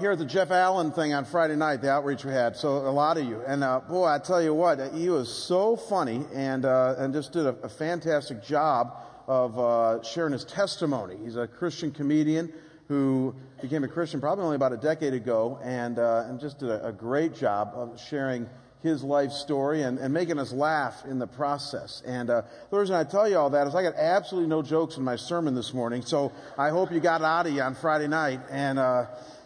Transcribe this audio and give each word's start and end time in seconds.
here 0.00 0.12
at 0.12 0.18
the 0.18 0.24
Jeff 0.24 0.50
Allen 0.50 0.92
thing 0.92 1.12
on 1.12 1.26
Friday 1.26 1.56
night, 1.56 1.82
the 1.82 1.90
outreach 1.90 2.24
we 2.24 2.32
had. 2.32 2.56
So 2.56 2.78
a 2.78 2.90
lot 2.90 3.18
of 3.18 3.26
you, 3.26 3.42
and 3.46 3.62
uh, 3.62 3.80
boy, 3.80 4.06
I 4.06 4.18
tell 4.18 4.42
you 4.42 4.54
what, 4.54 4.94
he 4.94 5.10
was 5.10 5.32
so 5.32 5.76
funny 5.76 6.24
and 6.34 6.64
uh, 6.64 6.94
and 6.96 7.12
just 7.12 7.32
did 7.32 7.44
a, 7.44 7.54
a 7.62 7.68
fantastic 7.68 8.42
job 8.42 8.96
of 9.28 9.58
uh, 9.58 10.02
sharing 10.02 10.32
his 10.32 10.44
testimony. 10.44 11.18
He's 11.22 11.36
a 11.36 11.46
Christian 11.46 11.90
comedian 11.90 12.50
who 12.88 13.34
became 13.60 13.84
a 13.84 13.88
Christian 13.88 14.20
probably 14.20 14.44
only 14.44 14.56
about 14.56 14.72
a 14.72 14.78
decade 14.78 15.12
ago, 15.12 15.60
and 15.62 15.98
uh, 15.98 16.24
and 16.26 16.40
just 16.40 16.58
did 16.60 16.70
a, 16.70 16.88
a 16.88 16.92
great 16.92 17.34
job 17.34 17.72
of 17.74 18.00
sharing 18.00 18.48
his 18.82 19.02
life 19.02 19.30
story 19.30 19.82
and, 19.82 19.98
and 19.98 20.14
making 20.14 20.38
us 20.38 20.50
laugh 20.50 21.04
in 21.04 21.18
the 21.18 21.26
process. 21.26 22.02
And 22.06 22.30
uh, 22.30 22.42
the 22.70 22.78
reason 22.78 22.96
I 22.96 23.04
tell 23.04 23.28
you 23.28 23.36
all 23.36 23.50
that 23.50 23.66
is 23.66 23.74
I 23.74 23.82
got 23.82 23.94
absolutely 23.96 24.48
no 24.48 24.62
jokes 24.62 24.96
in 24.96 25.04
my 25.04 25.16
sermon 25.16 25.54
this 25.54 25.74
morning, 25.74 26.00
so 26.00 26.32
I 26.56 26.70
hope 26.70 26.90
you 26.90 27.00
got 27.00 27.20
out 27.20 27.46
of 27.46 27.52
you 27.52 27.60
on 27.60 27.74
Friday 27.74 28.08
night. 28.08 28.40
And 28.50 28.78
uh, 28.78 29.04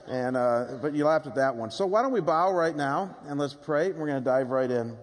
and 0.09 0.36
uh, 0.36 0.79
but 0.80 0.95
you 0.95 1.05
laughed 1.05 1.27
at 1.27 1.34
that 1.36 1.57
one. 1.57 1.71
So 1.71 1.86
why 1.86 2.02
don't 2.02 2.13
we 2.13 2.21
bow 2.21 2.53
right 2.53 2.76
now 2.76 3.17
and 3.26 3.39
let's 3.39 3.54
pray. 3.54 3.93
We're 3.93 4.07
going 4.07 4.22
to 4.22 4.25
dive 4.25 4.50
right 4.50 4.71
in. 4.71 4.96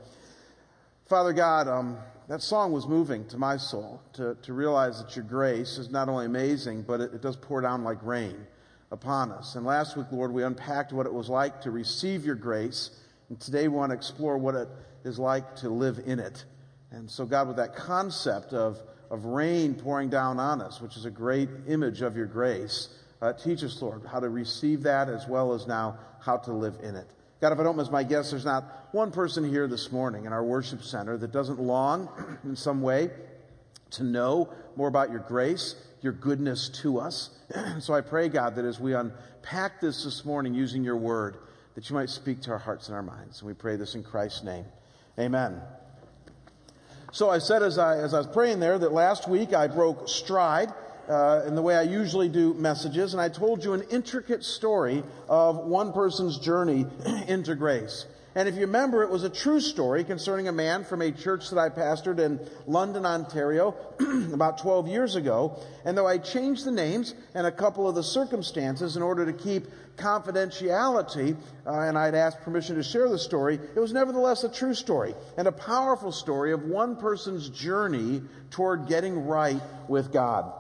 Father 1.08 1.34
God, 1.34 1.68
um, 1.68 1.98
that 2.28 2.42
song 2.42 2.72
was 2.72 2.88
moving 2.88 3.28
to 3.28 3.38
my 3.38 3.58
soul 3.58 4.02
to, 4.14 4.36
to 4.44 4.54
realize 4.54 5.04
that 5.04 5.16
your 5.16 5.26
grace 5.26 5.78
is 5.78 5.90
not 5.90 6.08
only 6.08 6.26
amazing, 6.26 6.84
but 6.84 7.02
it, 7.02 7.14
it 7.14 7.22
does 7.22 7.36
pour 7.36 7.62
down 7.62 7.84
like 7.84 7.98
rain 8.04 8.48
upon 8.92 9.32
us. 9.32 9.56
And 9.56 9.66
last 9.66 9.98
week, 9.98 10.08
Lord, 10.12 10.32
we 10.32 10.44
unpacked 10.44 10.94
what 10.94 11.06
it 11.06 11.14
was 11.14 11.30
like 11.30 11.62
to 11.62 11.72
receive 11.72 12.26
your 12.26 12.36
grace 12.36 12.92
and 13.32 13.40
today 13.40 13.70
we 13.70 13.78
want 13.78 13.92
to 13.92 13.96
explore 13.96 14.38
what 14.38 14.56
it 14.56 14.68
is 15.06 15.18
like 15.18 15.56
to 15.56 15.70
live 15.70 16.02
in 16.06 16.20
it. 16.20 16.44
And 16.92 17.10
so, 17.10 17.26
God, 17.26 17.48
with 17.48 17.56
that 17.56 17.78
concept 17.78 18.52
of, 18.52 18.78
of 19.10 19.24
rain 19.24 19.74
pouring 19.74 20.10
down 20.10 20.38
on 20.38 20.60
us, 20.60 20.82
which 20.82 20.98
is 20.98 21.06
a 21.06 21.10
great 21.10 21.48
image 21.66 22.02
of 22.02 22.18
your 22.18 22.26
grace, 22.26 22.90
uh, 23.22 23.34
teach 23.34 23.64
us, 23.64 23.82
Lord, 23.82 24.02
how 24.06 24.20
to 24.20 24.30
receive 24.30 24.84
that 24.84 25.10
as 25.10 25.28
well 25.28 25.54
as 25.54 25.68
now 25.68 25.98
how 26.20 26.38
to 26.38 26.52
live 26.52 26.78
in 26.82 26.96
it. 26.96 27.08
God, 27.40 27.54
if 27.54 27.60
I 27.60 27.64
don't 27.64 27.78
miss 27.78 27.90
my 27.90 28.04
guess, 28.04 28.32
there's 28.32 28.46
not 28.46 28.90
one 28.92 29.12
person 29.12 29.48
here 29.48 29.68
this 29.68 29.92
morning 29.92 30.26
in 30.26 30.34
our 30.34 30.44
worship 30.44 30.84
center 30.84 31.18
that 31.18 31.32
doesn't 31.32 31.60
long 31.60 32.10
in 32.44 32.56
some 32.56 32.82
way 32.82 33.10
to 33.92 34.04
know 34.04 34.50
more 34.76 34.88
about 34.88 35.12
your 35.12 35.20
grace, 35.20 35.76
your 36.02 36.14
goodness 36.14 36.70
to 36.70 37.00
us. 37.00 37.32
so 37.80 37.94
I 37.94 38.02
pray, 38.02 38.30
God, 38.30 38.56
that 38.56 38.66
as 38.66 38.80
we 38.80 38.94
unpack 38.94 39.82
this 39.82 40.04
this 40.04 40.24
morning 40.24 40.54
using 40.54 40.84
your 40.84 40.98
word, 40.98 41.38
that 41.76 41.90
you 41.90 41.96
might 41.96 42.10
speak 42.10 42.42
to 42.42 42.52
our 42.52 42.58
hearts 42.58 42.88
and 42.88 42.96
our 42.96 43.04
minds. 43.04 43.40
And 43.40 43.48
we 43.48 43.54
pray 43.54 43.76
this 43.76 43.96
in 43.96 44.04
Christ's 44.04 44.44
name. 44.44 44.66
Amen. 45.20 45.62
So 47.12 47.30
I 47.30 47.40
said 47.40 47.62
as 47.64 47.78
I, 47.78 47.98
as 47.98 48.14
I 48.14 48.20
was 48.20 48.28
praying 48.28 48.60
there 48.60 48.80
that 48.80 48.94
last 48.94 49.28
week 49.28 49.54
I 49.54 49.68
broke 49.68 50.08
stride 50.08 50.74
uh, 51.10 51.44
in 51.48 51.56
the 51.56 51.62
way 51.62 51.76
I 51.76 51.84
usually 51.84 52.30
do 52.30 52.54
messages, 52.54 53.14
and 53.14 53.22
I 53.22 53.30
told 53.30 53.64
you 53.64 53.74
an 53.74 53.84
intricate 53.90 54.44
story 54.44 55.04
of 55.28 55.58
one 55.58 55.94
person's 55.94 56.38
journey 56.38 56.86
into 57.28 57.56
grace. 57.56 58.06
And 58.34 58.48
if 58.48 58.56
you 58.56 58.62
remember, 58.62 59.04
it 59.04 59.10
was 59.10 59.26
a 59.26 59.30
true 59.30 59.60
story 59.60 60.06
concerning 60.06 60.48
a 60.48 60.54
man 60.54 60.86
from 60.86 61.02
a 61.02 61.12
church 61.12 61.50
that 61.50 61.60
I 61.60 61.68
pastored 61.68 62.18
in 62.18 62.40
London, 62.66 63.06
Ontario, 63.06 63.76
about 64.34 64.58
12 64.60 64.88
years 64.88 65.16
ago. 65.18 65.60
And 65.84 65.98
though 65.98 66.08
I 66.08 66.18
changed 66.18 66.64
the 66.64 66.72
names 66.72 67.14
and 67.36 67.46
a 67.46 67.52
couple 67.52 67.90
of 67.90 67.96
the 67.96 68.04
circumstances 68.04 68.96
in 68.96 69.04
order 69.04 69.26
to 69.26 69.34
keep 69.34 69.68
confidentiality, 69.98 71.36
uh, 71.68 71.72
and 71.82 71.98
I'd 71.98 72.16
asked 72.16 72.42
permission 72.42 72.78
to 72.78 72.84
share 72.84 73.10
the 73.10 73.20
story, 73.20 73.60
it 73.76 73.80
was 73.80 73.92
nevertheless 73.92 74.46
a 74.46 74.50
true 74.50 74.76
story 74.76 75.14
and 75.38 75.46
a 75.46 75.52
powerful 75.52 76.14
story 76.14 76.54
of 76.54 76.64
one 76.64 76.96
person's 76.96 77.50
journey 77.50 78.22
toward 78.50 78.88
getting 78.88 79.26
right 79.28 79.62
with 79.90 80.14
God. 80.14 80.54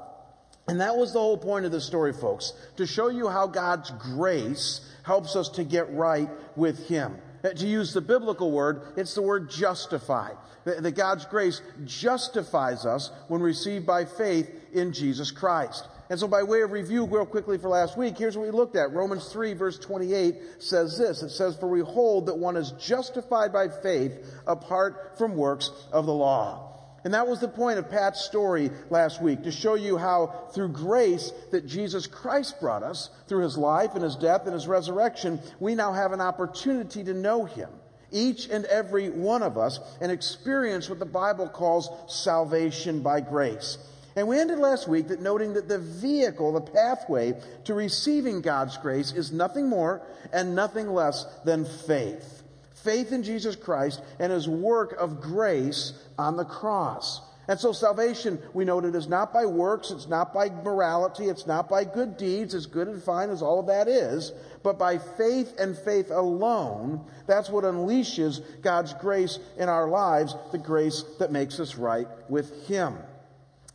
And 0.72 0.80
that 0.80 0.95
was 0.95 1.11
the 1.11 1.19
whole 1.19 1.38
point 1.38 1.66
of 1.66 1.73
the 1.73 1.81
story, 1.81 2.14
folks, 2.14 2.53
to 2.77 2.88
show 2.88 3.09
you 3.09 3.27
how 3.27 3.45
God's 3.45 3.91
grace 3.91 4.80
helps 5.03 5.36
us 5.36 5.50
to 5.50 5.66
get 5.66 5.94
right 5.94 6.30
with 6.55 6.88
Him. 6.88 7.17
Uh, 7.44 7.50
to 7.50 7.67
use 7.67 7.94
the 7.94 8.00
biblical 8.00 8.52
word, 8.52 8.81
it's 8.95 9.13
the 9.13 9.22
word 9.22 9.50
justify. 9.50 10.30
That 10.63 10.95
God's 10.95 11.25
grace 11.25 11.61
justifies 11.83 12.85
us 12.85 13.12
when 13.28 13.41
received 13.41 13.85
by 13.85 14.06
faith 14.06 14.50
in 14.72 14.94
Jesus 14.94 15.29
Christ. 15.29 15.90
And 16.09 16.18
so, 16.18 16.29
by 16.29 16.41
way 16.41 16.62
of 16.62 16.72
review, 16.72 17.03
real 17.03 17.25
quickly 17.25 17.57
for 17.57 17.67
last 17.67 17.97
week, 17.97 18.17
here's 18.17 18.38
what 18.38 18.46
we 18.46 18.51
looked 18.51 18.78
at. 18.78 18.94
Romans 18.94 19.28
3, 19.28 19.51
verse 19.51 19.78
28 19.78 20.38
says 20.59 20.97
this 20.97 21.22
It 21.22 21.31
says, 21.31 21.57
For 21.57 21.67
we 21.67 21.81
hold 21.81 22.28
that 22.28 22.38
one 22.38 22.56
is 22.56 22.72
justified 22.79 23.51
by 23.51 23.67
faith 23.67 24.25
apart 24.47 25.17
from 25.17 25.35
works 25.35 25.69
of 25.91 26.06
the 26.06 26.13
law. 26.13 26.71
And 27.03 27.13
that 27.13 27.28
was 27.28 27.39
the 27.39 27.47
point 27.47 27.79
of 27.79 27.89
Pat's 27.89 28.23
story 28.23 28.69
last 28.89 29.22
week, 29.22 29.44
to 29.44 29.51
show 29.51 29.73
you 29.73 29.97
how 29.97 30.50
through 30.53 30.69
grace 30.69 31.31
that 31.51 31.66
Jesus 31.66 32.06
Christ 32.06 32.59
brought 32.59 32.84
us, 32.84 33.09
through 33.28 33.44
his 33.44 33.57
life 33.57 33.95
and 33.95 34.03
his 34.03 34.16
death 34.16 34.45
and 34.45 34.53
his 34.53 34.67
resurrection, 34.67 35.40
we 35.59 35.73
now 35.73 35.94
have 35.94 36.11
an 36.11 36.22
opportunity 36.22 37.03
to 37.03 37.13
know 37.13 37.45
him. 37.45 37.69
Each 38.11 38.50
and 38.50 38.66
every 38.66 39.09
one 39.09 39.41
of 39.41 39.57
us 39.57 39.79
and 40.01 40.11
experience 40.11 40.90
what 40.90 41.00
the 41.00 41.06
Bible 41.06 41.47
calls 41.47 41.90
salvation 42.07 43.01
by 43.01 43.22
grace. 43.22 43.78
And 44.16 44.28
we 44.28 44.38
ended 44.38 44.59
last 44.59 44.90
week 44.90 45.07
that 45.07 45.22
noting 45.22 45.53
that 45.53 45.69
the 45.69 45.79
vehicle, 45.79 46.51
the 46.51 46.61
pathway 46.61 47.34
to 47.63 47.73
receiving 47.73 48.41
God's 48.41 48.75
grace 48.78 49.13
is 49.13 49.31
nothing 49.31 49.69
more 49.69 50.01
and 50.34 50.53
nothing 50.53 50.90
less 50.94 51.25
than 51.45 51.63
faith 51.63 52.41
faith 52.84 53.12
in 53.12 53.24
Jesus 53.24 53.56
Christ 53.56 54.02
and 54.19 54.31
his 54.31 54.47
work 54.47 54.94
of 54.94 55.22
grace 55.22 55.94
on 56.18 56.38
the 56.38 56.46
cross. 56.46 57.22
And 57.47 57.59
so 57.59 57.74
salvation, 57.74 58.42
we 58.53 58.66
noted, 58.66 58.96
it 58.96 58.97
is 58.97 59.08
not 59.08 59.34
by 59.34 59.46
works, 59.46 59.92
it's 59.92 60.08
not 60.08 60.34
by 60.34 60.50
morality, 60.50 61.25
it's 61.25 61.47
not 61.47 61.68
by 61.68 61.84
good 61.84 62.16
deeds, 62.16 62.53
as 62.53 62.66
good 62.66 62.88
and 62.88 63.03
fine 63.03 63.30
as 63.30 63.41
all 63.41 63.59
of 63.59 63.68
that 63.68 63.88
is, 63.88 64.31
but 64.64 64.78
by 64.78 65.00
faith 65.00 65.59
and 65.59 65.78
faith 65.78 66.12
alone. 66.12 67.03
That's 67.28 67.50
what 67.50 67.66
unleashes 67.66 68.41
God's 68.62 68.94
grace 68.94 69.40
in 69.58 69.70
our 69.70 69.90
lives, 69.90 70.36
the 70.52 70.59
grace 70.59 71.03
that 71.20 71.31
makes 71.31 71.59
us 71.59 71.75
right 71.75 72.08
with 72.30 72.68
Him. 72.68 72.96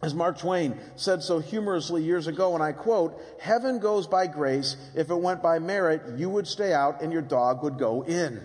As 0.03 0.15
Mark 0.15 0.39
Twain 0.39 0.79
said 0.95 1.23
so 1.23 1.39
humorously 1.39 2.03
years 2.03 2.29
ago, 2.29 2.55
and 2.55 2.63
I 2.63 2.73
quote, 2.73 3.21
Heaven 3.41 3.79
goes 3.79 4.07
by 4.07 4.27
grace. 4.27 4.77
If 4.95 5.11
it 5.11 5.17
went 5.17 5.43
by 5.43 5.59
merit, 5.59 6.19
you 6.19 6.31
would 6.31 6.47
stay 6.47 6.73
out 6.73 7.03
and 7.03 7.13
your 7.13 7.23
dog 7.23 7.63
would 7.63 7.79
go 7.79 8.05
in. 8.05 8.41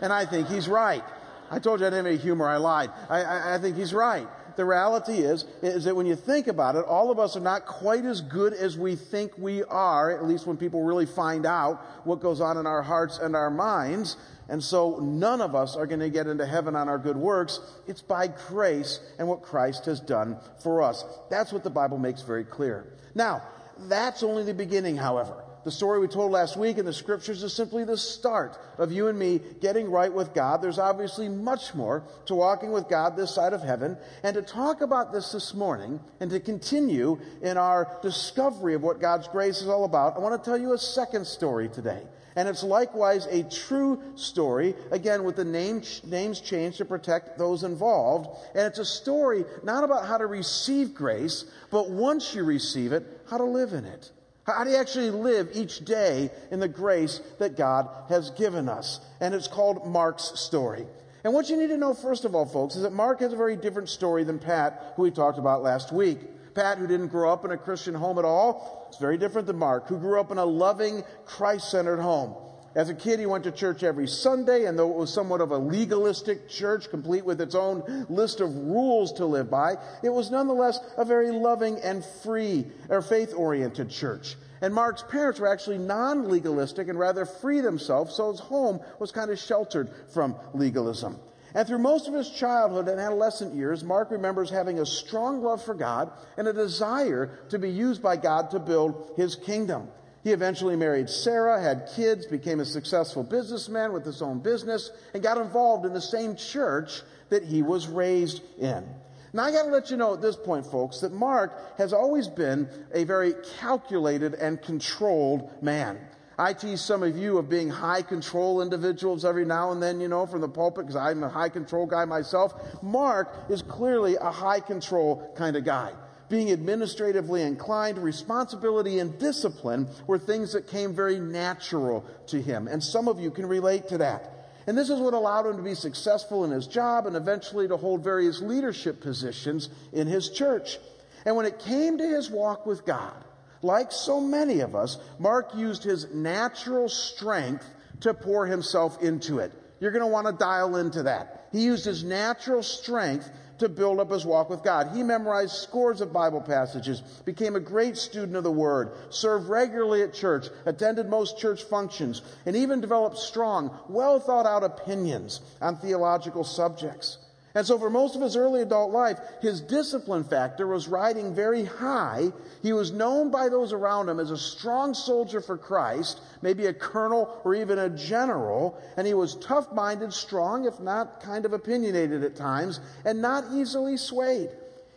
And 0.00 0.12
I 0.12 0.24
think 0.26 0.48
he's 0.48 0.68
right. 0.68 1.04
I 1.50 1.58
told 1.58 1.80
you 1.80 1.86
I 1.86 1.90
didn't 1.90 2.06
have 2.06 2.14
any 2.14 2.22
humor. 2.22 2.46
I 2.46 2.56
lied. 2.56 2.90
I, 3.08 3.22
I, 3.22 3.54
I 3.54 3.58
think 3.58 3.76
he's 3.76 3.92
right. 3.92 4.26
The 4.56 4.64
reality 4.64 5.18
is, 5.18 5.44
is 5.62 5.84
that 5.84 5.96
when 5.96 6.06
you 6.06 6.16
think 6.16 6.46
about 6.46 6.76
it, 6.76 6.84
all 6.84 7.10
of 7.10 7.18
us 7.18 7.36
are 7.36 7.40
not 7.40 7.66
quite 7.66 8.04
as 8.04 8.20
good 8.20 8.52
as 8.52 8.76
we 8.76 8.94
think 8.94 9.32
we 9.38 9.64
are, 9.64 10.10
at 10.16 10.26
least 10.26 10.46
when 10.46 10.56
people 10.56 10.84
really 10.84 11.06
find 11.06 11.46
out 11.46 11.80
what 12.04 12.20
goes 12.20 12.40
on 12.40 12.56
in 12.56 12.66
our 12.66 12.82
hearts 12.82 13.18
and 13.18 13.34
our 13.34 13.50
minds. 13.50 14.16
And 14.48 14.62
so 14.62 14.98
none 15.00 15.40
of 15.40 15.54
us 15.54 15.76
are 15.76 15.86
going 15.86 16.00
to 16.00 16.10
get 16.10 16.26
into 16.26 16.44
heaven 16.44 16.76
on 16.76 16.88
our 16.88 16.98
good 16.98 17.16
works. 17.16 17.60
It's 17.86 18.02
by 18.02 18.26
grace 18.26 19.00
and 19.18 19.28
what 19.28 19.42
Christ 19.42 19.86
has 19.86 20.00
done 20.00 20.36
for 20.62 20.82
us. 20.82 21.04
That's 21.30 21.52
what 21.52 21.64
the 21.64 21.70
Bible 21.70 21.98
makes 21.98 22.22
very 22.22 22.44
clear. 22.44 22.84
Now, 23.14 23.42
that's 23.88 24.22
only 24.22 24.44
the 24.44 24.54
beginning, 24.54 24.96
however. 24.96 25.42
The 25.62 25.70
story 25.70 26.00
we 26.00 26.08
told 26.08 26.32
last 26.32 26.56
week 26.56 26.78
in 26.78 26.86
the 26.86 26.92
scriptures 26.92 27.42
is 27.42 27.52
simply 27.52 27.84
the 27.84 27.98
start 27.98 28.58
of 28.78 28.92
you 28.92 29.08
and 29.08 29.18
me 29.18 29.40
getting 29.60 29.90
right 29.90 30.12
with 30.12 30.32
God. 30.32 30.62
There's 30.62 30.78
obviously 30.78 31.28
much 31.28 31.74
more 31.74 32.02
to 32.26 32.34
walking 32.34 32.72
with 32.72 32.88
God 32.88 33.14
this 33.14 33.34
side 33.34 33.52
of 33.52 33.62
heaven. 33.62 33.98
And 34.22 34.34
to 34.34 34.42
talk 34.42 34.80
about 34.80 35.12
this 35.12 35.32
this 35.32 35.52
morning 35.52 36.00
and 36.18 36.30
to 36.30 36.40
continue 36.40 37.20
in 37.42 37.58
our 37.58 37.98
discovery 38.00 38.72
of 38.72 38.82
what 38.82 39.00
God's 39.00 39.28
grace 39.28 39.60
is 39.60 39.68
all 39.68 39.84
about, 39.84 40.16
I 40.16 40.20
want 40.20 40.42
to 40.42 40.50
tell 40.50 40.58
you 40.58 40.72
a 40.72 40.78
second 40.78 41.26
story 41.26 41.68
today. 41.68 42.04
And 42.36 42.48
it's 42.48 42.62
likewise 42.62 43.26
a 43.26 43.42
true 43.42 44.00
story, 44.14 44.74
again, 44.92 45.24
with 45.24 45.36
the 45.36 45.44
name, 45.44 45.82
names 46.06 46.40
changed 46.40 46.78
to 46.78 46.86
protect 46.86 47.36
those 47.36 47.64
involved. 47.64 48.30
And 48.54 48.66
it's 48.66 48.78
a 48.78 48.84
story 48.84 49.44
not 49.62 49.84
about 49.84 50.06
how 50.06 50.16
to 50.16 50.26
receive 50.26 50.94
grace, 50.94 51.44
but 51.70 51.90
once 51.90 52.34
you 52.34 52.44
receive 52.44 52.92
it, 52.92 53.04
how 53.28 53.36
to 53.36 53.44
live 53.44 53.74
in 53.74 53.84
it. 53.84 54.10
How 54.44 54.64
do 54.64 54.70
you 54.70 54.76
actually 54.76 55.10
live 55.10 55.50
each 55.52 55.84
day 55.84 56.30
in 56.50 56.60
the 56.60 56.68
grace 56.68 57.20
that 57.38 57.56
God 57.56 57.88
has 58.08 58.30
given 58.30 58.68
us? 58.68 59.00
And 59.20 59.34
it's 59.34 59.48
called 59.48 59.86
Mark's 59.86 60.32
story. 60.40 60.86
And 61.22 61.34
what 61.34 61.50
you 61.50 61.56
need 61.56 61.68
to 61.68 61.76
know, 61.76 61.92
first 61.92 62.24
of 62.24 62.34
all, 62.34 62.46
folks, 62.46 62.76
is 62.76 62.82
that 62.82 62.92
Mark 62.92 63.20
has 63.20 63.32
a 63.32 63.36
very 63.36 63.56
different 63.56 63.90
story 63.90 64.24
than 64.24 64.38
Pat, 64.38 64.94
who 64.96 65.02
we 65.02 65.10
talked 65.10 65.38
about 65.38 65.62
last 65.62 65.92
week. 65.92 66.18
Pat, 66.54 66.78
who 66.78 66.86
didn't 66.86 67.08
grow 67.08 67.32
up 67.32 67.44
in 67.44 67.50
a 67.50 67.56
Christian 67.56 67.94
home 67.94 68.18
at 68.18 68.24
all, 68.24 68.88
is 68.90 68.98
very 68.98 69.18
different 69.18 69.46
than 69.46 69.58
Mark, 69.58 69.86
who 69.86 69.98
grew 69.98 70.18
up 70.18 70.30
in 70.30 70.38
a 70.38 70.44
loving, 70.44 71.04
Christ 71.26 71.70
centered 71.70 72.00
home. 72.00 72.34
As 72.74 72.88
a 72.88 72.94
kid, 72.94 73.18
he 73.18 73.26
went 73.26 73.44
to 73.44 73.50
church 73.50 73.82
every 73.82 74.06
Sunday, 74.06 74.66
and 74.66 74.78
though 74.78 74.90
it 74.90 74.96
was 74.96 75.12
somewhat 75.12 75.40
of 75.40 75.50
a 75.50 75.58
legalistic 75.58 76.48
church, 76.48 76.88
complete 76.88 77.24
with 77.24 77.40
its 77.40 77.56
own 77.56 78.06
list 78.08 78.40
of 78.40 78.54
rules 78.54 79.12
to 79.14 79.26
live 79.26 79.50
by, 79.50 79.76
it 80.04 80.10
was 80.10 80.30
nonetheless 80.30 80.78
a 80.96 81.04
very 81.04 81.32
loving 81.32 81.78
and 81.80 82.04
free 82.22 82.66
or 82.88 83.02
faith 83.02 83.34
oriented 83.36 83.90
church. 83.90 84.36
And 84.60 84.72
Mark's 84.72 85.02
parents 85.02 85.40
were 85.40 85.48
actually 85.48 85.78
non 85.78 86.28
legalistic 86.28 86.88
and 86.88 86.98
rather 86.98 87.24
free 87.24 87.60
themselves, 87.60 88.14
so 88.14 88.30
his 88.30 88.40
home 88.40 88.80
was 89.00 89.10
kind 89.10 89.30
of 89.30 89.38
sheltered 89.38 89.90
from 90.12 90.36
legalism. 90.54 91.18
And 91.54 91.66
through 91.66 91.78
most 91.78 92.06
of 92.06 92.14
his 92.14 92.30
childhood 92.30 92.86
and 92.86 93.00
adolescent 93.00 93.54
years, 93.54 93.82
Mark 93.82 94.12
remembers 94.12 94.50
having 94.50 94.78
a 94.78 94.86
strong 94.86 95.42
love 95.42 95.64
for 95.64 95.74
God 95.74 96.12
and 96.36 96.46
a 96.46 96.52
desire 96.52 97.40
to 97.48 97.58
be 97.58 97.70
used 97.70 98.00
by 98.02 98.16
God 98.16 98.52
to 98.52 98.60
build 98.60 99.12
his 99.16 99.34
kingdom. 99.34 99.88
He 100.22 100.32
eventually 100.32 100.76
married 100.76 101.08
Sarah, 101.08 101.60
had 101.60 101.88
kids, 101.96 102.26
became 102.26 102.60
a 102.60 102.64
successful 102.64 103.22
businessman 103.22 103.92
with 103.92 104.04
his 104.04 104.20
own 104.20 104.40
business, 104.40 104.90
and 105.14 105.22
got 105.22 105.38
involved 105.38 105.86
in 105.86 105.94
the 105.94 106.00
same 106.00 106.36
church 106.36 107.02
that 107.30 107.42
he 107.42 107.62
was 107.62 107.88
raised 107.88 108.42
in. 108.58 108.86
Now, 109.32 109.44
I 109.44 109.52
got 109.52 109.62
to 109.62 109.70
let 109.70 109.90
you 109.90 109.96
know 109.96 110.12
at 110.12 110.20
this 110.20 110.36
point, 110.36 110.66
folks, 110.66 111.00
that 111.00 111.12
Mark 111.12 111.78
has 111.78 111.92
always 111.92 112.26
been 112.28 112.68
a 112.92 113.04
very 113.04 113.34
calculated 113.60 114.34
and 114.34 114.60
controlled 114.60 115.50
man. 115.62 115.98
I 116.36 116.52
tease 116.52 116.80
some 116.80 117.02
of 117.02 117.16
you 117.16 117.38
of 117.38 117.48
being 117.48 117.68
high 117.68 118.02
control 118.02 118.62
individuals 118.62 119.24
every 119.24 119.44
now 119.44 119.72
and 119.72 119.82
then, 119.82 120.00
you 120.00 120.08
know, 120.08 120.26
from 120.26 120.40
the 120.40 120.48
pulpit, 120.48 120.86
because 120.86 120.96
I'm 120.96 121.22
a 121.22 121.28
high 121.28 121.50
control 121.50 121.86
guy 121.86 122.04
myself. 122.06 122.82
Mark 122.82 123.32
is 123.48 123.62
clearly 123.62 124.16
a 124.16 124.30
high 124.30 124.60
control 124.60 125.32
kind 125.36 125.54
of 125.54 125.64
guy. 125.64 125.92
Being 126.30 126.52
administratively 126.52 127.42
inclined, 127.42 127.98
responsibility 127.98 129.00
and 129.00 129.18
discipline 129.18 129.88
were 130.06 130.18
things 130.18 130.52
that 130.52 130.68
came 130.68 130.94
very 130.94 131.18
natural 131.18 132.06
to 132.28 132.40
him. 132.40 132.68
And 132.68 132.82
some 132.82 133.08
of 133.08 133.18
you 133.18 133.32
can 133.32 133.46
relate 133.46 133.88
to 133.88 133.98
that. 133.98 134.40
And 134.68 134.78
this 134.78 134.90
is 134.90 135.00
what 135.00 135.12
allowed 135.12 135.46
him 135.46 135.56
to 135.56 135.62
be 135.62 135.74
successful 135.74 136.44
in 136.44 136.52
his 136.52 136.68
job 136.68 137.06
and 137.06 137.16
eventually 137.16 137.66
to 137.66 137.76
hold 137.76 138.04
various 138.04 138.40
leadership 138.40 139.00
positions 139.00 139.68
in 139.92 140.06
his 140.06 140.30
church. 140.30 140.78
And 141.26 141.34
when 141.34 141.46
it 141.46 141.58
came 141.58 141.98
to 141.98 142.06
his 142.06 142.30
walk 142.30 142.64
with 142.64 142.86
God, 142.86 143.24
like 143.62 143.90
so 143.90 144.20
many 144.20 144.60
of 144.60 144.76
us, 144.76 144.98
Mark 145.18 145.50
used 145.56 145.82
his 145.82 146.14
natural 146.14 146.88
strength 146.88 147.68
to 148.00 148.14
pour 148.14 148.46
himself 148.46 149.02
into 149.02 149.40
it. 149.40 149.52
You're 149.80 149.90
going 149.90 150.04
to 150.04 150.06
want 150.06 150.28
to 150.28 150.32
dial 150.32 150.76
into 150.76 151.02
that. 151.02 151.48
He 151.50 151.62
used 151.62 151.84
his 151.84 152.04
natural 152.04 152.62
strength 152.62 153.28
to 153.60 153.68
build 153.68 154.00
up 154.00 154.10
his 154.10 154.26
walk 154.26 154.50
with 154.50 154.62
God. 154.62 154.90
He 154.94 155.02
memorized 155.02 155.52
scores 155.54 156.00
of 156.00 156.12
Bible 156.12 156.40
passages, 156.40 157.00
became 157.24 157.56
a 157.56 157.60
great 157.60 157.96
student 157.96 158.36
of 158.36 158.44
the 158.44 158.50
Word, 158.50 158.90
served 159.10 159.48
regularly 159.48 160.02
at 160.02 160.12
church, 160.12 160.48
attended 160.66 161.08
most 161.08 161.38
church 161.38 161.62
functions, 161.62 162.22
and 162.44 162.56
even 162.56 162.80
developed 162.80 163.18
strong, 163.18 163.70
well 163.88 164.18
thought 164.18 164.46
out 164.46 164.64
opinions 164.64 165.40
on 165.60 165.76
theological 165.76 166.44
subjects. 166.44 167.18
And 167.54 167.66
so 167.66 167.78
for 167.78 167.90
most 167.90 168.14
of 168.14 168.22
his 168.22 168.36
early 168.36 168.62
adult 168.62 168.92
life, 168.92 169.18
his 169.42 169.60
discipline 169.60 170.22
factor 170.22 170.68
was 170.68 170.86
riding 170.86 171.34
very 171.34 171.64
high. 171.64 172.32
He 172.62 172.72
was 172.72 172.92
known 172.92 173.30
by 173.30 173.48
those 173.48 173.72
around 173.72 174.08
him 174.08 174.20
as 174.20 174.30
a 174.30 174.38
strong 174.38 174.94
soldier 174.94 175.40
for 175.40 175.58
Christ, 175.58 176.20
maybe 176.42 176.66
a 176.66 176.72
colonel 176.72 177.40
or 177.44 177.56
even 177.56 177.80
a 177.80 177.90
general, 177.90 178.80
and 178.96 179.04
he 179.04 179.14
was 179.14 179.34
tough-minded, 179.36 180.12
strong, 180.12 180.64
if 180.64 180.78
not 180.78 181.20
kind 181.20 181.44
of 181.44 181.52
opinionated 181.52 182.22
at 182.22 182.36
times, 182.36 182.78
and 183.04 183.20
not 183.20 183.44
easily 183.52 183.96
swayed. 183.96 184.50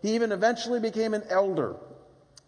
He 0.03 0.13
even 0.13 0.31
eventually 0.31 0.79
became 0.79 1.15
an 1.15 1.23
elder 1.29 1.75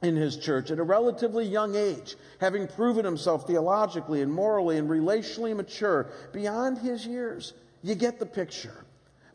in 0.03 0.15
his 0.15 0.37
church 0.37 0.69
at 0.69 0.77
a 0.77 0.83
relatively 0.83 1.45
young 1.45 1.75
age, 1.75 2.15
having 2.39 2.67
proven 2.67 3.05
himself 3.05 3.47
theologically 3.47 4.21
and 4.21 4.31
morally 4.31 4.77
and 4.77 4.87
relationally 4.87 5.55
mature 5.55 6.07
beyond 6.31 6.77
his 6.77 7.07
years. 7.07 7.53
You 7.81 7.95
get 7.95 8.19
the 8.19 8.25
picture. 8.27 8.84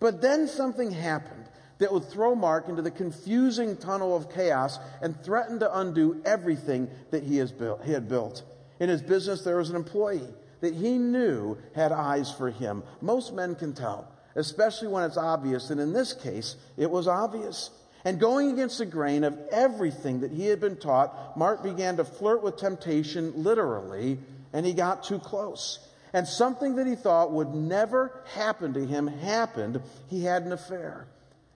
But 0.00 0.22
then 0.22 0.48
something 0.48 0.90
happened 0.90 1.44
that 1.78 1.92
would 1.92 2.04
throw 2.04 2.34
Mark 2.34 2.68
into 2.68 2.82
the 2.82 2.90
confusing 2.90 3.76
tunnel 3.76 4.16
of 4.16 4.32
chaos 4.32 4.78
and 5.00 5.20
threaten 5.22 5.58
to 5.60 5.78
undo 5.78 6.20
everything 6.24 6.90
that 7.10 7.22
he, 7.22 7.36
has 7.36 7.52
built, 7.52 7.84
he 7.84 7.92
had 7.92 8.08
built. 8.08 8.42
In 8.80 8.88
his 8.88 9.02
business, 9.02 9.42
there 9.42 9.56
was 9.56 9.70
an 9.70 9.76
employee 9.76 10.28
that 10.60 10.74
he 10.74 10.98
knew 10.98 11.56
had 11.74 11.92
eyes 11.92 12.32
for 12.32 12.50
him. 12.50 12.82
Most 13.00 13.32
men 13.32 13.54
can 13.54 13.72
tell, 13.72 14.08
especially 14.34 14.88
when 14.88 15.04
it's 15.04 15.16
obvious, 15.16 15.70
and 15.70 15.80
in 15.80 15.92
this 15.92 16.12
case, 16.12 16.56
it 16.76 16.90
was 16.90 17.08
obvious. 17.08 17.70
And 18.04 18.18
going 18.18 18.50
against 18.52 18.78
the 18.78 18.86
grain 18.86 19.24
of 19.24 19.38
everything 19.50 20.20
that 20.20 20.32
he 20.32 20.46
had 20.46 20.60
been 20.60 20.76
taught, 20.76 21.36
Mark 21.36 21.62
began 21.62 21.96
to 21.98 22.04
flirt 22.04 22.42
with 22.42 22.56
temptation 22.56 23.32
literally, 23.36 24.18
and 24.52 24.64
he 24.64 24.72
got 24.72 25.02
too 25.04 25.18
close. 25.18 25.78
And 26.12 26.26
something 26.26 26.76
that 26.76 26.86
he 26.86 26.96
thought 26.96 27.32
would 27.32 27.54
never 27.54 28.22
happen 28.34 28.72
to 28.74 28.84
him 28.84 29.06
happened. 29.06 29.80
He 30.08 30.24
had 30.24 30.42
an 30.42 30.52
affair. 30.52 31.06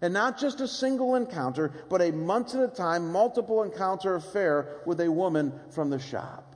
And 0.00 0.12
not 0.12 0.38
just 0.38 0.60
a 0.60 0.68
single 0.68 1.14
encounter, 1.14 1.72
but 1.88 2.02
a 2.02 2.12
months 2.12 2.54
at 2.54 2.62
a 2.62 2.68
time, 2.68 3.10
multiple 3.10 3.62
encounter 3.62 4.14
affair 4.14 4.80
with 4.86 5.00
a 5.00 5.10
woman 5.10 5.52
from 5.70 5.90
the 5.90 5.98
shop. 5.98 6.54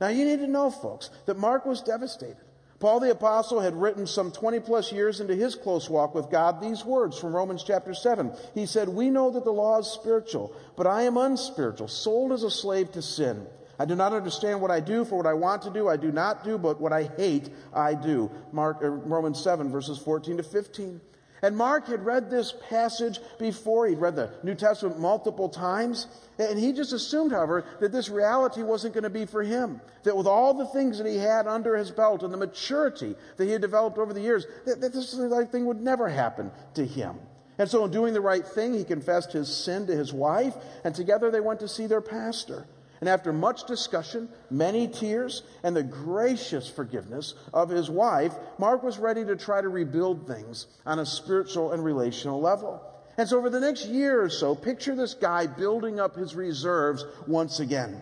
Now 0.00 0.08
you 0.08 0.24
need 0.24 0.40
to 0.40 0.46
know, 0.46 0.70
folks, 0.70 1.10
that 1.26 1.38
Mark 1.38 1.66
was 1.66 1.80
devastated. 1.82 2.36
Paul 2.80 3.00
the 3.00 3.10
apostle 3.10 3.60
had 3.60 3.74
written 3.80 4.06
some 4.06 4.30
20 4.30 4.60
plus 4.60 4.92
years 4.92 5.20
into 5.20 5.34
his 5.34 5.54
close 5.54 5.88
walk 5.88 6.14
with 6.14 6.30
God 6.30 6.60
these 6.60 6.84
words 6.84 7.18
from 7.18 7.34
Romans 7.34 7.64
chapter 7.64 7.94
7. 7.94 8.32
He 8.54 8.66
said, 8.66 8.88
We 8.88 9.10
know 9.10 9.30
that 9.30 9.44
the 9.44 9.52
law 9.52 9.78
is 9.78 9.86
spiritual, 9.86 10.54
but 10.76 10.86
I 10.86 11.02
am 11.02 11.16
unspiritual, 11.16 11.88
sold 11.88 12.32
as 12.32 12.42
a 12.42 12.50
slave 12.50 12.92
to 12.92 13.02
sin. 13.02 13.46
I 13.78 13.84
do 13.84 13.94
not 13.94 14.12
understand 14.12 14.60
what 14.60 14.70
I 14.70 14.80
do, 14.80 15.04
for 15.04 15.16
what 15.16 15.26
I 15.26 15.34
want 15.34 15.62
to 15.62 15.70
do, 15.70 15.88
I 15.88 15.96
do 15.96 16.12
not 16.12 16.44
do, 16.44 16.58
but 16.58 16.80
what 16.80 16.92
I 16.92 17.10
hate, 17.16 17.50
I 17.72 17.94
do. 17.94 18.30
Mark, 18.52 18.78
uh, 18.82 18.88
Romans 18.88 19.42
7, 19.42 19.70
verses 19.70 19.98
14 19.98 20.36
to 20.36 20.42
15. 20.42 21.00
And 21.42 21.58
Mark 21.58 21.88
had 21.88 22.06
read 22.06 22.30
this 22.30 22.54
passage 22.70 23.18
before. 23.38 23.86
He'd 23.86 23.98
read 23.98 24.16
the 24.16 24.30
New 24.42 24.54
Testament 24.54 24.98
multiple 24.98 25.50
times. 25.50 26.06
And 26.38 26.58
he 26.58 26.72
just 26.72 26.94
assumed, 26.94 27.32
however, 27.32 27.66
that 27.80 27.92
this 27.92 28.08
reality 28.08 28.62
wasn't 28.62 28.94
going 28.94 29.04
to 29.04 29.10
be 29.10 29.26
for 29.26 29.42
him. 29.42 29.82
That 30.04 30.16
with 30.16 30.26
all 30.26 30.54
the 30.54 30.66
things 30.68 30.96
that 30.96 31.06
he 31.06 31.18
had 31.18 31.46
under 31.46 31.76
his 31.76 31.90
belt 31.90 32.22
and 32.22 32.32
the 32.32 32.38
maturity 32.38 33.14
that 33.36 33.44
he 33.44 33.50
had 33.50 33.60
developed 33.60 33.98
over 33.98 34.14
the 34.14 34.22
years, 34.22 34.46
that, 34.64 34.80
that 34.80 34.94
this 34.94 35.14
thing 35.50 35.66
would 35.66 35.82
never 35.82 36.08
happen 36.08 36.50
to 36.74 36.86
him. 36.86 37.18
And 37.58 37.68
so 37.68 37.84
in 37.84 37.90
doing 37.90 38.14
the 38.14 38.20
right 38.20 38.46
thing, 38.46 38.72
he 38.72 38.82
confessed 38.82 39.32
his 39.32 39.54
sin 39.54 39.86
to 39.86 39.94
his 39.94 40.12
wife, 40.12 40.54
and 40.82 40.94
together 40.94 41.30
they 41.30 41.40
went 41.40 41.60
to 41.60 41.68
see 41.68 41.86
their 41.86 42.00
pastor. 42.00 42.66
And 43.04 43.08
after 43.10 43.34
much 43.34 43.66
discussion, 43.66 44.30
many 44.50 44.88
tears, 44.88 45.42
and 45.62 45.76
the 45.76 45.82
gracious 45.82 46.70
forgiveness 46.70 47.34
of 47.52 47.68
his 47.68 47.90
wife, 47.90 48.32
Mark 48.56 48.82
was 48.82 48.98
ready 48.98 49.26
to 49.26 49.36
try 49.36 49.60
to 49.60 49.68
rebuild 49.68 50.26
things 50.26 50.68
on 50.86 50.98
a 50.98 51.04
spiritual 51.04 51.72
and 51.72 51.84
relational 51.84 52.40
level. 52.40 52.82
And 53.18 53.28
so, 53.28 53.36
over 53.36 53.50
the 53.50 53.60
next 53.60 53.88
year 53.88 54.22
or 54.22 54.30
so, 54.30 54.54
picture 54.54 54.96
this 54.96 55.12
guy 55.12 55.46
building 55.46 56.00
up 56.00 56.16
his 56.16 56.34
reserves 56.34 57.04
once 57.26 57.60
again. 57.60 58.00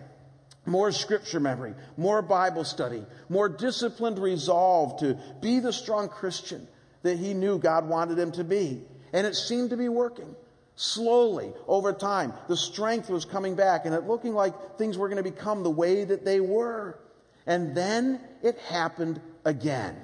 More 0.65 0.93
scripture 0.93 1.41
memory, 1.41 1.73
more 1.97 2.21
Bible 2.21 2.63
study, 2.63 3.05
more 3.27 3.49
disciplined 3.49 4.19
resolve 4.19 5.01
to 5.01 5.19
be 5.41 5.59
the 5.59 5.73
strong 5.73 6.07
Christian 6.07 6.65
that 7.01 7.19
he 7.19 7.33
knew 7.33 7.59
God 7.59 7.89
wanted 7.89 8.17
him 8.17 8.31
to 8.31 8.45
be. 8.45 8.83
And 9.11 9.27
it 9.27 9.35
seemed 9.35 9.71
to 9.71 9.77
be 9.77 9.89
working. 9.89 10.33
Slowly, 10.75 11.53
over 11.67 11.93
time, 11.93 12.33
the 12.47 12.57
strength 12.57 13.09
was 13.09 13.25
coming 13.25 13.55
back 13.55 13.85
and 13.85 13.93
it 13.93 14.07
looking 14.07 14.33
like 14.33 14.77
things 14.77 14.97
were 14.97 15.07
going 15.07 15.23
to 15.23 15.29
become 15.29 15.63
the 15.63 15.69
way 15.69 16.03
that 16.03 16.25
they 16.25 16.39
were. 16.39 16.99
And 17.45 17.75
then 17.75 18.19
it 18.41 18.57
happened 18.57 19.21
again. 19.45 19.95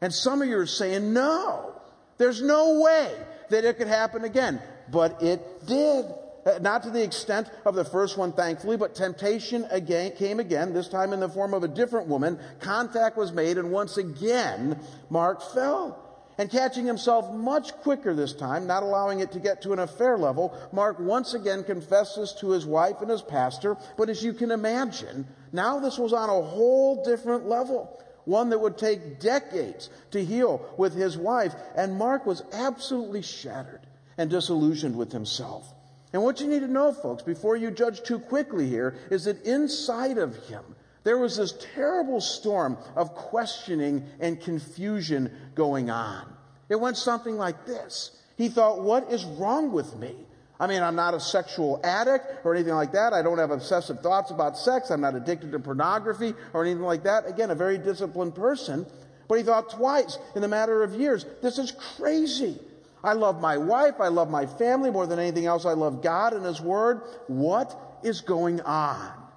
And 0.00 0.12
some 0.12 0.42
of 0.42 0.48
you 0.48 0.58
are 0.58 0.66
saying, 0.66 1.12
no, 1.12 1.74
there's 2.18 2.42
no 2.42 2.80
way 2.80 3.12
that 3.48 3.64
it 3.64 3.78
could 3.78 3.88
happen 3.88 4.24
again. 4.24 4.60
But 4.90 5.22
it 5.22 5.66
did. 5.66 6.04
Uh, 6.46 6.58
not 6.60 6.82
to 6.82 6.90
the 6.90 7.02
extent 7.02 7.50
of 7.64 7.74
the 7.74 7.84
first 7.84 8.16
one, 8.16 8.32
thankfully, 8.32 8.76
but 8.76 8.94
temptation 8.94 9.66
again 9.70 10.12
came 10.12 10.38
again, 10.38 10.72
this 10.72 10.88
time 10.88 11.12
in 11.12 11.20
the 11.20 11.28
form 11.28 11.52
of 11.52 11.64
a 11.64 11.68
different 11.68 12.06
woman. 12.06 12.38
Contact 12.60 13.16
was 13.16 13.32
made, 13.32 13.58
and 13.58 13.70
once 13.70 13.96
again, 13.96 14.78
Mark 15.10 15.42
fell. 15.52 16.07
And 16.38 16.48
catching 16.48 16.86
himself 16.86 17.32
much 17.34 17.72
quicker 17.78 18.14
this 18.14 18.32
time, 18.32 18.68
not 18.68 18.84
allowing 18.84 19.18
it 19.18 19.32
to 19.32 19.40
get 19.40 19.60
to 19.62 19.72
an 19.72 19.80
affair 19.80 20.16
level, 20.16 20.56
Mark 20.72 21.00
once 21.00 21.34
again 21.34 21.64
confesses 21.64 22.32
to 22.34 22.50
his 22.50 22.64
wife 22.64 23.00
and 23.00 23.10
his 23.10 23.22
pastor. 23.22 23.76
But 23.96 24.08
as 24.08 24.22
you 24.22 24.32
can 24.32 24.52
imagine, 24.52 25.26
now 25.52 25.80
this 25.80 25.98
was 25.98 26.12
on 26.12 26.30
a 26.30 26.42
whole 26.42 27.02
different 27.02 27.48
level. 27.48 28.00
One 28.24 28.50
that 28.50 28.60
would 28.60 28.78
take 28.78 29.18
decades 29.18 29.90
to 30.12 30.24
heal 30.24 30.64
with 30.78 30.94
his 30.94 31.16
wife. 31.16 31.54
And 31.74 31.98
Mark 31.98 32.24
was 32.24 32.44
absolutely 32.52 33.22
shattered 33.22 33.80
and 34.16 34.30
disillusioned 34.30 34.96
with 34.96 35.10
himself. 35.10 35.74
And 36.12 36.22
what 36.22 36.40
you 36.40 36.46
need 36.46 36.60
to 36.60 36.68
know, 36.68 36.92
folks, 36.92 37.22
before 37.22 37.56
you 37.56 37.70
judge 37.70 38.02
too 38.02 38.18
quickly 38.18 38.68
here, 38.68 38.94
is 39.10 39.24
that 39.24 39.44
inside 39.44 40.18
of 40.18 40.36
him, 40.46 40.62
there 41.08 41.16
was 41.16 41.38
this 41.38 41.54
terrible 41.74 42.20
storm 42.20 42.76
of 42.94 43.14
questioning 43.14 44.04
and 44.20 44.38
confusion 44.38 45.34
going 45.54 45.88
on. 45.88 46.30
It 46.68 46.78
went 46.78 46.98
something 46.98 47.38
like 47.38 47.64
this. 47.64 48.10
He 48.36 48.50
thought, 48.50 48.82
what 48.82 49.10
is 49.10 49.24
wrong 49.24 49.72
with 49.72 49.96
me? 49.96 50.14
I 50.60 50.66
mean, 50.66 50.82
I'm 50.82 50.96
not 50.96 51.14
a 51.14 51.20
sexual 51.20 51.80
addict 51.82 52.44
or 52.44 52.54
anything 52.54 52.74
like 52.74 52.92
that. 52.92 53.14
I 53.14 53.22
don't 53.22 53.38
have 53.38 53.50
obsessive 53.50 54.00
thoughts 54.00 54.30
about 54.30 54.58
sex. 54.58 54.90
I'm 54.90 55.00
not 55.00 55.14
addicted 55.14 55.50
to 55.52 55.58
pornography 55.58 56.34
or 56.52 56.62
anything 56.62 56.82
like 56.82 57.04
that. 57.04 57.26
Again, 57.26 57.50
a 57.50 57.54
very 57.54 57.78
disciplined 57.78 58.34
person. 58.34 58.84
But 59.28 59.36
he 59.36 59.44
thought 59.44 59.70
twice 59.70 60.18
in 60.36 60.44
a 60.44 60.48
matter 60.48 60.82
of 60.82 60.92
years, 60.92 61.24
this 61.40 61.56
is 61.56 61.72
crazy. 61.96 62.58
I 63.02 63.14
love 63.14 63.40
my 63.40 63.56
wife. 63.56 63.94
I 63.98 64.08
love 64.08 64.28
my 64.28 64.44
family 64.44 64.90
more 64.90 65.06
than 65.06 65.18
anything 65.18 65.46
else. 65.46 65.64
I 65.64 65.72
love 65.72 66.02
God 66.02 66.34
and 66.34 66.44
His 66.44 66.60
Word. 66.60 67.00
What 67.28 67.74
is 68.02 68.20
going 68.20 68.60
on? 68.60 69.27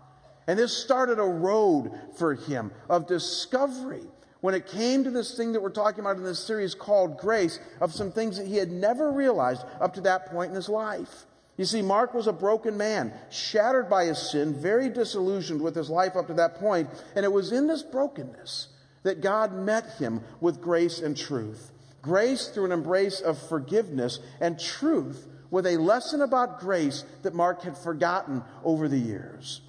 And 0.47 0.57
this 0.57 0.75
started 0.75 1.19
a 1.19 1.23
road 1.23 1.91
for 2.17 2.33
him 2.33 2.71
of 2.89 3.07
discovery 3.07 4.03
when 4.41 4.55
it 4.55 4.67
came 4.67 5.03
to 5.03 5.11
this 5.11 5.37
thing 5.37 5.53
that 5.53 5.61
we're 5.61 5.69
talking 5.69 5.99
about 5.99 6.17
in 6.17 6.23
this 6.23 6.39
series 6.39 6.73
called 6.73 7.17
grace, 7.19 7.59
of 7.79 7.93
some 7.93 8.11
things 8.11 8.37
that 8.37 8.47
he 8.47 8.57
had 8.57 8.71
never 8.71 9.11
realized 9.11 9.63
up 9.79 9.93
to 9.93 10.01
that 10.01 10.25
point 10.31 10.49
in 10.49 10.55
his 10.55 10.67
life. 10.67 11.25
You 11.57 11.65
see, 11.65 11.83
Mark 11.83 12.15
was 12.15 12.25
a 12.25 12.33
broken 12.33 12.75
man, 12.75 13.13
shattered 13.29 13.87
by 13.87 14.05
his 14.05 14.17
sin, 14.17 14.55
very 14.55 14.89
disillusioned 14.89 15.61
with 15.61 15.75
his 15.75 15.91
life 15.91 16.15
up 16.15 16.27
to 16.27 16.33
that 16.33 16.55
point, 16.55 16.89
and 17.15 17.23
it 17.23 17.31
was 17.31 17.51
in 17.51 17.67
this 17.67 17.83
brokenness 17.83 18.69
that 19.03 19.21
God 19.21 19.53
met 19.53 19.85
him 19.99 20.21
with 20.39 20.61
grace 20.61 20.99
and 20.99 21.15
truth. 21.15 21.71
Grace 22.01 22.47
through 22.47 22.65
an 22.65 22.71
embrace 22.71 23.21
of 23.21 23.37
forgiveness, 23.47 24.19
and 24.39 24.59
truth 24.59 25.27
with 25.51 25.67
a 25.67 25.77
lesson 25.77 26.21
about 26.21 26.59
grace 26.59 27.03
that 27.21 27.35
Mark 27.35 27.61
had 27.61 27.77
forgotten 27.77 28.43
over 28.63 28.87
the 28.87 28.97
years. 28.97 29.61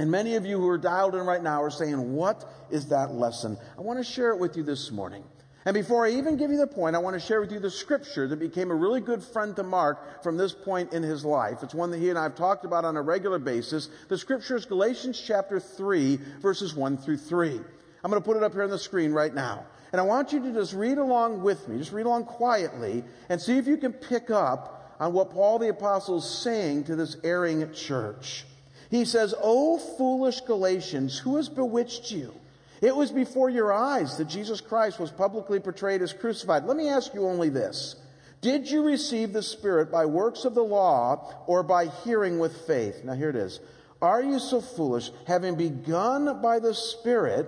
And 0.00 0.10
many 0.10 0.36
of 0.36 0.46
you 0.46 0.58
who 0.58 0.66
are 0.68 0.78
dialed 0.78 1.14
in 1.14 1.26
right 1.26 1.42
now 1.42 1.62
are 1.62 1.70
saying, 1.70 2.14
What 2.14 2.50
is 2.70 2.86
that 2.86 3.12
lesson? 3.12 3.58
I 3.76 3.82
want 3.82 3.98
to 3.98 4.02
share 4.02 4.30
it 4.30 4.38
with 4.38 4.56
you 4.56 4.62
this 4.62 4.90
morning. 4.90 5.22
And 5.66 5.74
before 5.74 6.06
I 6.06 6.12
even 6.12 6.38
give 6.38 6.50
you 6.50 6.56
the 6.56 6.66
point, 6.66 6.96
I 6.96 7.00
want 7.00 7.20
to 7.20 7.20
share 7.20 7.38
with 7.38 7.52
you 7.52 7.60
the 7.60 7.70
scripture 7.70 8.26
that 8.28 8.38
became 8.38 8.70
a 8.70 8.74
really 8.74 9.02
good 9.02 9.22
friend 9.22 9.54
to 9.56 9.62
Mark 9.62 10.22
from 10.22 10.38
this 10.38 10.54
point 10.54 10.94
in 10.94 11.02
his 11.02 11.22
life. 11.22 11.62
It's 11.62 11.74
one 11.74 11.90
that 11.90 11.98
he 11.98 12.08
and 12.08 12.18
I 12.18 12.22
have 12.22 12.34
talked 12.34 12.64
about 12.64 12.86
on 12.86 12.96
a 12.96 13.02
regular 13.02 13.38
basis. 13.38 13.90
The 14.08 14.16
scripture 14.16 14.56
is 14.56 14.64
Galatians 14.64 15.20
chapter 15.20 15.60
3, 15.60 16.18
verses 16.40 16.74
1 16.74 16.96
through 16.96 17.18
3. 17.18 17.60
I'm 18.02 18.10
going 18.10 18.22
to 18.22 18.26
put 18.26 18.38
it 18.38 18.42
up 18.42 18.54
here 18.54 18.62
on 18.62 18.70
the 18.70 18.78
screen 18.78 19.12
right 19.12 19.34
now. 19.34 19.66
And 19.92 20.00
I 20.00 20.04
want 20.04 20.32
you 20.32 20.40
to 20.44 20.50
just 20.54 20.72
read 20.72 20.96
along 20.96 21.42
with 21.42 21.68
me, 21.68 21.76
just 21.76 21.92
read 21.92 22.06
along 22.06 22.24
quietly, 22.24 23.04
and 23.28 23.38
see 23.38 23.58
if 23.58 23.66
you 23.66 23.76
can 23.76 23.92
pick 23.92 24.30
up 24.30 24.96
on 24.98 25.12
what 25.12 25.28
Paul 25.28 25.58
the 25.58 25.68
Apostle 25.68 26.16
is 26.16 26.24
saying 26.24 26.84
to 26.84 26.96
this 26.96 27.18
erring 27.22 27.70
church. 27.74 28.46
He 28.90 29.04
says, 29.04 29.34
O 29.40 29.78
foolish 29.78 30.40
Galatians, 30.42 31.18
who 31.18 31.36
has 31.36 31.48
bewitched 31.48 32.10
you? 32.10 32.34
It 32.80 32.96
was 32.96 33.12
before 33.12 33.50
your 33.50 33.72
eyes 33.72 34.16
that 34.16 34.26
Jesus 34.26 34.60
Christ 34.60 34.98
was 34.98 35.10
publicly 35.10 35.60
portrayed 35.60 36.02
as 36.02 36.12
crucified. 36.12 36.64
Let 36.64 36.76
me 36.76 36.88
ask 36.88 37.14
you 37.14 37.26
only 37.26 37.50
this. 37.50 37.96
Did 38.40 38.70
you 38.70 38.82
receive 38.82 39.32
the 39.32 39.42
Spirit 39.42 39.92
by 39.92 40.06
works 40.06 40.44
of 40.44 40.54
the 40.54 40.64
law 40.64 41.34
or 41.46 41.62
by 41.62 41.86
hearing 41.86 42.38
with 42.38 42.66
faith? 42.66 43.04
Now 43.04 43.12
here 43.12 43.28
it 43.28 43.36
is. 43.36 43.60
Are 44.00 44.22
you 44.22 44.38
so 44.38 44.62
foolish? 44.62 45.10
Having 45.26 45.56
begun 45.56 46.40
by 46.40 46.58
the 46.58 46.74
Spirit, 46.74 47.46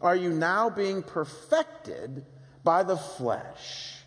are 0.00 0.16
you 0.16 0.30
now 0.30 0.70
being 0.70 1.04
perfected 1.04 2.26
by 2.64 2.82
the 2.82 2.96
flesh? 2.96 4.03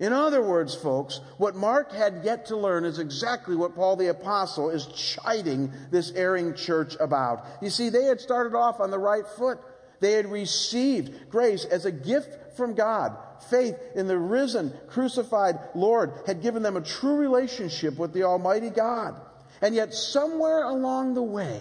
In 0.00 0.14
other 0.14 0.42
words, 0.42 0.74
folks, 0.74 1.20
what 1.36 1.54
Mark 1.54 1.92
had 1.92 2.22
yet 2.24 2.46
to 2.46 2.56
learn 2.56 2.86
is 2.86 2.98
exactly 2.98 3.54
what 3.54 3.74
Paul 3.74 3.96
the 3.96 4.08
Apostle 4.08 4.70
is 4.70 4.86
chiding 4.86 5.70
this 5.90 6.10
erring 6.12 6.54
church 6.54 6.96
about. 6.98 7.44
You 7.60 7.68
see, 7.68 7.90
they 7.90 8.04
had 8.04 8.18
started 8.18 8.56
off 8.56 8.80
on 8.80 8.90
the 8.90 8.98
right 8.98 9.26
foot. 9.36 9.58
They 10.00 10.12
had 10.12 10.32
received 10.32 11.28
grace 11.28 11.66
as 11.66 11.84
a 11.84 11.92
gift 11.92 12.56
from 12.56 12.74
God. 12.74 13.14
Faith 13.50 13.76
in 13.94 14.06
the 14.06 14.18
risen, 14.18 14.72
crucified 14.88 15.58
Lord 15.74 16.12
had 16.26 16.40
given 16.40 16.62
them 16.62 16.78
a 16.78 16.82
true 16.82 17.16
relationship 17.16 17.98
with 17.98 18.14
the 18.14 18.22
Almighty 18.22 18.70
God. 18.70 19.20
And 19.60 19.74
yet, 19.74 19.92
somewhere 19.92 20.62
along 20.62 21.12
the 21.12 21.22
way, 21.22 21.60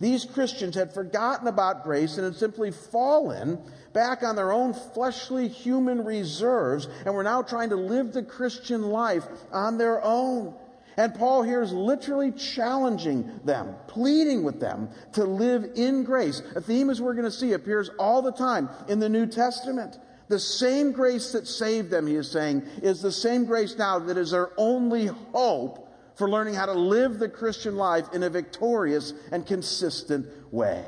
these 0.00 0.24
Christians 0.24 0.74
had 0.74 0.92
forgotten 0.92 1.48
about 1.48 1.84
grace 1.84 2.16
and 2.16 2.24
had 2.24 2.36
simply 2.36 2.70
fallen 2.70 3.58
back 3.92 4.22
on 4.22 4.36
their 4.36 4.52
own 4.52 4.74
fleshly 4.74 5.48
human 5.48 6.04
reserves 6.04 6.86
and 7.04 7.14
were 7.14 7.22
now 7.22 7.42
trying 7.42 7.70
to 7.70 7.76
live 7.76 8.12
the 8.12 8.22
Christian 8.22 8.82
life 8.82 9.24
on 9.52 9.78
their 9.78 10.02
own. 10.02 10.54
And 10.98 11.14
Paul 11.14 11.42
here 11.42 11.62
is 11.62 11.72
literally 11.72 12.32
challenging 12.32 13.40
them, 13.44 13.74
pleading 13.86 14.44
with 14.44 14.60
them 14.60 14.88
to 15.12 15.24
live 15.24 15.72
in 15.76 16.04
grace. 16.04 16.42
A 16.54 16.60
theme, 16.60 16.90
as 16.90 17.00
we're 17.00 17.14
going 17.14 17.24
to 17.24 17.30
see, 17.30 17.52
appears 17.52 17.90
all 17.98 18.22
the 18.22 18.32
time 18.32 18.68
in 18.88 18.98
the 18.98 19.08
New 19.08 19.26
Testament. 19.26 19.98
The 20.28 20.40
same 20.40 20.92
grace 20.92 21.32
that 21.32 21.46
saved 21.46 21.90
them, 21.90 22.06
he 22.06 22.16
is 22.16 22.30
saying, 22.30 22.62
is 22.82 23.00
the 23.00 23.12
same 23.12 23.44
grace 23.44 23.76
now 23.78 23.98
that 23.98 24.16
is 24.16 24.32
their 24.32 24.50
only 24.56 25.06
hope 25.06 25.85
for 26.16 26.28
learning 26.28 26.54
how 26.54 26.66
to 26.66 26.72
live 26.72 27.18
the 27.18 27.28
Christian 27.28 27.76
life 27.76 28.06
in 28.12 28.22
a 28.22 28.30
victorious 28.30 29.12
and 29.30 29.46
consistent 29.46 30.26
way. 30.52 30.84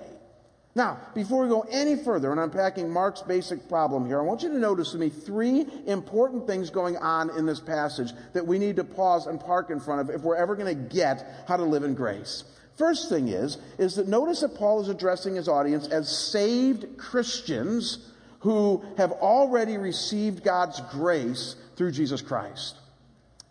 Now, 0.74 1.00
before 1.14 1.42
we 1.42 1.48
go 1.48 1.66
any 1.70 1.96
further 1.96 2.32
in 2.32 2.38
unpacking 2.38 2.88
Mark's 2.90 3.22
basic 3.22 3.68
problem 3.68 4.06
here, 4.06 4.20
I 4.20 4.22
want 4.22 4.42
you 4.42 4.48
to 4.48 4.58
notice 4.58 4.92
with 4.92 5.00
me 5.00 5.08
three 5.08 5.66
important 5.86 6.46
things 6.46 6.70
going 6.70 6.96
on 6.98 7.36
in 7.36 7.46
this 7.46 7.58
passage 7.58 8.12
that 8.32 8.46
we 8.46 8.58
need 8.58 8.76
to 8.76 8.84
pause 8.84 9.26
and 9.26 9.40
park 9.40 9.70
in 9.70 9.80
front 9.80 10.02
of 10.02 10.14
if 10.14 10.22
we're 10.22 10.36
ever 10.36 10.54
going 10.54 10.68
to 10.68 10.94
get 10.94 11.44
how 11.48 11.56
to 11.56 11.64
live 11.64 11.82
in 11.82 11.94
grace. 11.94 12.44
First 12.76 13.08
thing 13.08 13.26
is, 13.26 13.58
is 13.78 13.96
that 13.96 14.06
notice 14.06 14.40
that 14.40 14.54
Paul 14.54 14.80
is 14.80 14.88
addressing 14.88 15.34
his 15.34 15.48
audience 15.48 15.88
as 15.88 16.16
saved 16.16 16.96
Christians 16.96 18.12
who 18.40 18.84
have 18.96 19.10
already 19.10 19.78
received 19.78 20.44
God's 20.44 20.80
grace 20.92 21.56
through 21.74 21.90
Jesus 21.90 22.22
Christ. 22.22 22.77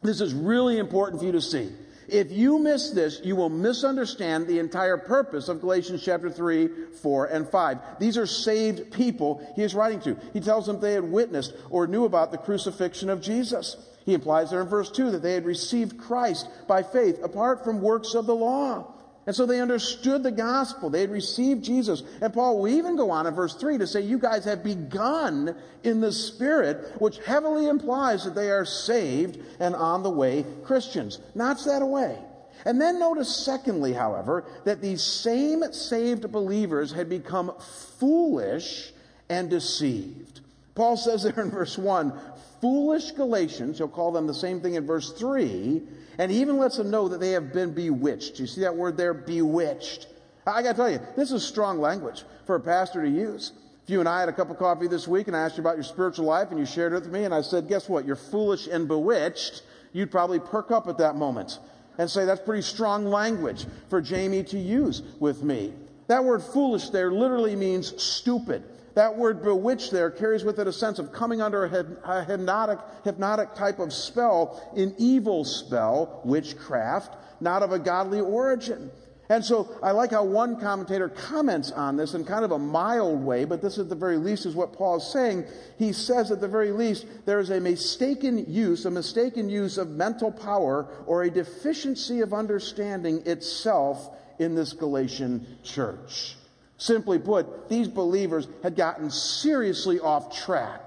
This 0.01 0.21
is 0.21 0.33
really 0.33 0.77
important 0.77 1.19
for 1.19 1.25
you 1.25 1.31
to 1.33 1.41
see. 1.41 1.69
If 2.07 2.31
you 2.31 2.57
miss 2.57 2.91
this, 2.91 3.19
you 3.23 3.35
will 3.35 3.49
misunderstand 3.49 4.47
the 4.47 4.59
entire 4.59 4.97
purpose 4.97 5.49
of 5.49 5.59
Galatians 5.59 6.01
chapter 6.03 6.29
3, 6.29 6.69
4, 7.01 7.25
and 7.25 7.47
5. 7.49 7.99
These 7.99 8.17
are 8.17 8.25
saved 8.25 8.93
people 8.93 9.45
he 9.55 9.63
is 9.63 9.75
writing 9.75 9.99
to. 10.01 10.17
He 10.31 10.39
tells 10.39 10.65
them 10.65 10.79
they 10.79 10.93
had 10.93 11.03
witnessed 11.03 11.53
or 11.69 11.85
knew 11.85 12.05
about 12.05 12.31
the 12.31 12.37
crucifixion 12.37 13.09
of 13.09 13.21
Jesus. 13.21 13.75
He 14.05 14.13
implies 14.13 14.51
there 14.51 14.61
in 14.61 14.69
verse 14.69 14.89
2 14.89 15.11
that 15.11 15.21
they 15.21 15.33
had 15.33 15.45
received 15.45 15.97
Christ 15.97 16.47
by 16.65 16.81
faith 16.81 17.21
apart 17.21 17.65
from 17.65 17.81
works 17.81 18.13
of 18.13 18.25
the 18.25 18.35
law. 18.35 18.93
And 19.27 19.35
so 19.35 19.45
they 19.45 19.59
understood 19.59 20.23
the 20.23 20.31
gospel. 20.31 20.89
They 20.89 21.01
had 21.01 21.11
received 21.11 21.63
Jesus. 21.63 22.01
And 22.21 22.33
Paul 22.33 22.59
will 22.59 22.69
even 22.69 22.95
go 22.95 23.11
on 23.11 23.27
in 23.27 23.35
verse 23.35 23.55
3 23.55 23.77
to 23.77 23.85
say, 23.85 23.99
You 24.01 24.17
guys 24.17 24.45
have 24.45 24.63
begun 24.63 25.53
in 25.83 25.99
the 25.99 26.13
Spirit, 26.13 26.93
which 26.99 27.19
heavily 27.19 27.67
implies 27.67 28.23
that 28.23 28.35
they 28.35 28.49
are 28.49 28.63
saved 28.63 29.37
and 29.59 29.75
on 29.75 30.01
the 30.01 30.09
way 30.09 30.45
Christians. 30.63 31.19
Not 31.35 31.63
that 31.65 31.81
away. 31.81 32.17
And 32.63 32.79
then 32.79 32.99
notice, 32.99 33.35
secondly, 33.35 33.91
however, 33.91 34.45
that 34.63 34.81
these 34.81 35.03
same 35.03 35.61
saved 35.73 36.31
believers 36.31 36.93
had 36.93 37.09
become 37.09 37.51
foolish 37.99 38.93
and 39.29 39.49
deceived. 39.49 40.39
Paul 40.73 40.95
says 40.95 41.23
there 41.23 41.43
in 41.43 41.51
verse 41.51 41.77
1, 41.77 42.13
foolish 42.61 43.11
Galatians, 43.11 43.77
he'll 43.77 43.89
call 43.89 44.13
them 44.13 44.25
the 44.25 44.33
same 44.33 44.61
thing 44.61 44.75
in 44.75 44.85
verse 44.85 45.11
3, 45.13 45.81
and 46.17 46.31
he 46.31 46.41
even 46.41 46.57
lets 46.57 46.77
them 46.77 46.89
know 46.89 47.07
that 47.07 47.19
they 47.19 47.31
have 47.31 47.53
been 47.53 47.73
bewitched. 47.73 48.39
You 48.39 48.47
see 48.47 48.61
that 48.61 48.75
word 48.75 48.97
there, 48.97 49.13
bewitched. 49.13 50.07
I 50.45 50.61
got 50.63 50.71
to 50.71 50.77
tell 50.77 50.89
you, 50.89 50.99
this 51.15 51.31
is 51.31 51.45
strong 51.45 51.79
language 51.79 52.23
for 52.45 52.55
a 52.55 52.59
pastor 52.59 53.03
to 53.03 53.09
use. 53.09 53.51
If 53.83 53.89
you 53.91 53.99
and 53.99 54.09
I 54.09 54.19
had 54.19 54.29
a 54.29 54.33
cup 54.33 54.49
of 54.49 54.57
coffee 54.57 54.87
this 54.87 55.07
week 55.07 55.27
and 55.27 55.35
I 55.35 55.41
asked 55.41 55.57
you 55.57 55.61
about 55.61 55.75
your 55.75 55.83
spiritual 55.83 56.25
life 56.25 56.49
and 56.51 56.59
you 56.59 56.65
shared 56.65 56.93
it 56.93 56.95
with 56.95 57.11
me 57.11 57.23
and 57.23 57.33
I 57.33 57.41
said, 57.41 57.67
guess 57.67 57.87
what? 57.87 58.05
You're 58.05 58.15
foolish 58.15 58.67
and 58.67 58.87
bewitched. 58.87 59.63
You'd 59.93 60.11
probably 60.11 60.39
perk 60.39 60.71
up 60.71 60.87
at 60.87 60.97
that 60.97 61.15
moment 61.15 61.59
and 61.97 62.09
say, 62.09 62.25
that's 62.25 62.41
pretty 62.41 62.61
strong 62.61 63.05
language 63.05 63.65
for 63.89 64.01
Jamie 64.01 64.43
to 64.45 64.57
use 64.57 65.01
with 65.19 65.43
me. 65.43 65.73
That 66.07 66.23
word 66.23 66.41
foolish 66.41 66.89
there 66.89 67.11
literally 67.11 67.55
means 67.55 68.01
stupid. 68.01 68.63
That 68.97 69.15
word 69.15 69.43
bewitched 69.43 69.91
there 69.91 70.09
carries 70.09 70.43
with 70.43 70.57
it 70.57 70.65
a 70.65 70.73
sense 70.73 70.97
of 70.97 71.13
coming 71.13 71.39
under 71.39 71.65
a 72.03 72.23
hypnotic, 72.25 72.79
hypnotic 73.03 73.53
type 73.53 73.77
of 73.77 73.93
spell, 73.93 74.59
an 74.75 74.95
evil 74.97 75.45
spell, 75.45 76.19
witchcraft, 76.25 77.15
not 77.39 77.61
of 77.61 77.71
a 77.71 77.77
godly 77.77 78.19
origin. 78.19 78.89
And 79.29 79.45
so 79.45 79.69
I 79.83 79.91
like 79.91 80.09
how 80.09 80.23
one 80.23 80.59
commentator 80.59 81.09
comments 81.09 81.71
on 81.71 81.95
this 81.95 82.15
in 82.15 82.25
kind 82.25 82.43
of 82.43 82.49
a 82.49 82.57
mild 82.57 83.23
way, 83.23 83.45
but 83.45 83.61
this 83.61 83.77
at 83.77 83.87
the 83.87 83.93
very 83.93 84.17
least 84.17 84.47
is 84.47 84.55
what 84.55 84.73
Paul 84.73 84.95
is 84.95 85.03
saying. 85.03 85.45
He 85.77 85.93
says 85.93 86.31
at 86.31 86.41
the 86.41 86.47
very 86.47 86.71
least 86.71 87.05
there 87.27 87.39
is 87.39 87.51
a 87.51 87.59
mistaken 87.59 88.51
use, 88.51 88.83
a 88.87 88.89
mistaken 88.89 89.47
use 89.47 89.77
of 89.77 89.89
mental 89.89 90.31
power 90.31 90.87
or 91.05 91.21
a 91.21 91.29
deficiency 91.29 92.21
of 92.21 92.33
understanding 92.33 93.21
itself 93.27 94.09
in 94.39 94.55
this 94.55 94.73
Galatian 94.73 95.45
church. 95.61 96.36
Simply 96.77 97.17
put, 97.17 97.69
these 97.69 97.87
believers 97.87 98.47
had 98.61 98.75
gotten 98.75 99.09
seriously 99.09 99.99
off 99.99 100.35
track 100.43 100.81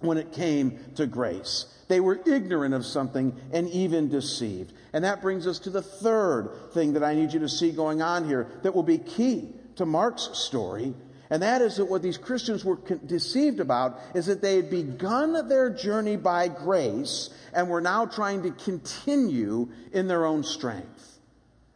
when 0.00 0.18
it 0.18 0.32
came 0.32 0.78
to 0.96 1.06
grace. 1.06 1.66
They 1.88 2.00
were 2.00 2.20
ignorant 2.26 2.74
of 2.74 2.84
something 2.84 3.34
and 3.52 3.68
even 3.70 4.08
deceived. 4.08 4.72
And 4.92 5.04
that 5.04 5.22
brings 5.22 5.46
us 5.46 5.58
to 5.60 5.70
the 5.70 5.82
third 5.82 6.50
thing 6.72 6.94
that 6.94 7.04
I 7.04 7.14
need 7.14 7.32
you 7.32 7.40
to 7.40 7.48
see 7.48 7.72
going 7.72 8.02
on 8.02 8.26
here 8.26 8.48
that 8.62 8.74
will 8.74 8.82
be 8.82 8.98
key 8.98 9.48
to 9.76 9.86
Mark's 9.86 10.30
story. 10.32 10.94
And 11.30 11.42
that 11.42 11.62
is 11.62 11.76
that 11.76 11.86
what 11.86 12.02
these 12.02 12.18
Christians 12.18 12.64
were 12.64 12.76
deceived 13.06 13.60
about 13.60 14.00
is 14.14 14.26
that 14.26 14.42
they 14.42 14.56
had 14.56 14.70
begun 14.70 15.48
their 15.48 15.70
journey 15.70 16.16
by 16.16 16.48
grace 16.48 17.30
and 17.52 17.68
were 17.68 17.80
now 17.80 18.06
trying 18.06 18.42
to 18.42 18.50
continue 18.50 19.68
in 19.92 20.06
their 20.06 20.26
own 20.26 20.42
strength. 20.42 21.13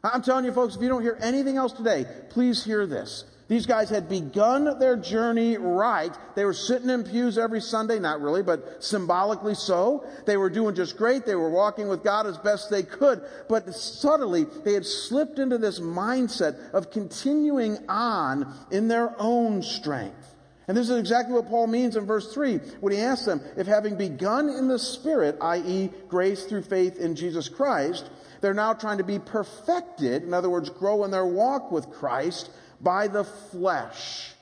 I'm 0.04 0.22
telling 0.22 0.44
you, 0.44 0.52
folks, 0.52 0.76
if 0.76 0.82
you 0.82 0.88
don't 0.88 1.02
hear 1.02 1.18
anything 1.20 1.56
else 1.56 1.72
today, 1.72 2.06
please 2.30 2.64
hear 2.64 2.86
this. 2.86 3.24
These 3.48 3.64
guys 3.64 3.88
had 3.88 4.10
begun 4.10 4.78
their 4.78 4.94
journey 4.94 5.56
right. 5.56 6.14
They 6.36 6.44
were 6.44 6.52
sitting 6.52 6.90
in 6.90 7.02
pews 7.02 7.38
every 7.38 7.62
Sunday, 7.62 7.98
not 7.98 8.20
really, 8.20 8.42
but 8.42 8.84
symbolically 8.84 9.54
so. 9.54 10.06
They 10.26 10.36
were 10.36 10.50
doing 10.50 10.74
just 10.74 10.98
great. 10.98 11.24
They 11.24 11.34
were 11.34 11.50
walking 11.50 11.88
with 11.88 12.04
God 12.04 12.26
as 12.26 12.36
best 12.36 12.70
they 12.70 12.82
could. 12.82 13.22
But 13.48 13.74
subtly, 13.74 14.44
they 14.64 14.74
had 14.74 14.84
slipped 14.84 15.38
into 15.38 15.56
this 15.56 15.80
mindset 15.80 16.72
of 16.72 16.90
continuing 16.90 17.78
on 17.88 18.54
in 18.70 18.86
their 18.86 19.14
own 19.18 19.62
strength. 19.62 20.34
And 20.68 20.76
this 20.76 20.90
is 20.90 20.98
exactly 20.98 21.34
what 21.34 21.48
Paul 21.48 21.66
means 21.66 21.96
in 21.96 22.04
verse 22.04 22.32
3 22.34 22.58
when 22.80 22.92
he 22.92 23.00
asks 23.00 23.24
them, 23.24 23.40
if 23.56 23.66
having 23.66 23.96
begun 23.96 24.50
in 24.50 24.68
the 24.68 24.78
Spirit, 24.78 25.38
i.e., 25.40 25.90
grace 26.08 26.44
through 26.44 26.62
faith 26.62 26.98
in 26.98 27.16
Jesus 27.16 27.48
Christ, 27.48 28.10
They're 28.40 28.54
now 28.54 28.72
trying 28.72 28.98
to 28.98 29.04
be 29.04 29.18
perfected, 29.18 30.22
in 30.22 30.32
other 30.32 30.50
words, 30.50 30.70
grow 30.70 31.04
in 31.04 31.10
their 31.10 31.26
walk 31.26 31.72
with 31.72 31.90
Christ 31.90 32.50
by 32.80 33.08
the 33.08 33.24
flesh. 33.24 34.32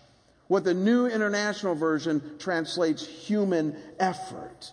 What 0.48 0.64
the 0.64 0.74
New 0.74 1.06
International 1.06 1.74
Version 1.74 2.36
translates 2.38 3.06
human 3.06 3.76
effort. 3.98 4.72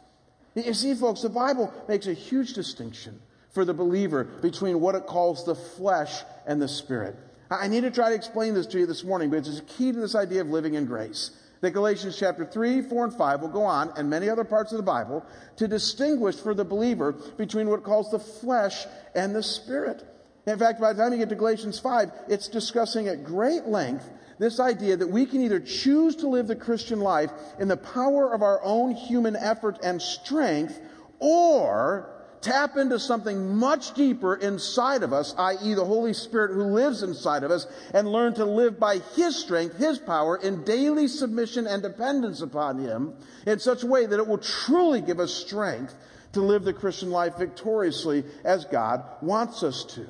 You 0.56 0.74
see, 0.74 0.94
folks, 0.94 1.22
the 1.22 1.30
Bible 1.30 1.74
makes 1.88 2.06
a 2.06 2.13
huge 2.13 2.53
distinction 2.53 3.20
for 3.53 3.65
the 3.65 3.74
believer 3.74 4.24
between 4.24 4.80
what 4.80 4.96
it 4.96 5.08
calls 5.08 5.46
the 5.46 5.56
flesh 5.56 6.24
and 6.46 6.62
the 6.62 6.68
spirit. 6.68 7.15
I 7.50 7.68
need 7.68 7.82
to 7.82 7.92
try 7.92 8.10
to 8.10 8.15
explain 8.15 8.53
this 8.53 8.68
to 8.68 8.80
you 8.80 8.86
this 8.86 9.03
morning, 9.03 9.30
but 9.30 9.38
it's 9.38 9.62
key 9.77 9.92
to 9.92 10.00
this 10.00 10.15
idea 10.15 10.42
of 10.42 10.50
living 10.50 10.74
in 10.74 10.86
grace. 10.86 11.32
That 11.63 11.72
Galatians 11.72 12.17
chapter 12.20 12.43
3, 12.43 12.82
4, 12.82 13.05
and 13.05 13.13
5 13.13 13.41
will 13.41 13.48
go 13.48 13.63
on, 13.63 13.93
and 13.96 14.10
many 14.10 14.27
other 14.27 14.43
parts 14.43 14.74
of 14.74 14.77
the 14.77 14.84
Bible, 14.84 15.25
to 15.55 15.65
distinguish 15.65 16.36
for 16.36 16.53
the 16.53 16.65
believer 16.65 17.13
between 17.13 17.70
what 17.70 17.79
it 17.79 17.86
calls 17.86 18.12
the 18.12 18.20
flesh 18.20 18.86
and 19.15 19.34
the 19.34 19.41
spirit. 19.41 20.03
In 20.46 20.60
fact, 20.60 20.82
by 20.82 20.91
the 20.91 21.01
time 21.01 21.13
you 21.13 21.20
get 21.20 21.29
to 21.29 21.36
Galatians 21.36 21.79
5, 21.79 22.12
it's 22.27 22.50
discussing 22.50 23.08
at 23.08 23.24
great 23.24 23.65
length 23.65 24.10
this 24.39 24.60
idea 24.60 24.98
that 24.98 25.08
we 25.08 25.25
can 25.25 25.39
either 25.39 25.62
choose 25.62 26.17
to 26.17 26.27
live 26.27 26.48
the 26.48 26.55
Christian 26.58 27.00
life 27.00 27.32
in 27.58 27.70
the 27.70 27.77
power 27.77 28.34
of 28.34 28.41
our 28.41 28.62
own 28.62 28.91
human 28.91 29.38
effort 29.38 29.79
and 29.82 30.01
strength, 30.01 30.82
or 31.20 32.12
tap 32.43 32.77
into 32.77 33.00
something 33.00 33.55
much 33.55 33.93
deeper 33.93 34.35
inside 34.35 35.01
of 35.01 35.13
us, 35.13 35.33
i.e., 35.38 35.73
the 35.73 35.85
Holy 35.85 36.13
Spirit 36.13 36.53
who 36.53 36.65
lives 36.65 37.01
inside 37.01 37.43
of 37.43 37.50
us, 37.50 37.65
and 37.93 38.07
learn 38.07 38.33
to 38.35 38.45
live 38.45 38.79
by 38.79 39.00
His 39.15 39.35
strength, 39.35 39.77
His 39.77 39.97
power, 39.97 40.38
in 40.38 40.63
daily 40.63 41.07
submission 41.07 41.65
and 41.65 41.81
dependence 41.81 42.41
upon 42.41 42.77
Him 42.77 43.15
in 43.47 43.59
such 43.59 43.83
a 43.83 43.88
way 43.88 44.05
that 44.05 44.19
it 44.19 44.27
will 44.27 44.38
truly 44.38 45.01
give 45.01 45.19
us 45.19 45.33
strength 45.33 45.95
to 46.33 46.41
live 46.41 46.63
the 46.63 46.73
Christian 46.73 47.09
life 47.09 47.38
victoriously 47.38 48.23
as 48.43 48.65
God 48.65 49.03
wants 49.21 49.63
us 49.63 49.85
to. 49.95 50.07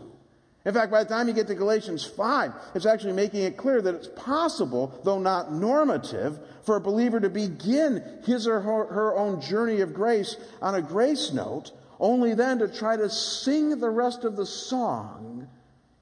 In 0.65 0.73
fact, 0.73 0.91
by 0.91 1.03
the 1.03 1.09
time 1.09 1.27
you 1.27 1.33
get 1.33 1.47
to 1.47 1.55
Galatians 1.55 2.05
5, 2.05 2.53
it's 2.73 2.85
actually 2.85 3.11
making 3.11 3.41
it 3.41 3.57
clear 3.57 3.81
that 3.81 3.95
it's 3.95 4.07
possible, 4.07 4.97
though 5.03 5.19
not 5.19 5.51
normative, 5.51 6.39
for 6.63 6.77
a 6.77 6.81
believer 6.81 7.19
to 7.19 7.29
begin 7.29 8.01
his 8.25 8.47
or 8.47 8.61
her, 8.61 8.85
her 8.85 9.17
own 9.17 9.41
journey 9.41 9.81
of 9.81 9.93
grace 9.93 10.37
on 10.61 10.75
a 10.75 10.81
grace 10.81 11.33
note 11.33 11.73
only 12.03 12.33
then 12.36 12.60
to 12.60 12.67
try 12.67 12.98
to 12.98 13.10
sing 13.10 13.79
the 13.79 13.89
rest 13.89 14.25
of 14.25 14.36
the 14.36 14.45
song 14.45 15.48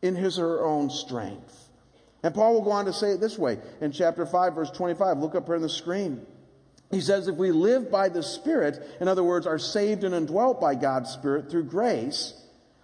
in 0.01 0.15
his 0.15 0.39
or 0.39 0.47
her 0.47 0.65
own 0.65 0.89
strength. 0.89 1.69
And 2.23 2.33
Paul 2.33 2.55
will 2.55 2.63
go 2.63 2.71
on 2.71 2.85
to 2.85 2.93
say 2.93 3.11
it 3.11 3.21
this 3.21 3.37
way 3.37 3.59
in 3.81 3.91
chapter 3.91 4.25
5, 4.25 4.55
verse 4.55 4.71
25. 4.71 5.19
Look 5.19 5.35
up 5.35 5.45
here 5.45 5.55
on 5.55 5.61
the 5.61 5.69
screen. 5.69 6.25
He 6.89 7.01
says, 7.01 7.27
if 7.27 7.35
we 7.35 7.51
live 7.51 7.91
by 7.91 8.09
the 8.09 8.23
Spirit, 8.23 8.83
in 8.99 9.07
other 9.07 9.23
words, 9.23 9.45
are 9.45 9.59
saved 9.59 10.03
and 10.03 10.15
indwelt 10.15 10.59
by 10.59 10.73
God's 10.73 11.11
Spirit 11.11 11.51
through 11.51 11.65
grace, 11.65 12.33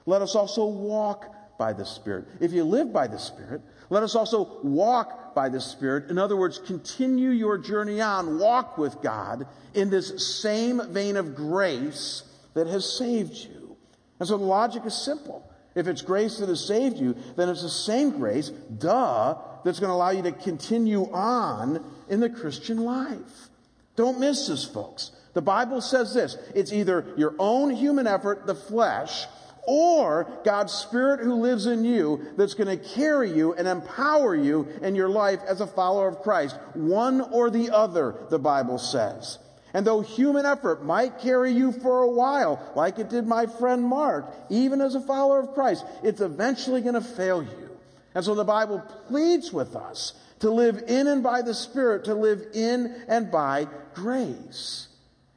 let 0.06 0.22
us 0.22 0.36
also 0.36 0.66
walk 0.66 1.58
by 1.58 1.74
the 1.74 1.86
Spirit. 1.86 2.26
If 2.40 2.54
you 2.54 2.64
live 2.64 2.94
by 2.94 3.08
the 3.08 3.18
Spirit, 3.18 3.62
let 3.90 4.04
us 4.04 4.16
also 4.16 4.60
walk 4.62 5.34
by 5.34 5.50
the 5.50 5.60
Spirit. 5.60 6.12
In 6.12 6.20
other 6.20 6.38
words, 6.38 6.60
continue 6.60 7.32
your 7.32 7.58
journey 7.58 8.00
on, 8.00 8.38
walk 8.38 8.78
with 8.78 9.02
God 9.02 9.48
in 9.74 9.90
this 9.90 10.40
same 10.40 10.82
vein 10.94 11.18
of 11.18 11.36
grace 11.36 12.24
that 12.58 12.68
has 12.68 12.98
saved 12.98 13.36
you. 13.36 13.78
And 14.20 14.28
so 14.28 14.38
the 14.38 14.44
logic 14.44 14.84
is 14.86 14.96
simple. 14.96 15.50
If 15.76 15.88
it's 15.88 16.02
grace 16.02 16.40
that 16.40 16.50
has 16.50 16.66
saved 16.66 16.98
you, 16.98 17.16
then 17.36 17.50
it's 17.50 17.62
the 17.62 17.70
same 17.70 18.18
grace, 18.18 18.50
duh, 18.50 19.38
that's 19.64 19.80
going 19.80 19.92
to 19.92 19.94
allow 19.94 20.10
you 20.10 20.24
to 20.24 20.32
continue 20.32 21.12
on 21.12 21.86
in 22.10 22.20
the 22.20 22.30
Christian 22.30 22.80
life. 22.80 23.50
Don't 23.96 24.20
miss 24.20 24.48
this, 24.48 24.66
folks. 24.66 25.12
The 25.34 25.42
Bible 25.42 25.82
says 25.82 26.16
this 26.16 26.36
it's 26.56 26.74
either 26.74 27.06
your 27.16 27.36
own 27.38 27.70
human 27.70 28.08
effort, 28.08 28.48
the 28.48 28.56
flesh, 28.56 29.26
or 29.68 30.28
God's 30.44 30.74
Spirit 30.74 31.20
who 31.20 31.36
lives 31.36 31.68
in 31.68 31.86
you 31.86 32.26
that's 32.38 32.56
going 32.56 32.76
to 32.76 32.84
carry 32.96 33.32
you 33.32 33.54
and 33.54 33.68
empower 33.68 34.36
you 34.36 34.68
in 34.82 34.96
your 34.96 35.10
life 35.10 35.42
as 35.48 35.62
a 35.62 35.68
follower 35.68 36.08
of 36.08 36.22
Christ. 36.22 36.58
One 36.74 37.22
or 37.22 37.52
the 37.52 37.70
other, 37.70 38.16
the 38.32 38.40
Bible 38.40 38.80
says. 38.80 39.38
And 39.74 39.86
though 39.86 40.02
human 40.02 40.46
effort 40.46 40.84
might 40.84 41.20
carry 41.20 41.52
you 41.52 41.72
for 41.72 42.02
a 42.02 42.10
while, 42.10 42.72
like 42.76 43.00
it 43.00 43.10
did 43.10 43.28
my 43.28 43.46
friend 43.46 43.84
Mark, 43.84 44.26
even 44.50 44.82
as 44.82 44.96
a 44.96 45.02
follower 45.02 45.40
of 45.40 45.54
Christ, 45.54 45.86
it's 46.04 46.22
eventually 46.22 46.82
going 46.82 46.96
to 46.96 47.02
fail 47.02 47.44
you. 47.44 47.70
And 48.16 48.24
so 48.24 48.34
the 48.34 48.44
Bible 48.44 48.80
pleads 49.08 49.52
with 49.52 49.76
us 49.76 50.14
to 50.40 50.50
live 50.50 50.84
in 50.88 51.08
and 51.08 51.22
by 51.22 51.42
the 51.42 51.54
Spirit, 51.54 52.06
to 52.06 52.14
live 52.14 52.44
in 52.54 53.04
and 53.08 53.32
by 53.32 53.68
grace. 53.94 54.88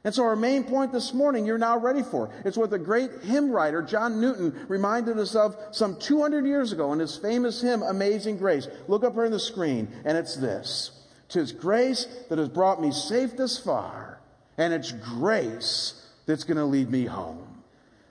And 0.03 0.15
so 0.15 0.23
our 0.23 0.35
main 0.35 0.63
point 0.63 0.91
this 0.91 1.13
morning 1.13 1.45
you're 1.45 1.59
now 1.59 1.77
ready 1.77 2.01
for. 2.01 2.31
It's 2.43 2.57
what 2.57 2.71
the 2.71 2.79
great 2.79 3.21
hymn 3.21 3.51
writer 3.51 3.83
John 3.83 4.19
Newton 4.19 4.65
reminded 4.67 5.19
us 5.19 5.35
of 5.35 5.55
some 5.71 5.97
200 5.97 6.45
years 6.45 6.71
ago 6.71 6.91
in 6.93 6.99
his 6.99 7.17
famous 7.17 7.61
hymn, 7.61 7.83
Amazing 7.83 8.37
Grace. 8.37 8.67
Look 8.87 9.03
up 9.03 9.13
here 9.13 9.25
on 9.25 9.31
the 9.31 9.39
screen, 9.39 9.87
and 10.05 10.17
it's 10.17 10.35
this. 10.35 10.91
Tis 11.29 11.51
grace 11.51 12.07
that 12.29 12.39
has 12.39 12.49
brought 12.49 12.81
me 12.81 12.91
safe 12.91 13.37
this 13.37 13.59
far 13.59 14.20
and 14.57 14.73
it's 14.73 14.91
grace 14.91 16.07
that's 16.25 16.43
going 16.43 16.57
to 16.57 16.65
lead 16.65 16.89
me 16.89 17.05
home. 17.05 17.39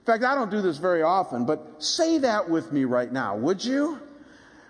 In 0.01 0.05
fact, 0.05 0.25
I 0.25 0.35
don't 0.35 0.51
do 0.51 0.63
this 0.63 0.79
very 0.79 1.03
often, 1.03 1.45
but 1.45 1.83
say 1.83 2.19
that 2.19 2.49
with 2.49 2.73
me 2.73 2.85
right 2.85 3.13
now, 3.13 3.37
would 3.37 3.65
you? 3.65 4.01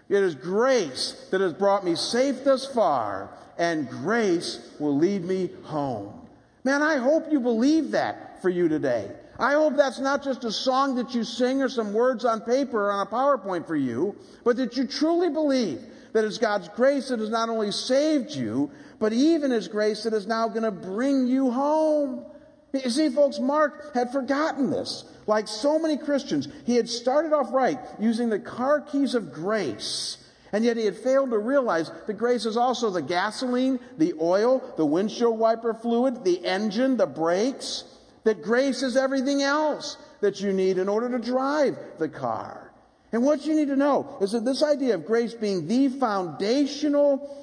It 0.09 0.23
is 0.23 0.35
grace 0.35 1.29
that 1.31 1.41
has 1.41 1.53
brought 1.53 1.85
me 1.85 1.95
safe 1.95 2.43
thus 2.45 2.67
far, 2.67 3.31
and 3.59 3.89
grace 3.89 4.75
will 4.81 4.97
lead 4.97 5.25
me 5.25 5.51
home. 5.63 6.13
Man, 6.65 6.83
I 6.83 6.99
hope 6.99 7.31
you 7.31 7.41
believe 7.41 7.93
that 7.93 8.43
for 8.43 8.51
you 8.51 8.69
today. 8.69 9.11
I 9.39 9.53
hope 9.53 9.77
that's 9.77 10.01
not 10.01 10.23
just 10.23 10.45
a 10.45 10.53
song 10.53 10.97
that 10.97 11.15
you 11.15 11.25
sing 11.25 11.63
or 11.63 11.69
some 11.69 11.95
words 11.95 12.25
on 12.25 12.43
paper 12.43 12.89
or 12.89 12.93
on 12.93 13.07
a 13.07 13.11
PowerPoint 13.11 13.67
for 13.67 13.77
you, 13.77 14.15
but 14.45 14.57
that 14.57 14.77
you 14.77 14.87
truly 14.87 15.31
believe 15.31 15.81
that 16.13 16.25
it's 16.25 16.39
God's 16.39 16.69
grace 16.69 17.09
that 17.09 17.21
has 17.21 17.31
not 17.31 17.49
only 17.49 17.71
saved 17.71 18.31
you, 18.33 18.71
but 18.99 19.13
even 19.13 19.51
His 19.51 19.69
grace 19.69 20.05
that 20.05 20.13
is 20.13 20.27
now 20.27 20.49
going 20.49 20.63
to 20.63 20.71
bring 20.71 21.27
you 21.27 21.51
home. 21.51 22.25
You 22.73 22.91
see, 22.91 23.09
folks, 23.09 23.39
Mark 23.39 23.95
had 23.95 24.13
forgotten 24.13 24.71
this. 24.71 25.05
Like 25.27 25.49
so 25.49 25.79
many 25.79 25.97
Christians, 25.97 26.49
he 26.67 26.77
had 26.77 26.89
started 26.89 27.33
off 27.33 27.53
right 27.53 27.79
using 27.99 28.31
the 28.31 28.39
car 28.39 28.81
keys 28.81 29.15
of 29.15 29.33
grace. 29.33 30.17
And 30.53 30.65
yet 30.65 30.77
he 30.77 30.85
had 30.85 30.97
failed 30.97 31.31
to 31.31 31.39
realize 31.39 31.93
that 32.07 32.15
grace 32.15 32.45
is 32.45 32.57
also 32.57 32.91
the 32.91 33.03
gasoline, 33.03 33.79
the 33.99 34.15
oil, 34.21 34.63
the 34.77 34.85
windshield 34.85 35.39
wiper 35.39 35.75
fluid, 35.75 36.25
the 36.25 36.45
engine, 36.45 36.97
the 36.97 37.07
brakes. 37.07 37.85
That 38.25 38.43
grace 38.43 38.83
is 38.83 38.97
everything 38.97 39.43
else 39.43 39.97
that 40.21 40.41
you 40.41 40.53
need 40.53 40.79
in 40.79 40.89
order 40.89 41.09
to 41.11 41.25
drive 41.25 41.79
the 41.99 42.09
car. 42.09 42.70
And 43.13 43.25
what 43.25 43.45
you 43.45 43.55
need 43.55 43.69
to 43.69 43.77
know 43.77 44.17
is 44.21 44.33
that 44.33 44.45
this 44.45 44.63
idea 44.63 44.95
of 44.95 45.05
grace 45.05 45.35
being 45.35 45.67
the 45.67 45.89
foundational 45.89 47.37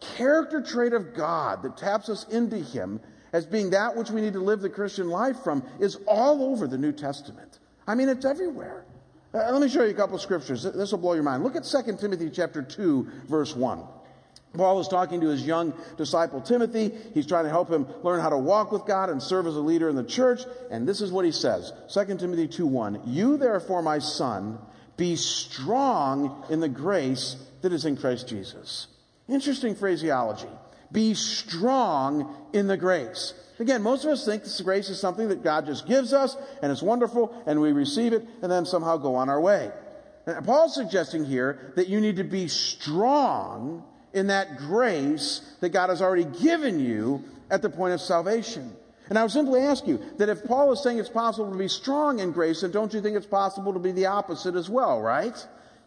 character 0.00 0.62
trait 0.62 0.92
of 0.92 1.14
God 1.14 1.62
that 1.62 1.76
taps 1.76 2.08
us 2.08 2.26
into 2.28 2.56
Him 2.56 3.00
as 3.32 3.46
being 3.46 3.70
that 3.70 3.96
which 3.96 4.10
we 4.10 4.20
need 4.20 4.32
to 4.32 4.40
live 4.40 4.60
the 4.60 4.70
Christian 4.70 5.08
life 5.08 5.36
from 5.44 5.62
is 5.78 5.96
all 6.06 6.42
over 6.42 6.66
the 6.66 6.78
New 6.78 6.92
Testament. 6.92 7.58
I 7.86 7.94
mean, 7.94 8.08
it's 8.08 8.24
everywhere. 8.24 8.84
Uh, 9.32 9.52
let 9.52 9.60
me 9.60 9.68
show 9.68 9.84
you 9.84 9.90
a 9.90 9.94
couple 9.94 10.16
of 10.16 10.22
scriptures. 10.22 10.64
This 10.64 10.90
will 10.90 10.98
blow 10.98 11.14
your 11.14 11.22
mind. 11.22 11.44
Look 11.44 11.54
at 11.54 11.64
2 11.64 11.96
Timothy 11.98 12.30
chapter 12.30 12.62
2, 12.62 13.08
verse 13.28 13.54
1. 13.54 13.84
Paul 14.54 14.80
is 14.80 14.88
talking 14.88 15.20
to 15.20 15.28
his 15.28 15.46
young 15.46 15.72
disciple 15.96 16.40
Timothy. 16.40 16.92
He's 17.14 17.26
trying 17.26 17.44
to 17.44 17.50
help 17.50 17.70
him 17.70 17.86
learn 18.02 18.20
how 18.20 18.30
to 18.30 18.38
walk 18.38 18.72
with 18.72 18.84
God 18.84 19.08
and 19.08 19.22
serve 19.22 19.46
as 19.46 19.54
a 19.54 19.60
leader 19.60 19.88
in 19.88 19.94
the 19.94 20.02
church. 20.02 20.40
And 20.72 20.88
this 20.88 21.00
is 21.00 21.12
what 21.12 21.24
he 21.24 21.30
says. 21.30 21.72
2 21.92 22.16
Timothy 22.16 22.48
2, 22.48 22.66
1. 22.66 23.02
You 23.06 23.36
therefore, 23.36 23.82
my 23.82 24.00
son, 24.00 24.58
be 25.00 25.16
strong 25.16 26.44
in 26.50 26.60
the 26.60 26.68
grace 26.68 27.36
that 27.62 27.72
is 27.72 27.86
in 27.86 27.96
Christ 27.96 28.28
Jesus. 28.28 28.86
Interesting 29.30 29.74
phraseology. 29.74 30.50
Be 30.92 31.14
strong 31.14 32.36
in 32.52 32.66
the 32.66 32.76
grace. 32.76 33.32
Again, 33.58 33.80
most 33.80 34.04
of 34.04 34.10
us 34.10 34.26
think 34.26 34.42
this 34.42 34.60
grace 34.60 34.90
is 34.90 35.00
something 35.00 35.28
that 35.30 35.42
God 35.42 35.64
just 35.64 35.86
gives 35.86 36.12
us 36.12 36.36
and 36.60 36.70
it's 36.70 36.82
wonderful 36.82 37.34
and 37.46 37.62
we 37.62 37.72
receive 37.72 38.12
it 38.12 38.26
and 38.42 38.52
then 38.52 38.66
somehow 38.66 38.98
go 38.98 39.14
on 39.14 39.30
our 39.30 39.40
way. 39.40 39.70
And 40.26 40.44
Paul's 40.44 40.74
suggesting 40.74 41.24
here 41.24 41.72
that 41.76 41.88
you 41.88 41.98
need 41.98 42.16
to 42.16 42.24
be 42.24 42.46
strong 42.46 43.82
in 44.12 44.26
that 44.26 44.58
grace 44.58 45.40
that 45.60 45.70
God 45.70 45.88
has 45.88 46.02
already 46.02 46.26
given 46.26 46.78
you 46.78 47.24
at 47.50 47.62
the 47.62 47.70
point 47.70 47.94
of 47.94 48.02
salvation. 48.02 48.76
And 49.10 49.18
I 49.18 49.22
would 49.22 49.32
simply 49.32 49.60
ask 49.60 49.86
you 49.88 50.00
that 50.18 50.28
if 50.28 50.44
Paul 50.44 50.72
is 50.72 50.82
saying 50.82 50.98
it's 50.98 51.08
possible 51.08 51.50
to 51.50 51.58
be 51.58 51.68
strong 51.68 52.20
in 52.20 52.30
grace, 52.30 52.60
then 52.60 52.70
don't 52.70 52.94
you 52.94 53.02
think 53.02 53.16
it's 53.16 53.26
possible 53.26 53.72
to 53.72 53.80
be 53.80 53.90
the 53.90 54.06
opposite 54.06 54.54
as 54.54 54.70
well, 54.70 55.02
right? 55.02 55.34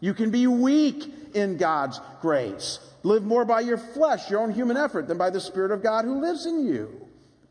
You 0.00 0.12
can 0.12 0.30
be 0.30 0.46
weak 0.46 1.10
in 1.34 1.56
God's 1.56 2.00
grace. 2.20 2.80
Live 3.02 3.24
more 3.24 3.46
by 3.46 3.60
your 3.60 3.78
flesh, 3.78 4.30
your 4.30 4.40
own 4.40 4.52
human 4.52 4.76
effort, 4.76 5.08
than 5.08 5.16
by 5.16 5.30
the 5.30 5.40
Spirit 5.40 5.70
of 5.70 5.82
God 5.82 6.04
who 6.04 6.20
lives 6.20 6.44
in 6.44 6.66
you. 6.66 7.00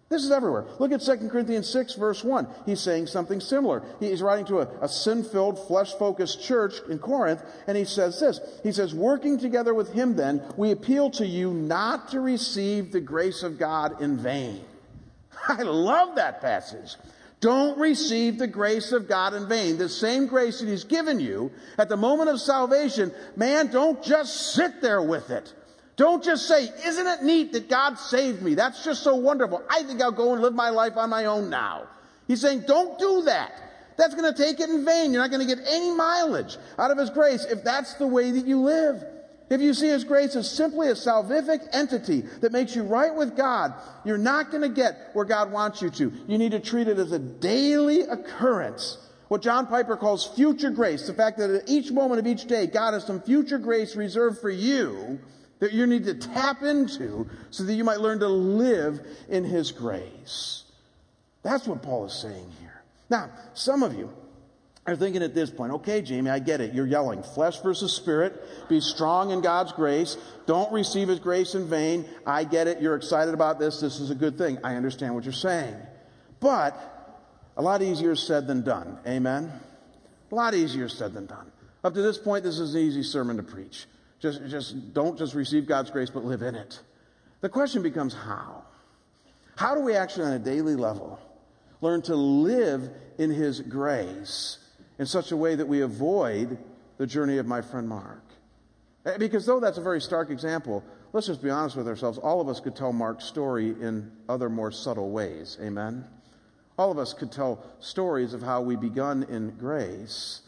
This 0.10 0.24
is 0.24 0.30
everywhere. 0.30 0.66
Look 0.78 0.92
at 0.92 1.02
2 1.02 1.28
Corinthians 1.30 1.68
6, 1.70 1.96
verse 1.96 2.24
1. 2.24 2.48
He's 2.68 2.80
saying 2.80 3.08
something 3.08 3.40
similar. 3.40 3.82
He's 4.00 4.22
writing 4.22 4.46
to 4.46 4.60
a, 4.60 4.68
a 4.82 4.88
sin 4.88 5.24
filled, 5.24 5.58
flesh 5.68 5.94
focused 5.94 6.44
church 6.44 6.76
in 6.88 7.00
Corinth, 7.00 7.42
and 7.66 7.76
he 7.76 7.86
says 7.86 8.20
this. 8.20 8.40
He 8.62 8.72
says, 8.72 8.94
Working 8.94 9.40
together 9.40 9.74
with 9.74 9.92
him, 9.92 10.16
then, 10.16 10.44
we 10.56 10.70
appeal 10.70 11.10
to 11.12 11.26
you 11.26 11.52
not 11.52 12.10
to 12.10 12.20
receive 12.20 12.92
the 12.92 13.02
grace 13.02 13.42
of 13.42 13.58
God 13.58 14.00
in 14.00 14.18
vain. 14.18 14.64
I 15.48 15.62
love 15.64 16.16
that 16.16 16.42
passage. 16.42 16.96
Don't 17.40 17.78
receive 17.78 18.38
the 18.38 18.48
grace 18.48 18.94
of 18.94 19.10
God 19.10 19.34
in 19.34 19.50
vain. 19.50 19.78
The 19.78 19.90
same 19.90 20.28
grace 20.28 20.62
that 20.62 20.70
He's 20.70 20.86
given 20.86 21.20
you 21.20 21.52
at 21.78 21.90
the 21.90 21.98
moment 21.98 22.30
of 22.30 22.40
salvation, 22.40 23.12
man, 23.36 23.68
don't 23.68 24.02
just 24.02 24.54
sit 24.54 24.82
there 24.82 25.02
with 25.02 25.30
it. 25.30 25.54
Don't 25.96 26.24
just 26.24 26.48
say, 26.48 26.70
isn't 26.86 27.06
it 27.06 27.22
neat 27.22 27.52
that 27.52 27.70
God 27.70 28.00
saved 28.00 28.42
me? 28.42 28.56
That's 28.56 28.84
just 28.84 29.04
so 29.04 29.16
wonderful. 29.16 29.62
I 29.70 29.84
think 29.84 30.02
I'll 30.02 30.12
go 30.12 30.34
and 30.34 30.42
live 30.42 30.54
my 30.54 30.70
life 30.70 30.96
on 30.96 31.10
my 31.10 31.26
own 31.26 31.50
now. 31.50 31.88
He's 32.28 32.42
saying, 32.42 32.64
don't 32.66 32.98
do 32.98 33.24
that. 33.24 33.52
That's 33.98 34.16
going 34.16 34.34
to 34.34 34.44
take 34.44 34.60
it 34.60 34.70
in 34.70 34.86
vain. 34.86 35.12
You're 35.12 35.22
not 35.22 35.30
going 35.30 35.48
to 35.48 35.56
get 35.56 35.64
any 35.68 35.94
mileage 35.94 36.58
out 36.80 36.92
of 36.92 36.98
His 36.98 37.10
grace 37.10 37.46
if 37.46 37.64
that's 37.64 37.96
the 37.96 38.08
way 38.08 38.32
that 38.32 38.48
you 38.48 38.62
live. 38.62 39.04
If 39.54 39.62
you 39.62 39.76
see 39.76 39.90
His 39.90 40.04
grace 40.04 40.36
as 40.36 40.50
simply 40.50 40.88
a 40.88 40.94
salvific 40.94 41.68
entity 41.74 42.22
that 42.42 42.52
makes 42.52 42.76
you 42.76 42.82
right 42.82 43.14
with 43.14 43.38
God, 43.38 43.76
you're 44.04 44.18
not 44.18 44.50
going 44.50 44.64
to 44.64 44.70
get 44.70 45.12
where 45.14 45.26
God 45.26 45.52
wants 45.52 45.80
you 45.80 45.92
to. 45.92 46.12
You 46.28 46.40
need 46.40 46.54
to 46.54 46.60
treat 46.60 46.88
it 46.88 46.98
as 46.98 47.12
a 47.12 47.20
daily 47.20 48.02
occurrence. 48.02 48.98
What 49.28 49.44
John 49.44 49.68
Piper 49.68 49.96
calls 49.96 50.26
future 50.26 50.72
grace. 50.72 51.06
The 51.06 51.14
fact 51.14 51.38
that 51.38 51.52
at 51.52 51.70
each 51.70 51.92
moment 51.92 52.20
of 52.20 52.26
each 52.26 52.48
day, 52.48 52.66
God 52.66 52.96
has 52.96 53.06
some 53.06 53.22
future 53.22 53.60
grace 53.60 53.96
reserved 53.96 54.40
for 54.40 54.50
you 54.50 55.20
that 55.60 55.72
you 55.72 55.86
need 55.86 56.06
to 56.06 56.16
tap 56.16 56.64
into 56.64 57.30
so 57.52 57.64
that 57.64 57.76
you 57.76 57.84
might 57.84 58.00
learn 58.00 58.22
to 58.22 58.28
live 58.28 59.06
in 59.30 59.44
His 59.44 59.72
grace. 59.72 60.64
That's 61.44 61.68
what 61.68 61.84
Paul 61.84 62.06
is 62.06 62.14
saying 62.14 62.52
here. 62.60 62.82
Now, 63.12 63.30
some 63.54 63.84
of 63.84 63.94
you, 63.94 64.12
are 64.86 64.96
thinking 64.96 65.24
at 65.24 65.34
this 65.34 65.50
point, 65.50 65.72
okay, 65.74 66.02
Jamie, 66.02 66.30
I 66.30 66.40
get 66.40 66.60
it. 66.60 66.74
You're 66.74 66.86
yelling 66.86 67.24
flesh 67.24 67.60
versus 67.62 67.94
spirit. 67.94 68.68
Be 68.68 68.82
strong 68.82 69.32
in 69.32 69.40
God's 69.42 69.72
grace. 69.72 70.18
Don't 70.46 70.72
receive 70.74 71.08
His 71.08 71.20
grace 71.20 71.56
in 71.56 71.68
vain. 71.68 72.06
I 72.26 72.44
get 72.44 72.68
it. 72.68 72.82
You're 72.82 72.96
excited 72.96 73.34
about 73.34 73.60
this. 73.60 73.80
This 73.80 74.00
is 74.00 74.10
a 74.10 74.16
good 74.16 74.38
thing. 74.38 74.58
I 74.64 74.76
understand 74.76 75.16
what 75.16 75.24
you're 75.24 75.34
saying. 75.34 75.76
But 76.42 76.76
a 77.56 77.62
lot 77.62 77.82
easier 77.82 78.16
said 78.16 78.46
than 78.46 78.62
done. 78.62 78.98
Amen? 79.08 79.52
A 80.32 80.36
lot 80.36 80.54
easier 80.54 80.90
said 80.90 81.14
than 81.14 81.28
done. 81.28 81.50
Up 81.84 81.94
to 81.94 82.02
this 82.02 82.18
point, 82.18 82.44
this 82.44 82.60
is 82.60 82.76
an 82.76 82.82
easy 82.82 83.04
sermon 83.04 83.38
to 83.38 83.44
preach. 83.44 83.86
Just, 84.20 84.46
just 84.48 84.94
don't 84.94 85.18
just 85.18 85.34
receive 85.34 85.66
God's 85.66 85.92
grace, 85.92 86.10
but 86.10 86.26
live 86.26 86.42
in 86.42 86.56
it. 86.56 86.80
The 87.42 87.50
question 87.50 87.84
becomes 87.84 88.14
how? 88.14 88.64
How 89.56 89.76
do 89.76 89.82
we 89.82 89.96
actually, 89.96 90.26
on 90.26 90.34
a 90.34 90.40
daily 90.40 90.76
level, 90.76 91.20
learn 91.82 92.02
to 92.04 92.16
live 92.16 92.90
in 93.18 93.30
His 93.30 93.62
grace? 93.62 94.60
In 95.00 95.06
such 95.06 95.32
a 95.32 95.38
way 95.38 95.56
that 95.56 95.68
we 95.68 95.82
avoid 95.82 96.58
the 96.98 97.08
journey 97.08 97.38
of 97.38 97.46
my 97.46 97.62
friend 97.62 97.88
Mark. 97.88 98.24
Eh, 99.06 99.18
because 99.18 99.46
though 99.46 99.60
that's 99.60 99.78
a 99.78 99.82
very 99.82 100.02
stark 100.02 100.30
example, 100.30 100.84
let's 101.12 101.28
just 101.28 101.42
be 101.42 101.50
honest 101.50 101.76
with 101.76 101.88
ourselves. 101.88 102.18
All 102.18 102.40
of 102.40 102.48
us 102.48 102.60
could 102.60 102.76
tell 102.76 102.94
Mark's 102.94 103.26
story 103.26 103.70
in 103.70 104.12
other 104.30 104.50
more 104.50 104.72
subtle 104.72 105.12
ways. 105.12 105.58
Amen? 105.62 106.06
All 106.78 106.92
of 106.92 106.98
us 106.98 107.14
could 107.14 107.32
tell 107.32 107.64
stories 107.80 108.34
of 108.34 108.42
how 108.42 108.62
we 108.62 108.76
begun 108.76 109.24
in 109.24 109.52
grace, 109.58 110.42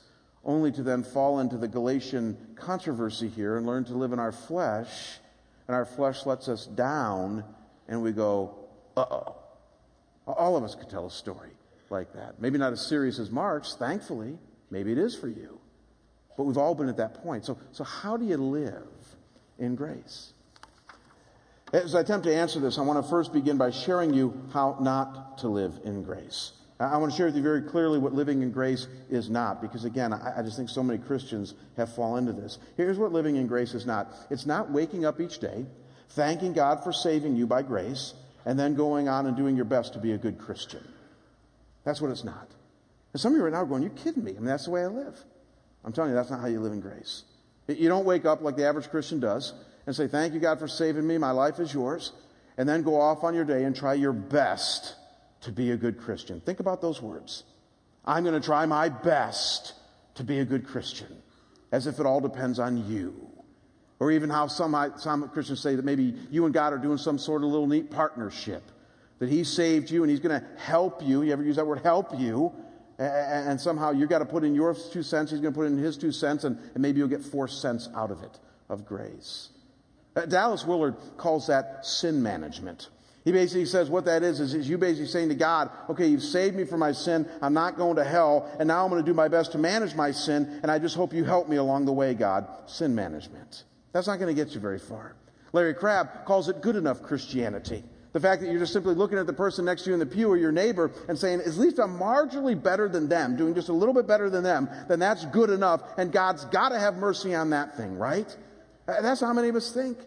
only 0.43 0.71
to 0.71 0.83
then 0.83 1.03
fall 1.03 1.39
into 1.39 1.57
the 1.57 1.67
Galatian 1.67 2.37
controversy 2.55 3.27
here 3.27 3.57
and 3.57 3.65
learn 3.65 3.83
to 3.85 3.93
live 3.93 4.13
in 4.13 4.19
our 4.19 4.31
flesh, 4.31 5.19
and 5.67 5.75
our 5.75 5.85
flesh 5.85 6.25
lets 6.25 6.47
us 6.47 6.65
down, 6.65 7.43
and 7.87 8.01
we 8.01 8.11
go, 8.11 8.55
uh 8.97 9.05
oh. 9.09 9.35
All 10.27 10.57
of 10.57 10.63
us 10.63 10.73
could 10.73 10.89
tell 10.89 11.05
a 11.05 11.11
story 11.11 11.54
like 11.89 12.13
that. 12.13 12.39
Maybe 12.39 12.57
not 12.57 12.73
as 12.73 12.85
serious 12.85 13.19
as 13.19 13.31
Mark's, 13.31 13.75
thankfully. 13.75 14.37
Maybe 14.71 14.91
it 14.91 14.97
is 14.97 15.15
for 15.15 15.27
you. 15.27 15.59
But 16.37 16.43
we've 16.43 16.57
all 16.57 16.75
been 16.75 16.89
at 16.89 16.97
that 16.97 17.23
point. 17.23 17.45
So, 17.45 17.57
so 17.71 17.83
how 17.83 18.17
do 18.17 18.25
you 18.25 18.37
live 18.37 18.83
in 19.57 19.75
grace? 19.75 20.33
As 21.73 21.95
I 21.95 22.01
attempt 22.01 22.25
to 22.25 22.33
answer 22.33 22.59
this, 22.59 22.77
I 22.77 22.81
want 22.81 23.03
to 23.03 23.09
first 23.09 23.33
begin 23.33 23.57
by 23.57 23.71
sharing 23.71 24.13
you 24.13 24.49
how 24.53 24.77
not 24.79 25.39
to 25.39 25.47
live 25.47 25.79
in 25.83 26.03
grace. 26.03 26.53
I 26.79 26.97
want 26.97 27.11
to 27.11 27.17
share 27.17 27.27
with 27.27 27.37
you 27.37 27.41
very 27.41 27.61
clearly 27.61 27.99
what 27.99 28.13
living 28.13 28.41
in 28.41 28.51
grace 28.51 28.87
is 29.09 29.29
not, 29.29 29.61
because 29.61 29.85
again, 29.85 30.11
I, 30.11 30.39
I 30.39 30.41
just 30.41 30.57
think 30.57 30.69
so 30.69 30.83
many 30.83 30.99
Christians 30.99 31.53
have 31.77 31.93
fallen 31.95 32.27
into 32.27 32.41
this. 32.41 32.59
Here's 32.75 32.97
what 32.97 33.13
living 33.13 33.37
in 33.37 33.47
grace 33.47 33.73
is 33.73 33.85
not 33.85 34.13
it's 34.29 34.45
not 34.45 34.71
waking 34.71 35.05
up 35.05 35.21
each 35.21 35.39
day, 35.39 35.65
thanking 36.09 36.51
God 36.51 36.83
for 36.83 36.91
saving 36.91 37.37
you 37.37 37.47
by 37.47 37.61
grace, 37.61 38.13
and 38.45 38.59
then 38.59 38.75
going 38.75 39.07
on 39.07 39.25
and 39.25 39.37
doing 39.37 39.55
your 39.55 39.65
best 39.65 39.93
to 39.93 39.99
be 39.99 40.11
a 40.11 40.17
good 40.17 40.37
Christian. 40.37 40.85
That's 41.85 42.01
what 42.01 42.11
it's 42.11 42.25
not. 42.25 42.49
And 43.13 43.21
some 43.21 43.31
of 43.31 43.37
you 43.37 43.43
right 43.43 43.53
now 43.53 43.61
are 43.61 43.65
going, 43.65 43.81
You're 43.81 43.91
kidding 43.91 44.23
me. 44.23 44.31
I 44.31 44.35
mean, 44.35 44.45
that's 44.45 44.65
the 44.65 44.71
way 44.71 44.83
I 44.83 44.87
live. 44.87 45.17
I'm 45.85 45.93
telling 45.93 46.09
you, 46.09 46.15
that's 46.15 46.31
not 46.31 46.41
how 46.41 46.47
you 46.47 46.59
live 46.59 46.73
in 46.73 46.81
grace. 46.81 47.23
You 47.67 47.87
don't 47.87 48.05
wake 48.05 48.25
up 48.25 48.41
like 48.41 48.57
the 48.57 48.67
average 48.67 48.89
Christian 48.89 49.19
does 49.19 49.53
and 49.85 49.95
say, 49.95 50.07
Thank 50.07 50.33
you, 50.33 50.41
God, 50.41 50.59
for 50.59 50.67
saving 50.67 51.07
me. 51.07 51.17
My 51.17 51.31
life 51.31 51.59
is 51.59 51.73
yours. 51.73 52.11
And 52.57 52.67
then 52.67 52.83
go 52.83 52.99
off 52.99 53.23
on 53.23 53.33
your 53.33 53.45
day 53.45 53.63
and 53.63 53.75
try 53.75 53.93
your 53.93 54.13
best 54.13 54.95
to 55.41 55.51
be 55.51 55.71
a 55.71 55.77
good 55.77 55.99
Christian. 55.99 56.41
Think 56.41 56.59
about 56.59 56.81
those 56.81 57.01
words. 57.01 57.43
I'm 58.03 58.23
going 58.23 58.39
to 58.39 58.45
try 58.45 58.65
my 58.65 58.89
best 58.89 59.73
to 60.15 60.23
be 60.23 60.39
a 60.39 60.45
good 60.45 60.65
Christian, 60.65 61.21
as 61.71 61.85
if 61.85 61.99
it 61.99 62.05
all 62.05 62.21
depends 62.21 62.59
on 62.59 62.89
you. 62.89 63.29
Or 63.99 64.11
even 64.11 64.29
how 64.29 64.47
some, 64.47 64.93
some 64.97 65.27
Christians 65.29 65.59
say 65.59 65.75
that 65.75 65.85
maybe 65.85 66.15
you 66.31 66.45
and 66.45 66.53
God 66.53 66.73
are 66.73 66.77
doing 66.77 66.97
some 66.97 67.17
sort 67.17 67.43
of 67.43 67.49
little 67.49 67.67
neat 67.67 67.91
partnership 67.91 68.63
that 69.19 69.29
He 69.29 69.43
saved 69.43 69.89
you 69.89 70.03
and 70.03 70.09
He's 70.09 70.19
going 70.19 70.39
to 70.39 70.45
help 70.57 71.01
you. 71.03 71.21
You 71.21 71.33
ever 71.33 71.43
use 71.43 71.55
that 71.55 71.65
word, 71.65 71.81
help 71.83 72.19
you? 72.19 72.53
And, 72.97 73.59
somehow 73.59 73.91
you've 73.91 74.09
got 74.09 74.19
to 74.19 74.25
put 74.25 74.45
in 74.45 74.55
your 74.55 74.73
two 74.73 75.03
cents, 75.03 75.31
He's 75.31 75.41
going 75.41 75.53
to 75.53 75.57
put 75.57 75.67
in 75.67 75.77
His 75.77 75.97
two 75.97 76.11
cents, 76.11 76.45
and, 76.45 76.57
and 76.73 76.81
maybe 76.81 76.99
you'll 76.99 77.09
get 77.09 77.23
four 77.23 77.47
cents 77.47 77.89
out 77.95 78.09
of 78.09 78.23
it, 78.23 78.39
of 78.69 78.85
grace. 78.85 79.49
Uh, 80.15 80.25
Dallas 80.25 80.65
Willard 80.65 80.95
calls 81.17 81.47
that 81.47 81.85
sin 81.85 82.23
management. 82.23 82.89
He 83.25 83.31
basically 83.31 83.65
says 83.65 83.89
what 83.89 84.05
that 84.05 84.21
is, 84.21 84.39
is, 84.39 84.53
is 84.53 84.69
you 84.69 84.77
basically 84.77 85.07
saying 85.07 85.29
to 85.29 85.35
God, 85.35 85.71
okay, 85.89 86.05
you've 86.05 86.21
saved 86.21 86.55
me 86.55 86.63
from 86.63 86.79
my 86.79 86.91
sin. 86.91 87.27
I'm 87.41 87.55
not 87.55 87.75
going 87.75 87.95
to 87.95 88.03
hell. 88.03 88.47
And 88.59 88.67
now 88.67 88.83
I'm 88.83 88.91
going 88.91 89.03
to 89.03 89.05
do 89.05 89.15
my 89.15 89.27
best 89.27 89.51
to 89.53 89.57
manage 89.57 89.95
my 89.95 90.11
sin. 90.11 90.59
And 90.61 90.69
I 90.69 90.77
just 90.77 90.95
hope 90.95 91.11
you 91.11 91.23
help 91.23 91.49
me 91.49 91.55
along 91.57 91.85
the 91.85 91.91
way, 91.91 92.13
God. 92.13 92.47
Sin 92.67 92.93
management. 92.93 93.63
That's 93.93 94.05
not 94.05 94.19
going 94.19 94.33
to 94.33 94.39
get 94.39 94.53
you 94.53 94.61
very 94.61 94.77
far. 94.77 95.15
Larry 95.53 95.73
Crabb 95.73 96.25
calls 96.25 96.49
it 96.49 96.61
good 96.61 96.75
enough 96.75 97.01
Christianity. 97.01 97.83
The 98.15 98.21
fact 98.21 98.41
that 98.41 98.49
you're 98.49 98.61
just 98.61 98.71
simply 98.71 98.95
looking 98.95 99.17
at 99.17 99.27
the 99.27 99.33
person 99.33 99.65
next 99.65 99.81
to 99.81 99.89
you 99.89 99.93
in 99.93 99.99
the 99.99 100.05
pew 100.05 100.29
or 100.29 100.37
your 100.37 100.53
neighbor 100.53 100.89
and 101.09 101.19
saying, 101.19 101.41
at 101.41 101.53
least 101.57 101.79
I'm 101.79 101.99
marginally 101.99 102.55
better 102.55 102.87
than 102.87 103.09
them, 103.09 103.35
doing 103.35 103.53
just 103.53 103.67
a 103.67 103.73
little 103.73 103.93
bit 103.93 104.07
better 104.07 104.29
than 104.29 104.41
them, 104.41 104.69
then 104.87 104.99
that's 104.99 105.25
good 105.25 105.49
enough. 105.49 105.81
And 105.97 106.13
God's 106.13 106.45
got 106.45 106.69
to 106.69 106.79
have 106.79 106.95
mercy 106.95 107.35
on 107.35 107.49
that 107.49 107.75
thing, 107.75 107.97
right? 107.97 108.25
Uh, 108.87 109.01
that's 109.01 109.19
how 109.19 109.33
many 109.33 109.49
of 109.49 109.57
us 109.57 109.69
think. 109.73 109.97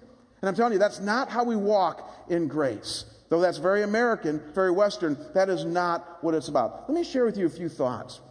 And 0.41 0.49
I'm 0.49 0.55
telling 0.55 0.73
you, 0.73 0.79
that's 0.79 1.01
not 1.01 1.29
how 1.29 1.45
we 1.45 1.55
walk 1.55 2.25
in 2.31 2.49
grace. 2.49 3.05
Though 3.29 3.41
that's 3.41 3.59
very 3.59 3.83
American, 3.83 4.41
very 4.55 4.71
Western, 4.71 5.19
that 5.35 5.51
is 5.51 5.67
not 5.67 6.25
what 6.25 6.33
it's 6.33 6.49
about. 6.49 6.89
Let 6.89 6.97
me 6.97 7.05
share 7.05 7.27
with 7.27 7.37
you 7.37 7.45
a 7.45 7.51
few 7.51 7.69
thoughts 7.69 8.23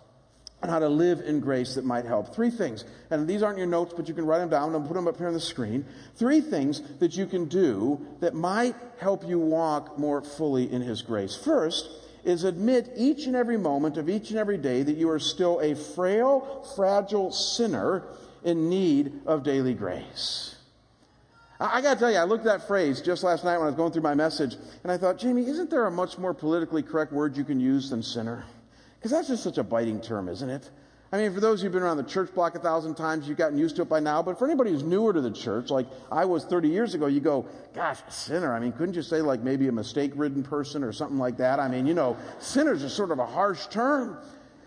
on 0.64 0.70
how 0.70 0.80
to 0.80 0.90
live 0.90 1.22
in 1.22 1.40
grace 1.40 1.76
that 1.76 1.86
might 1.86 2.06
help. 2.06 2.34
Three 2.34 2.50
things, 2.50 2.84
and 3.12 3.28
these 3.28 3.44
aren't 3.44 3.58
your 3.58 3.68
notes, 3.68 3.94
but 3.96 4.08
you 4.08 4.14
can 4.14 4.26
write 4.26 4.40
them 4.40 4.50
down 4.50 4.74
and 4.74 4.88
put 4.88 4.96
them 4.96 5.08
up 5.08 5.18
here 5.18 5.28
on 5.28 5.34
the 5.34 5.40
screen. 5.40 5.86
Three 6.16 6.42
things 6.42 6.82
that 7.00 7.16
you 7.16 7.28
can 7.28 7.46
do 7.46 8.06
that 8.22 8.34
might 8.34 8.76
help 8.98 9.28
you 9.28 9.38
walk 9.40 10.00
more 10.00 10.22
fully 10.22 10.72
in 10.72 10.82
His 10.82 11.02
grace. 11.02 11.36
First 11.36 11.90
is 12.24 12.44
admit 12.44 12.92
each 12.96 13.26
and 13.26 13.36
every 13.36 13.58
moment 13.58 13.98
of 13.98 14.10
each 14.10 14.32
and 14.32 14.40
every 14.40 14.58
day 14.58 14.84
that 14.84 14.98
you 14.98 15.10
are 15.10 15.20
still 15.20 15.60
a 15.60 15.76
frail, 15.76 16.68
fragile 16.76 17.32
sinner 17.32 18.04
in 18.44 18.70
need 18.70 19.22
of 19.26 19.44
daily 19.44 19.74
grace. 19.74 20.56
I, 21.60 21.82
got 21.82 21.96
to 21.96 22.00
tell 22.00 22.12
you, 22.12 22.18
I 22.18 22.24
looked 22.24 22.46
at 22.46 22.60
that 22.60 22.68
phrase 22.68 23.02
just 23.02 23.24
last 23.24 23.44
night 23.44 23.58
when 23.58 23.64
I 23.64 23.68
was 23.68 23.76
going 23.76 23.92
through 23.92 24.04
my 24.04 24.14
message, 24.14 24.56
and 24.84 24.92
I 24.92 24.98
thought, 24.98 25.18
Jamie, 25.18 25.48
isn't 25.48 25.70
there 25.70 25.86
a 25.86 25.92
much 25.92 26.18
more 26.18 26.34
politically 26.34 26.84
correct 26.84 27.12
word 27.12 27.36
you 27.36 27.44
can 27.44 27.60
use 27.60 27.90
than 27.90 28.04
sinner? 28.04 28.44
Because 29.08 29.20
that's 29.20 29.30
just 29.30 29.44
such 29.44 29.58
a 29.58 29.64
biting 29.64 30.02
term, 30.02 30.28
isn't 30.28 30.50
it? 30.50 30.70
I 31.14 31.18
mean, 31.18 31.34
for 31.34 31.40
those 31.40 31.62
who've 31.62 31.72
been 31.72 31.82
around 31.82 31.96
the 31.96 32.04
church 32.04 32.36
block 32.36 32.56
a 32.56 32.60
thousand 32.60 32.96
times, 32.96 33.26
you've 33.26 33.38
gotten 33.38 33.58
used 33.58 33.78
to 33.78 33.84
it 33.84 33.88
by 33.88 34.02
now. 34.02 34.22
But 34.22 34.38
for 34.38 34.46
anybody 34.46 34.72
who's 34.72 34.84
newer 34.84 35.14
to 35.14 35.22
the 35.22 35.32
church, 35.32 35.70
like 35.70 35.88
I 36.12 36.26
was 36.26 36.44
30 36.44 36.68
years 36.68 36.94
ago, 36.94 37.06
you 37.06 37.22
go, 37.22 37.46
gosh, 37.74 38.00
sinner. 38.10 38.54
I 38.54 38.60
mean, 38.60 38.74
couldn't 38.74 38.96
you 38.96 39.02
say 39.02 39.22
like 39.22 39.40
maybe 39.40 39.70
a 39.70 39.72
mistake 39.72 40.12
ridden 40.14 40.44
person 40.44 40.84
or 40.84 40.92
something 40.92 41.18
like 41.18 41.38
that? 41.38 41.62
I 41.62 41.70
mean, 41.70 41.88
you 41.88 41.94
know, 41.94 42.18
sinners 42.40 42.84
is 42.84 42.92
sort 42.92 43.12
of 43.12 43.20
a 43.20 43.26
harsh 43.26 43.68
term. 43.68 44.18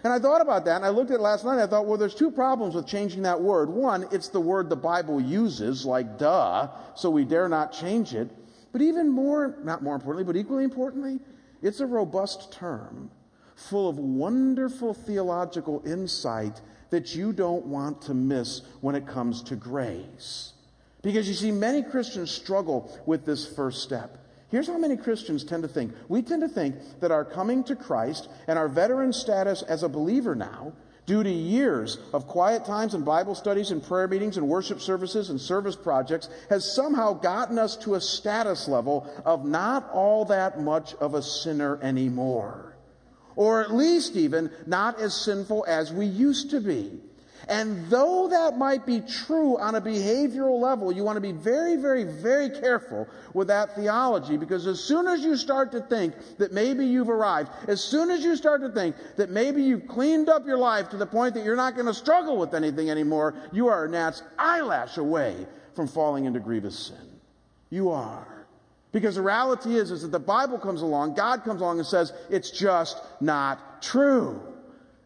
And 0.04 0.10
I 0.10 0.18
thought 0.18 0.40
about 0.40 0.64
that 0.64 0.76
and 0.76 0.86
I 0.86 0.88
looked 0.88 1.10
at 1.10 1.16
it 1.16 1.20
last 1.20 1.44
night 1.44 1.52
and 1.52 1.60
I 1.60 1.66
thought, 1.66 1.84
well, 1.84 1.98
there's 1.98 2.14
two 2.14 2.30
problems 2.30 2.74
with 2.74 2.86
changing 2.86 3.20
that 3.24 3.38
word. 3.38 3.68
One, 3.68 4.08
it's 4.10 4.28
the 4.28 4.40
word 4.40 4.70
the 4.70 4.76
Bible 4.76 5.20
uses, 5.20 5.84
like 5.84 6.16
duh, 6.16 6.68
so 6.94 7.10
we 7.10 7.26
dare 7.26 7.50
not 7.50 7.74
change 7.74 8.14
it. 8.14 8.30
But 8.72 8.80
even 8.80 9.10
more, 9.10 9.58
not 9.62 9.82
more 9.82 9.96
importantly, 9.96 10.24
but 10.24 10.40
equally 10.40 10.64
importantly, 10.64 11.20
it's 11.60 11.80
a 11.80 11.86
robust 11.86 12.50
term 12.50 13.10
full 13.68 13.88
of 13.88 13.98
wonderful 13.98 14.94
theological 14.94 15.82
insight 15.84 16.60
that 16.90 17.14
you 17.14 17.32
don't 17.32 17.66
want 17.66 18.02
to 18.02 18.14
miss 18.14 18.62
when 18.80 18.94
it 18.94 19.06
comes 19.06 19.42
to 19.42 19.56
grace. 19.56 20.54
Because 21.02 21.28
you 21.28 21.34
see, 21.34 21.50
many 21.50 21.82
Christians 21.82 22.30
struggle 22.30 22.98
with 23.06 23.24
this 23.24 23.46
first 23.46 23.82
step. 23.82 24.18
Here's 24.50 24.66
how 24.66 24.78
many 24.78 24.96
Christians 24.96 25.44
tend 25.44 25.62
to 25.62 25.68
think. 25.68 25.92
We 26.08 26.22
tend 26.22 26.42
to 26.42 26.48
think 26.48 26.74
that 27.00 27.12
our 27.12 27.24
coming 27.24 27.62
to 27.64 27.76
Christ 27.76 28.28
and 28.48 28.58
our 28.58 28.68
veteran 28.68 29.12
status 29.12 29.62
as 29.62 29.82
a 29.82 29.88
believer 29.88 30.34
now, 30.34 30.72
due 31.06 31.22
to 31.22 31.30
years 31.30 31.98
of 32.12 32.26
quiet 32.26 32.64
times 32.64 32.94
and 32.94 33.04
Bible 33.04 33.34
studies 33.34 33.70
and 33.70 33.82
prayer 33.82 34.08
meetings 34.08 34.36
and 34.36 34.48
worship 34.48 34.80
services 34.80 35.30
and 35.30 35.40
service 35.40 35.76
projects, 35.76 36.28
has 36.48 36.74
somehow 36.74 37.12
gotten 37.12 37.58
us 37.58 37.76
to 37.76 37.94
a 37.94 38.00
status 38.00 38.66
level 38.66 39.08
of 39.24 39.44
not 39.44 39.88
all 39.92 40.24
that 40.24 40.60
much 40.60 40.94
of 40.94 41.14
a 41.14 41.22
sinner 41.22 41.78
anymore. 41.82 42.69
Or 43.36 43.62
at 43.62 43.72
least 43.72 44.16
even 44.16 44.50
not 44.66 45.00
as 45.00 45.14
sinful 45.14 45.64
as 45.68 45.92
we 45.92 46.06
used 46.06 46.50
to 46.50 46.60
be. 46.60 47.00
And 47.48 47.88
though 47.88 48.28
that 48.28 48.58
might 48.58 48.86
be 48.86 49.00
true 49.00 49.58
on 49.58 49.74
a 49.74 49.80
behavioral 49.80 50.60
level, 50.60 50.92
you 50.92 51.02
want 51.02 51.16
to 51.16 51.20
be 51.20 51.32
very, 51.32 51.76
very, 51.76 52.04
very 52.04 52.50
careful 52.50 53.08
with 53.34 53.48
that 53.48 53.74
theology 53.74 54.36
because 54.36 54.66
as 54.66 54.78
soon 54.78 55.08
as 55.08 55.24
you 55.24 55.36
start 55.36 55.72
to 55.72 55.80
think 55.80 56.14
that 56.38 56.52
maybe 56.52 56.86
you've 56.86 57.08
arrived, 57.08 57.50
as 57.66 57.82
soon 57.82 58.10
as 58.10 58.22
you 58.22 58.36
start 58.36 58.60
to 58.60 58.70
think 58.70 58.94
that 59.16 59.30
maybe 59.30 59.62
you've 59.62 59.88
cleaned 59.88 60.28
up 60.28 60.46
your 60.46 60.58
life 60.58 60.90
to 60.90 60.96
the 60.96 61.06
point 61.06 61.34
that 61.34 61.44
you're 61.44 61.56
not 61.56 61.74
going 61.74 61.86
to 61.86 61.94
struggle 61.94 62.36
with 62.36 62.54
anything 62.54 62.90
anymore, 62.90 63.34
you 63.52 63.68
are 63.68 63.86
a 63.86 63.88
gnat's 63.88 64.22
eyelash 64.38 64.96
away 64.96 65.46
from 65.74 65.88
falling 65.88 66.26
into 66.26 66.40
grievous 66.40 66.78
sin. 66.78 67.18
You 67.70 67.90
are. 67.90 68.39
Because 68.92 69.14
the 69.14 69.22
reality 69.22 69.76
is, 69.76 69.90
is 69.90 70.02
that 70.02 70.10
the 70.10 70.18
Bible 70.18 70.58
comes 70.58 70.82
along, 70.82 71.14
God 71.14 71.44
comes 71.44 71.60
along 71.60 71.78
and 71.78 71.86
says, 71.86 72.12
it's 72.28 72.50
just 72.50 73.00
not 73.20 73.82
true. 73.82 74.40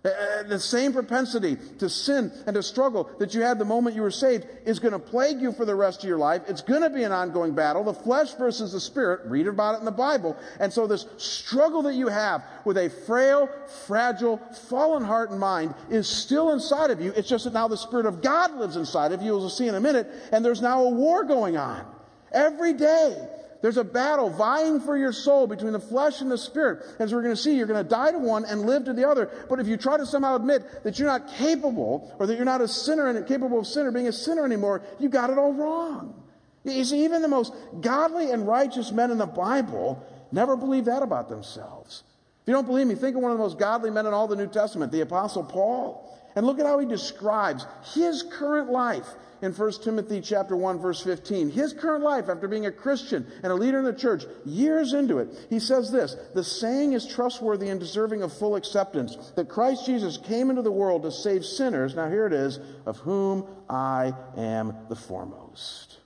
Uh, 0.05 0.09
uh, 0.09 0.43
the 0.43 0.59
same 0.59 0.93
propensity 0.93 1.57
to 1.79 1.89
sin 1.89 2.31
and 2.47 2.55
to 2.55 2.63
struggle 2.63 3.09
that 3.19 3.33
you 3.33 3.41
had 3.41 3.59
the 3.59 3.65
moment 3.65 3.97
you 3.97 4.03
were 4.03 4.11
saved 4.11 4.47
is 4.67 4.79
going 4.79 4.93
to 4.93 4.99
plague 4.99 5.41
you 5.41 5.51
for 5.51 5.65
the 5.65 5.75
rest 5.75 6.03
of 6.03 6.09
your 6.09 6.19
life. 6.19 6.43
It's 6.47 6.61
going 6.61 6.83
to 6.83 6.91
be 6.91 7.05
an 7.05 7.13
ongoing 7.13 7.55
battle. 7.55 7.83
The 7.85 7.95
flesh 7.95 8.35
versus 8.35 8.73
the 8.73 8.81
spirit. 8.81 9.23
Read 9.25 9.47
about 9.47 9.77
it 9.77 9.79
in 9.79 9.87
the 9.87 9.91
Bible. 9.91 10.37
And 10.61 10.71
so 10.71 10.87
this 10.87 11.07
struggle 11.17 11.81
that 11.83 11.95
you 11.95 12.09
have 12.09 12.45
with 12.67 12.77
a 12.77 12.91
frail, 12.91 13.49
fragile, 13.87 14.37
fallen 14.69 15.03
heart 15.03 15.31
and 15.31 15.41
mind 15.41 15.75
is 15.89 16.07
still 16.07 16.53
inside 16.53 16.91
of 16.91 17.01
you. 17.01 17.15
It's 17.17 17.29
just 17.29 17.45
that 17.45 17.55
now 17.55 17.69
the 17.69 17.77
Spirit 17.77 18.05
of 18.05 18.21
God 18.21 18.55
lives 18.57 18.77
inside 18.77 19.13
of 19.13 19.23
you, 19.23 19.35
as 19.37 19.41
we'll 19.41 19.51
see 19.51 19.69
in 19.69 19.75
a 19.75 19.81
minute, 19.81 20.07
and 20.33 20.45
there's 20.45 20.61
now 20.61 20.85
a 20.85 20.91
war 20.91 21.25
going 21.25 21.57
on. 21.57 21.83
Every 22.31 22.75
day, 22.75 23.27
there's 23.65 23.79
a 23.79 23.83
battle 23.85 24.29
vying 24.29 24.79
for 24.79 24.95
your 24.95 25.15
soul 25.15 25.47
between 25.47 25.73
the 25.73 25.81
flesh 25.81 26.21
and 26.21 26.31
the 26.31 26.37
spirit. 26.37 26.85
As 26.99 27.15
we're 27.15 27.23
going 27.23 27.35
to 27.35 27.41
see, 27.41 27.57
you're 27.57 27.67
going 27.67 27.83
to 27.83 27.89
die 27.89 28.13
to 28.13 28.19
one 28.19 28.45
and 28.45 28.67
live 28.67 28.85
to 28.85 28.93
the 28.93 29.09
other. 29.09 29.31
But 29.49 29.59
if 29.59 29.67
you 29.67 29.79
try 29.79 29.97
to 29.97 30.05
somehow 30.05 30.37
admit 30.37 30.85
that 30.85 30.99
you're 30.99 31.09
not 31.09 31.29
capable 31.29 32.15
or 32.19 32.27
that 32.27 32.37
you're 32.37 32.45
not 32.45 32.61
a 32.61 32.69
sinner 32.69 33.09
and 33.09 33.27
capable 33.27 33.59
of 33.59 33.67
sin 33.67 33.87
or 33.87 33.91
being 33.91 34.07
a 34.07 34.13
sinner 34.13 34.45
anymore, 34.45 34.83
you 34.99 35.09
got 35.09 35.31
it 35.31 35.39
all 35.39 35.55
wrong. 35.55 36.23
You 36.65 36.85
see, 36.85 37.07
even 37.07 37.23
the 37.23 37.29
most 37.29 37.55
godly 37.81 38.33
and 38.33 38.47
righteous 38.47 38.93
men 38.93 39.11
in 39.11 39.17
the 39.17 39.25
Bible 39.25 40.07
never 40.31 40.59
believe 40.59 40.85
that 40.85 41.03
about 41.03 41.31
themselves. 41.31 42.03
If 42.43 42.49
you 42.49 42.53
don't 42.53 42.67
believe 42.67 42.87
me, 42.87 42.97
think 42.97 43.17
of 43.17 43.23
one 43.23 43.33
of 43.33 43.39
the 43.39 43.45
most 43.45 43.59
godly 43.59 43.89
men 43.89 44.05
in 44.05 44.13
all 44.13 44.29
the 44.29 44.37
New 44.37 44.49
Testament, 44.49 44.93
the 44.93 45.01
Apostle 45.01 45.43
Paul. 45.43 46.15
And 46.37 46.45
look 46.45 46.61
at 46.61 46.67
how 46.67 46.81
he 46.81 46.87
describes 46.87 47.65
his 47.95 48.25
current 48.25 48.69
life 48.69 49.07
in 49.45 49.53
1 49.53 49.73
Timothy 49.83 50.21
chapter 50.21 50.57
1 50.57 50.79
verse 50.79 51.03
15. 51.03 51.51
His 51.51 51.73
current 51.73 52.03
life 52.03 52.29
after 52.29 52.49
being 52.49 52.67
a 52.67 52.73
Christian 52.73 53.27
and 53.43 53.53
a 53.53 53.55
leader 53.55 53.79
in 53.79 53.85
the 53.85 53.93
church, 53.93 54.25
years 54.45 54.93
into 54.93 55.19
it, 55.19 55.29
he 55.51 55.61
says 55.61 55.93
this, 55.93 56.17
the 56.35 56.43
saying 56.43 56.95
is 56.95 57.07
trustworthy 57.07 57.69
and 57.69 57.79
deserving 57.79 58.23
of 58.23 58.33
full 58.33 58.57
acceptance 58.57 59.17
that 59.37 59.49
Christ 59.49 59.87
Jesus 59.87 60.17
came 60.17 60.51
into 60.51 60.63
the 60.63 60.73
world 60.73 61.03
to 61.03 61.13
save 61.13 61.45
sinners. 61.45 61.95
Now 61.95 62.09
here 62.09 62.27
it 62.27 62.33
is, 62.33 62.59
of 62.87 62.97
whom 62.99 63.47
I 63.69 64.15
am 64.37 64.75
the 64.89 64.97
foremost. 64.97 65.99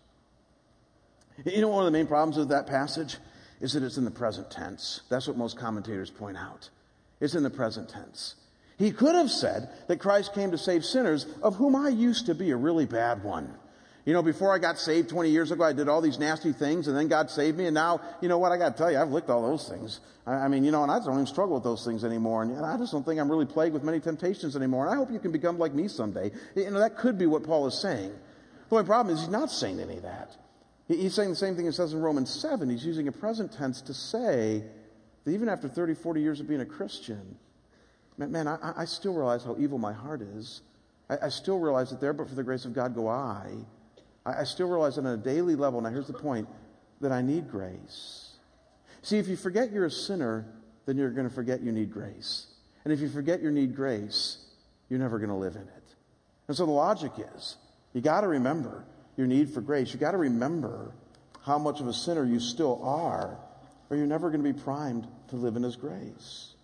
You 1.45 1.61
know 1.61 1.69
one 1.69 1.87
of 1.87 1.93
the 1.93 1.97
main 1.97 2.07
problems 2.07 2.37
with 2.37 2.49
that 2.49 2.67
passage 2.67 3.17
is 3.61 3.73
that 3.73 3.83
it's 3.83 3.97
in 3.97 4.05
the 4.05 4.11
present 4.11 4.51
tense. 4.51 5.03
That's 5.09 5.29
what 5.29 5.37
most 5.37 5.57
commentators 5.57 6.11
point 6.11 6.37
out. 6.37 6.69
It's 7.21 7.35
in 7.35 7.43
the 7.43 7.51
present 7.51 7.89
tense. 7.89 8.35
He 8.79 8.93
could 8.93 9.17
have 9.17 9.31
said 9.31 9.69
that 9.89 9.99
Christ 9.99 10.35
came 10.35 10.53
to 10.53 10.59
save 10.59 10.85
sinners, 10.85 11.27
of 11.43 11.57
whom 11.57 11.75
I 11.75 11.89
used 11.89 12.27
to 12.27 12.35
be 12.35 12.53
a 12.53 12.57
really 12.57 12.87
bad 12.87 13.25
one. 13.25 13.53
You 14.05 14.15
know, 14.15 14.23
before 14.23 14.55
I 14.55 14.59
got 14.59 14.79
saved 14.79 15.11
20 15.11 15.29
years 15.29 15.51
ago, 15.51 15.65
I 15.65 15.73
did 15.75 15.89
all 15.89 16.01
these 16.01 16.19
nasty 16.19 16.53
things, 16.53 16.89
and 16.89 16.97
then 16.97 17.09
God 17.09 17.29
saved 17.29 17.59
me, 17.59 17.67
and 17.67 17.75
now, 17.75 18.01
you 18.23 18.29
know 18.29 18.39
what, 18.39 18.53
I 18.53 18.57
got 18.57 18.77
to 18.77 18.79
tell 18.79 18.91
you, 18.91 18.99
I've 18.99 19.11
licked 19.11 19.29
all 19.29 19.43
those 19.43 19.69
things. 19.69 20.01
I, 20.27 20.33
I, 20.33 20.49
mean, 20.49 20.65
you 20.65 20.71
know, 20.71 20.83
and 20.83 20.91
I 20.91 20.99
don't 20.99 21.13
even 21.13 21.27
struggle 21.27 21.57
with 21.57 21.65
those 21.65 21.85
things 21.85 22.05
anymore, 22.05 22.43
and, 22.43 22.53
and 22.53 22.65
I 22.65 22.79
just 22.79 22.93
don't 22.93 23.05
think 23.05 23.21
I'm 23.21 23.31
really 23.31 23.45
plagued 23.45 23.75
with 23.75 23.83
many 23.83 24.01
temptations 24.01 24.57
anymore, 24.57 24.87
and 24.87 24.95
I 24.95 24.97
hope 24.97 25.11
you 25.11 25.19
can 25.19 25.33
become 25.33 25.59
like 25.59 25.75
me 25.75 25.89
someday. 25.89 26.31
You 26.55 26.71
know, 26.71 26.79
that 26.79 26.97
could 26.97 27.19
be 27.19 27.27
what 27.27 27.43
Paul 27.43 27.67
is 27.67 27.79
saying. 27.79 28.13
The 28.71 28.77
only 28.77 28.87
problem 28.87 29.15
is 29.15 29.21
he's 29.21 29.29
not 29.29 29.51
saying 29.51 29.81
any 29.81 29.97
of 29.97 30.05
that. 30.05 30.37
He's 30.87 31.13
saying 31.13 31.29
the 31.29 31.37
same 31.37 31.55
thing 31.55 31.67
he 31.67 31.73
says 31.73 31.93
in 31.93 32.01
Romans 32.01 32.31
7. 32.31 32.71
He's 32.71 32.87
using 32.87 33.09
a 33.09 33.13
present 33.13 33.53
tense 33.53 33.83
to 33.83 33.93
say 33.93 34.65
that 35.25 35.31
even 35.31 35.51
after 35.51 35.69
30, 35.69 35.95
40 35.95 36.23
years 36.23 36.41
of 36.41 36.49
being 36.49 36.63
a 36.63 36.67
Christian, 36.67 37.37
man, 38.19 38.33
man 38.33 38.49
I, 38.49 38.73
I, 38.77 38.85
still 38.85 39.15
realize 39.15 39.45
how 39.45 39.57
evil 39.59 39.79
my 39.79 39.93
heart 39.93 40.21
is. 40.21 40.63
I, 41.09 41.17
I, 41.23 41.29
still 41.29 41.59
realize 41.59 41.91
that 41.91 42.01
there, 42.01 42.13
but 42.13 42.29
for 42.29 42.35
the 42.35 42.43
grace 42.43 42.65
of 42.65 42.75
God, 42.75 42.95
go 42.95 43.09
I. 43.09 43.47
I. 44.27 44.41
I 44.41 44.45
still 44.45 44.69
realize 44.69 44.97
that 44.97 45.07
on 45.07 45.13
a 45.13 45.17
daily 45.17 45.55
level, 45.55 45.81
now 45.81 45.91
here's 45.91 46.07
the 46.07 46.13
point, 46.13 46.49
that 47.01 47.13
I 47.13 47.23
need 47.23 47.51
grace. 47.51 48.33
See, 49.03 49.19
if 49.19 49.29
you 49.29 49.37
forget 49.37 49.73
you're 49.73 49.87
a 49.87 49.91
sinner, 49.91 50.45
then 50.87 50.97
you're 50.97 51.11
going 51.11 51.29
to 51.29 51.35
forget 51.35 51.63
you 51.63 51.73
need 51.73 51.93
grace. 51.93 52.47
And 52.85 52.93
if 52.93 53.01
you 53.01 53.09
forget 53.09 53.41
you 53.41 53.51
need 53.51 53.77
grace, 53.77 54.39
you're 54.89 54.99
never 54.99 55.19
going 55.19 55.31
to 55.31 55.37
live 55.37 55.55
in 55.55 55.63
it. 55.63 55.95
And 56.49 56.57
so 56.57 56.67
the 56.67 56.73
logic 56.73 57.13
is, 57.35 57.57
you 57.93 58.01
got 58.01 58.23
to 58.23 58.29
remember 58.29 58.85
your 59.17 59.27
need 59.27 59.51
for 59.51 59.61
grace. 59.61 59.93
You 59.93 60.01
got 60.01 60.13
to 60.13 60.19
remember 60.19 60.93
how 61.43 61.59
much 61.59 61.81
of 61.81 61.89
a 61.89 61.93
sinner 61.93 62.25
you 62.25 62.41
still 62.41 62.81
are, 62.83 63.39
or 63.91 63.97
you're 63.97 64.07
never 64.07 64.31
going 64.31 64.43
to 64.43 64.53
be 64.53 64.59
primed 64.59 65.07
to 65.29 65.37
live 65.37 65.57
in 65.57 65.63
His 65.63 65.77
grace. 65.77 66.55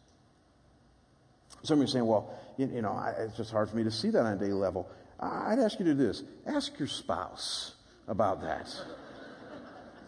Some 1.65 1.79
of 1.79 1.79
you 1.81 1.85
are 1.85 1.89
saying, 1.89 2.07
well, 2.07 2.33
you, 2.57 2.67
you 2.67 2.83
know, 2.83 2.93
I, 2.93 3.15
it's 3.19 3.37
just 3.37 3.51
hard 3.51 3.69
for 3.71 3.77
me 3.77 3.85
to 3.85 3.91
see 3.91 4.11
that 4.11 4.21
on 4.21 4.33
a 4.35 4.37
daily 4.37 4.53
level. 4.53 4.89
I'd 5.19 5.59
ask 5.59 5.79
you 5.79 5.85
to 5.87 5.95
do 5.95 6.07
this. 6.07 6.23
Ask 6.47 6.79
your 6.79 6.89
spouse 6.89 7.75
about 8.07 8.43
that. 8.43 8.75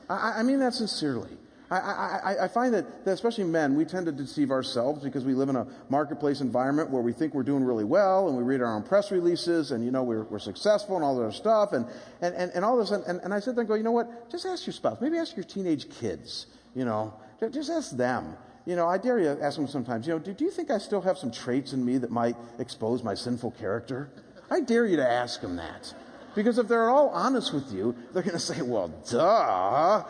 I, 0.09 0.35
I 0.39 0.43
mean 0.43 0.61
that 0.61 0.75
sincerely. 0.75 1.31
I, 1.69 1.79
I, 1.79 2.45
I, 2.45 2.49
find 2.49 2.73
that, 2.75 3.05
that, 3.05 3.11
especially 3.11 3.43
men, 3.43 3.75
we 3.75 3.85
tend 3.85 4.07
to 4.07 4.13
deceive 4.13 4.53
ourselves 4.53 5.03
because 5.03 5.25
we 5.25 5.35
live 5.35 5.49
in 5.49 5.57
a 5.57 5.67
marketplace 5.89 6.41
environment 6.41 6.91
where 6.91 7.03
we 7.03 7.13
think 7.13 7.35
we're 7.35 7.43
doing 7.43 7.65
really 7.65 7.83
well 7.83 8.29
and 8.29 8.37
we 8.37 8.45
read 8.45 8.61
our 8.61 8.73
own 8.73 8.85
press 8.85 9.11
releases 9.11 9.73
and, 9.73 9.85
you 9.85 9.91
know, 9.91 10.05
we're, 10.05 10.23
we're 10.25 10.39
successful 10.39 10.95
and 10.95 11.05
all 11.05 11.17
that 11.19 11.33
stuff 11.33 11.73
and, 11.73 11.85
and, 12.21 12.37
and, 12.37 12.53
and 12.53 12.65
all 12.65 12.77
this. 12.77 12.93
And, 12.93 13.21
and 13.21 13.35
I 13.35 13.41
sit 13.41 13.57
there 13.57 13.63
and 13.63 13.69
go, 13.69 13.75
you 13.75 13.83
know 13.83 13.91
what? 13.91 14.31
Just 14.31 14.47
ask 14.47 14.65
your 14.65 14.75
spouse. 14.75 15.01
Maybe 15.01 15.19
ask 15.19 15.35
your 15.35 15.45
teenage 15.45 15.91
kids, 15.91 16.47
you 16.77 16.85
know. 16.85 17.15
Just 17.51 17.69
ask 17.69 17.97
them 17.97 18.37
you 18.67 18.75
know, 18.75 18.89
I 18.89 18.99
dare 18.99 19.19
you 19.21 19.39
ask 19.41 19.57
them 19.57 19.69
sometimes, 19.69 20.07
you 20.07 20.13
know, 20.13 20.19
do, 20.19 20.35
do, 20.35 20.45
you 20.45 20.51
think 20.51 20.71
I 20.71 20.79
still 20.79 21.01
have 21.01 21.17
some 21.17 21.31
traits 21.31 21.73
in 21.73 21.85
me 21.85 21.99
that 21.99 22.11
might 22.11 22.37
expose 22.59 23.03
my 23.03 23.15
sinful 23.15 23.53
character? 23.53 24.11
I 24.51 24.61
dare 24.61 24.87
you 24.87 24.97
to 24.97 25.09
ask 25.09 25.41
them 25.41 25.57
that. 25.57 25.95
Because 26.35 26.59
if 26.59 26.67
they're 26.67 26.91
all 26.91 27.09
honest 27.11 27.55
with 27.55 27.73
you, 27.73 27.95
they're 28.13 28.25
going 28.25 28.35
to 28.35 28.41
say, 28.41 28.61
well, 28.63 28.89
duh. 29.09 30.05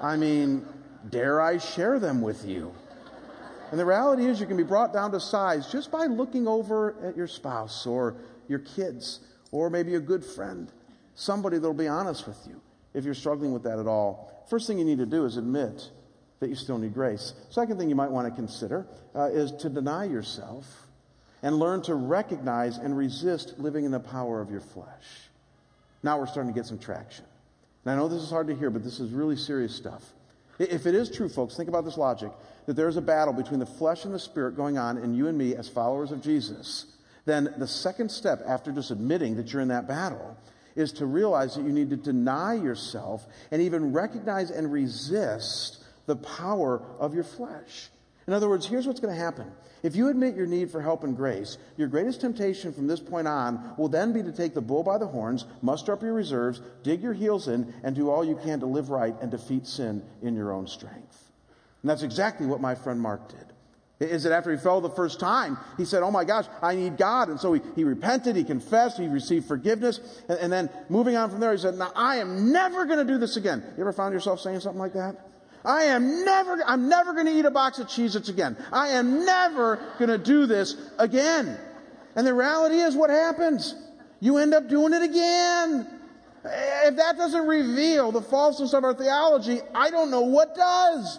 I 0.00 0.16
mean, 0.16 0.66
dare 1.08 1.40
I 1.40 1.58
share 1.58 2.00
them 2.00 2.20
with 2.20 2.44
you? 2.44 2.74
And 3.70 3.78
the 3.78 3.86
reality 3.86 4.26
is, 4.26 4.40
you 4.40 4.46
can 4.46 4.56
be 4.56 4.64
brought 4.64 4.92
down 4.92 5.12
to 5.12 5.20
size 5.20 5.70
just 5.70 5.92
by 5.92 6.06
looking 6.06 6.48
over 6.48 6.96
at 7.04 7.16
your 7.16 7.28
spouse 7.28 7.86
or 7.86 8.16
your 8.48 8.58
kids 8.58 9.20
or 9.52 9.70
maybe 9.70 9.94
a 9.94 10.00
good 10.00 10.24
friend, 10.24 10.72
somebody 11.14 11.58
that'll 11.58 11.72
be 11.72 11.86
honest 11.86 12.26
with 12.26 12.44
you 12.48 12.60
if 12.92 13.04
you're 13.04 13.14
struggling 13.14 13.52
with 13.52 13.62
that 13.62 13.78
at 13.78 13.86
all. 13.86 14.44
First 14.50 14.66
thing 14.66 14.78
you 14.78 14.84
need 14.84 14.98
to 14.98 15.06
do 15.06 15.24
is 15.24 15.36
admit 15.36 15.90
that 16.40 16.48
you 16.48 16.56
still 16.56 16.78
need 16.78 16.94
grace. 16.94 17.34
Second 17.50 17.78
thing 17.78 17.88
you 17.88 17.94
might 17.94 18.10
want 18.10 18.26
to 18.26 18.34
consider 18.34 18.86
uh, 19.14 19.30
is 19.30 19.52
to 19.52 19.68
deny 19.68 20.04
yourself 20.04 20.86
and 21.42 21.58
learn 21.58 21.82
to 21.82 21.94
recognize 21.94 22.78
and 22.78 22.96
resist 22.96 23.54
living 23.58 23.84
in 23.84 23.92
the 23.92 24.00
power 24.00 24.40
of 24.40 24.50
your 24.50 24.60
flesh. 24.60 25.28
Now 26.02 26.18
we're 26.18 26.26
starting 26.26 26.52
to 26.52 26.58
get 26.58 26.66
some 26.66 26.78
traction. 26.78 27.24
And 27.84 27.92
I 27.92 27.96
know 27.96 28.08
this 28.08 28.22
is 28.22 28.30
hard 28.30 28.48
to 28.48 28.54
hear, 28.54 28.70
but 28.70 28.82
this 28.82 29.00
is 29.00 29.12
really 29.12 29.36
serious 29.36 29.74
stuff. 29.74 30.02
If 30.58 30.86
it 30.86 30.94
is 30.94 31.10
true, 31.10 31.28
folks, 31.28 31.56
think 31.56 31.68
about 31.68 31.84
this 31.84 31.96
logic 31.96 32.32
that 32.66 32.74
there 32.74 32.88
is 32.88 32.98
a 32.98 33.02
battle 33.02 33.32
between 33.32 33.60
the 33.60 33.66
flesh 33.66 34.04
and 34.04 34.12
the 34.12 34.18
spirit 34.18 34.56
going 34.56 34.76
on 34.76 34.98
in 34.98 35.14
you 35.14 35.28
and 35.28 35.36
me 35.36 35.56
as 35.56 35.68
followers 35.68 36.12
of 36.12 36.22
Jesus, 36.22 36.86
then 37.24 37.54
the 37.56 37.66
second 37.66 38.10
step 38.10 38.42
after 38.46 38.70
just 38.70 38.90
admitting 38.90 39.36
that 39.36 39.52
you're 39.52 39.62
in 39.62 39.68
that 39.68 39.88
battle 39.88 40.36
is 40.76 40.92
to 40.92 41.06
realize 41.06 41.54
that 41.54 41.62
you 41.62 41.72
need 41.72 41.90
to 41.90 41.96
deny 41.96 42.54
yourself 42.54 43.26
and 43.50 43.62
even 43.62 43.92
recognize 43.92 44.50
and 44.50 44.70
resist 44.70 45.79
the 46.10 46.16
power 46.16 46.82
of 46.98 47.14
your 47.14 47.22
flesh. 47.22 47.88
In 48.26 48.32
other 48.32 48.48
words, 48.48 48.66
here's 48.66 48.84
what's 48.84 48.98
going 48.98 49.14
to 49.14 49.20
happen. 49.20 49.50
If 49.84 49.94
you 49.94 50.08
admit 50.08 50.34
your 50.34 50.46
need 50.46 50.70
for 50.70 50.82
help 50.82 51.04
and 51.04 51.16
grace, 51.16 51.56
your 51.76 51.86
greatest 51.86 52.20
temptation 52.20 52.72
from 52.72 52.88
this 52.88 52.98
point 52.98 53.28
on 53.28 53.74
will 53.78 53.88
then 53.88 54.12
be 54.12 54.22
to 54.24 54.32
take 54.32 54.52
the 54.52 54.60
bull 54.60 54.82
by 54.82 54.98
the 54.98 55.06
horns, 55.06 55.46
muster 55.62 55.92
up 55.92 56.02
your 56.02 56.12
reserves, 56.12 56.60
dig 56.82 57.00
your 57.00 57.12
heels 57.12 57.46
in, 57.46 57.72
and 57.84 57.94
do 57.94 58.10
all 58.10 58.24
you 58.24 58.36
can 58.42 58.58
to 58.58 58.66
live 58.66 58.90
right 58.90 59.14
and 59.22 59.30
defeat 59.30 59.68
sin 59.68 60.02
in 60.20 60.34
your 60.34 60.52
own 60.52 60.66
strength. 60.66 61.30
And 61.82 61.88
that's 61.88 62.02
exactly 62.02 62.46
what 62.46 62.60
my 62.60 62.74
friend 62.74 63.00
Mark 63.00 63.28
did. 63.28 64.08
Is 64.10 64.24
that 64.24 64.32
after 64.32 64.50
he 64.50 64.56
fell 64.56 64.80
the 64.80 64.90
first 64.90 65.20
time, 65.20 65.58
he 65.76 65.84
said, 65.84 66.02
Oh 66.02 66.10
my 66.10 66.24
gosh, 66.24 66.46
I 66.60 66.74
need 66.74 66.96
God. 66.96 67.28
And 67.28 67.38
so 67.38 67.52
he, 67.52 67.60
he 67.76 67.84
repented, 67.84 68.34
he 68.34 68.44
confessed, 68.44 68.98
he 68.98 69.06
received 69.06 69.46
forgiveness. 69.46 70.00
And, 70.28 70.38
and 70.38 70.52
then 70.52 70.70
moving 70.88 71.16
on 71.16 71.30
from 71.30 71.38
there, 71.38 71.52
he 71.52 71.58
said, 71.58 71.74
Now 71.74 71.92
I 71.94 72.16
am 72.16 72.50
never 72.50 72.86
going 72.86 72.98
to 72.98 73.12
do 73.12 73.18
this 73.18 73.36
again. 73.36 73.62
You 73.76 73.82
ever 73.82 73.92
found 73.92 74.14
yourself 74.14 74.40
saying 74.40 74.60
something 74.60 74.80
like 74.80 74.94
that? 74.94 75.29
I 75.64 75.84
am 75.84 76.24
never, 76.24 76.62
I'm 76.66 76.88
never 76.88 77.12
going 77.12 77.26
to 77.26 77.32
eat 77.32 77.44
a 77.44 77.50
box 77.50 77.78
of 77.78 77.86
Cheez 77.86 78.16
Its 78.16 78.28
again. 78.28 78.56
I 78.72 78.88
am 78.88 79.24
never 79.24 79.76
going 79.98 80.08
to 80.08 80.18
do 80.18 80.46
this 80.46 80.76
again. 80.98 81.58
And 82.16 82.26
the 82.26 82.34
reality 82.34 82.76
is 82.76 82.96
what 82.96 83.10
happens? 83.10 83.74
You 84.20 84.38
end 84.38 84.54
up 84.54 84.68
doing 84.68 84.92
it 84.92 85.02
again. 85.02 85.86
If 86.44 86.96
that 86.96 87.16
doesn't 87.16 87.46
reveal 87.46 88.12
the 88.12 88.22
falseness 88.22 88.72
of 88.72 88.84
our 88.84 88.94
theology, 88.94 89.60
I 89.74 89.90
don't 89.90 90.10
know 90.10 90.22
what 90.22 90.54
does. 90.54 91.18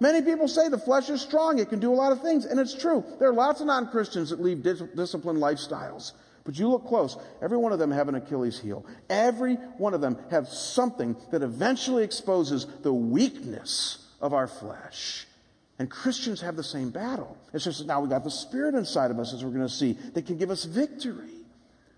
Many 0.00 0.22
people 0.22 0.48
say 0.48 0.68
the 0.68 0.78
flesh 0.78 1.10
is 1.10 1.20
strong. 1.20 1.58
It 1.58 1.68
can 1.68 1.78
do 1.78 1.92
a 1.92 1.94
lot 1.94 2.12
of 2.12 2.22
things. 2.22 2.44
And 2.44 2.58
it's 2.58 2.74
true. 2.74 3.04
There 3.20 3.28
are 3.28 3.34
lots 3.34 3.60
of 3.60 3.66
non-Christians 3.66 4.30
that 4.30 4.40
lead 4.40 4.62
dis- 4.62 4.82
disciplined 4.96 5.38
lifestyles. 5.38 6.12
But 6.44 6.58
you 6.58 6.68
look 6.68 6.86
close. 6.86 7.16
Every 7.40 7.56
one 7.56 7.72
of 7.72 7.78
them 7.78 7.90
have 7.90 8.08
an 8.08 8.16
Achilles 8.16 8.58
heel. 8.58 8.84
Every 9.08 9.54
one 9.78 9.94
of 9.94 10.00
them 10.00 10.18
have 10.30 10.48
something 10.48 11.16
that 11.30 11.42
eventually 11.42 12.02
exposes 12.04 12.66
the 12.82 12.92
weakness 12.92 14.06
of 14.20 14.34
our 14.34 14.48
flesh. 14.48 15.26
And 15.78 15.90
Christians 15.90 16.40
have 16.40 16.56
the 16.56 16.64
same 16.64 16.90
battle. 16.90 17.36
It's 17.52 17.64
just 17.64 17.78
that 17.80 17.86
now 17.86 18.00
we 18.00 18.08
got 18.08 18.24
the 18.24 18.30
Spirit 18.30 18.74
inside 18.74 19.10
of 19.10 19.18
us, 19.18 19.32
as 19.32 19.44
we're 19.44 19.50
going 19.50 19.66
to 19.66 19.72
see, 19.72 19.94
that 20.14 20.26
can 20.26 20.36
give 20.36 20.50
us 20.50 20.64
victory. 20.64 21.30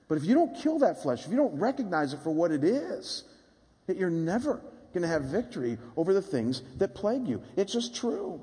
But 0.08 0.18
if 0.18 0.24
you 0.24 0.34
don't 0.34 0.54
kill 0.56 0.78
that 0.80 1.02
flesh, 1.02 1.24
if 1.24 1.30
you 1.30 1.36
don't 1.36 1.58
recognize 1.58 2.12
it 2.12 2.20
for 2.22 2.30
what 2.30 2.50
it 2.50 2.64
is, 2.64 3.24
that 3.86 3.96
you're 3.96 4.10
never 4.10 4.60
going 4.92 5.02
to 5.02 5.08
have 5.08 5.24
victory 5.24 5.78
over 5.96 6.12
the 6.12 6.22
things 6.22 6.62
that 6.78 6.94
plague 6.94 7.26
you. 7.26 7.42
It's 7.56 7.72
just 7.72 7.94
true. 7.96 8.40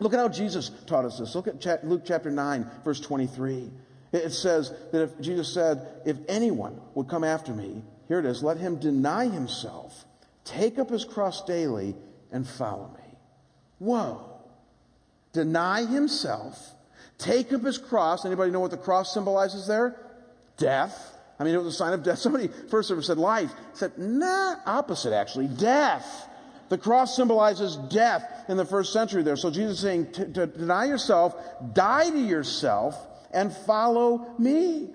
Look 0.00 0.12
at 0.12 0.18
how 0.18 0.28
Jesus 0.28 0.70
taught 0.86 1.04
us 1.04 1.18
this. 1.18 1.34
Look 1.34 1.48
at 1.48 1.86
Luke 1.86 2.02
chapter 2.04 2.30
9, 2.30 2.66
verse 2.84 3.00
23. 3.00 3.70
It 4.14 4.30
says 4.30 4.72
that 4.92 5.02
if 5.02 5.20
Jesus 5.20 5.52
said, 5.52 5.86
if 6.06 6.16
anyone 6.28 6.80
would 6.94 7.08
come 7.08 7.24
after 7.24 7.52
me, 7.52 7.82
here 8.06 8.20
it 8.20 8.26
is, 8.26 8.42
let 8.42 8.58
him 8.58 8.78
deny 8.78 9.26
himself, 9.26 10.04
take 10.44 10.78
up 10.78 10.88
his 10.88 11.04
cross 11.04 11.44
daily, 11.44 11.96
and 12.30 12.46
follow 12.46 12.90
me. 12.94 13.18
Whoa. 13.80 14.30
Deny 15.32 15.84
himself, 15.84 16.74
take 17.18 17.52
up 17.52 17.64
his 17.64 17.76
cross. 17.76 18.24
Anybody 18.24 18.52
know 18.52 18.60
what 18.60 18.70
the 18.70 18.76
cross 18.76 19.12
symbolizes 19.12 19.66
there? 19.66 19.96
Death. 20.58 21.16
I 21.40 21.44
mean, 21.44 21.54
it 21.54 21.58
was 21.58 21.74
a 21.74 21.76
sign 21.76 21.92
of 21.92 22.04
death. 22.04 22.18
Somebody 22.20 22.48
first 22.70 22.92
ever 22.92 23.02
said 23.02 23.18
life. 23.18 23.52
Said, 23.72 23.98
nah, 23.98 24.56
opposite 24.64 25.12
actually, 25.12 25.48
death. 25.48 26.28
The 26.68 26.78
cross 26.78 27.16
symbolizes 27.16 27.76
death 27.76 28.44
in 28.48 28.56
the 28.56 28.64
first 28.64 28.92
century 28.92 29.24
there. 29.24 29.36
So 29.36 29.50
Jesus 29.50 29.78
is 29.78 29.80
saying, 29.80 30.12
to 30.12 30.46
deny 30.46 30.84
yourself, 30.84 31.34
die 31.72 32.10
to 32.10 32.20
yourself, 32.20 32.96
and 33.34 33.52
follow 33.52 34.34
me. 34.38 34.90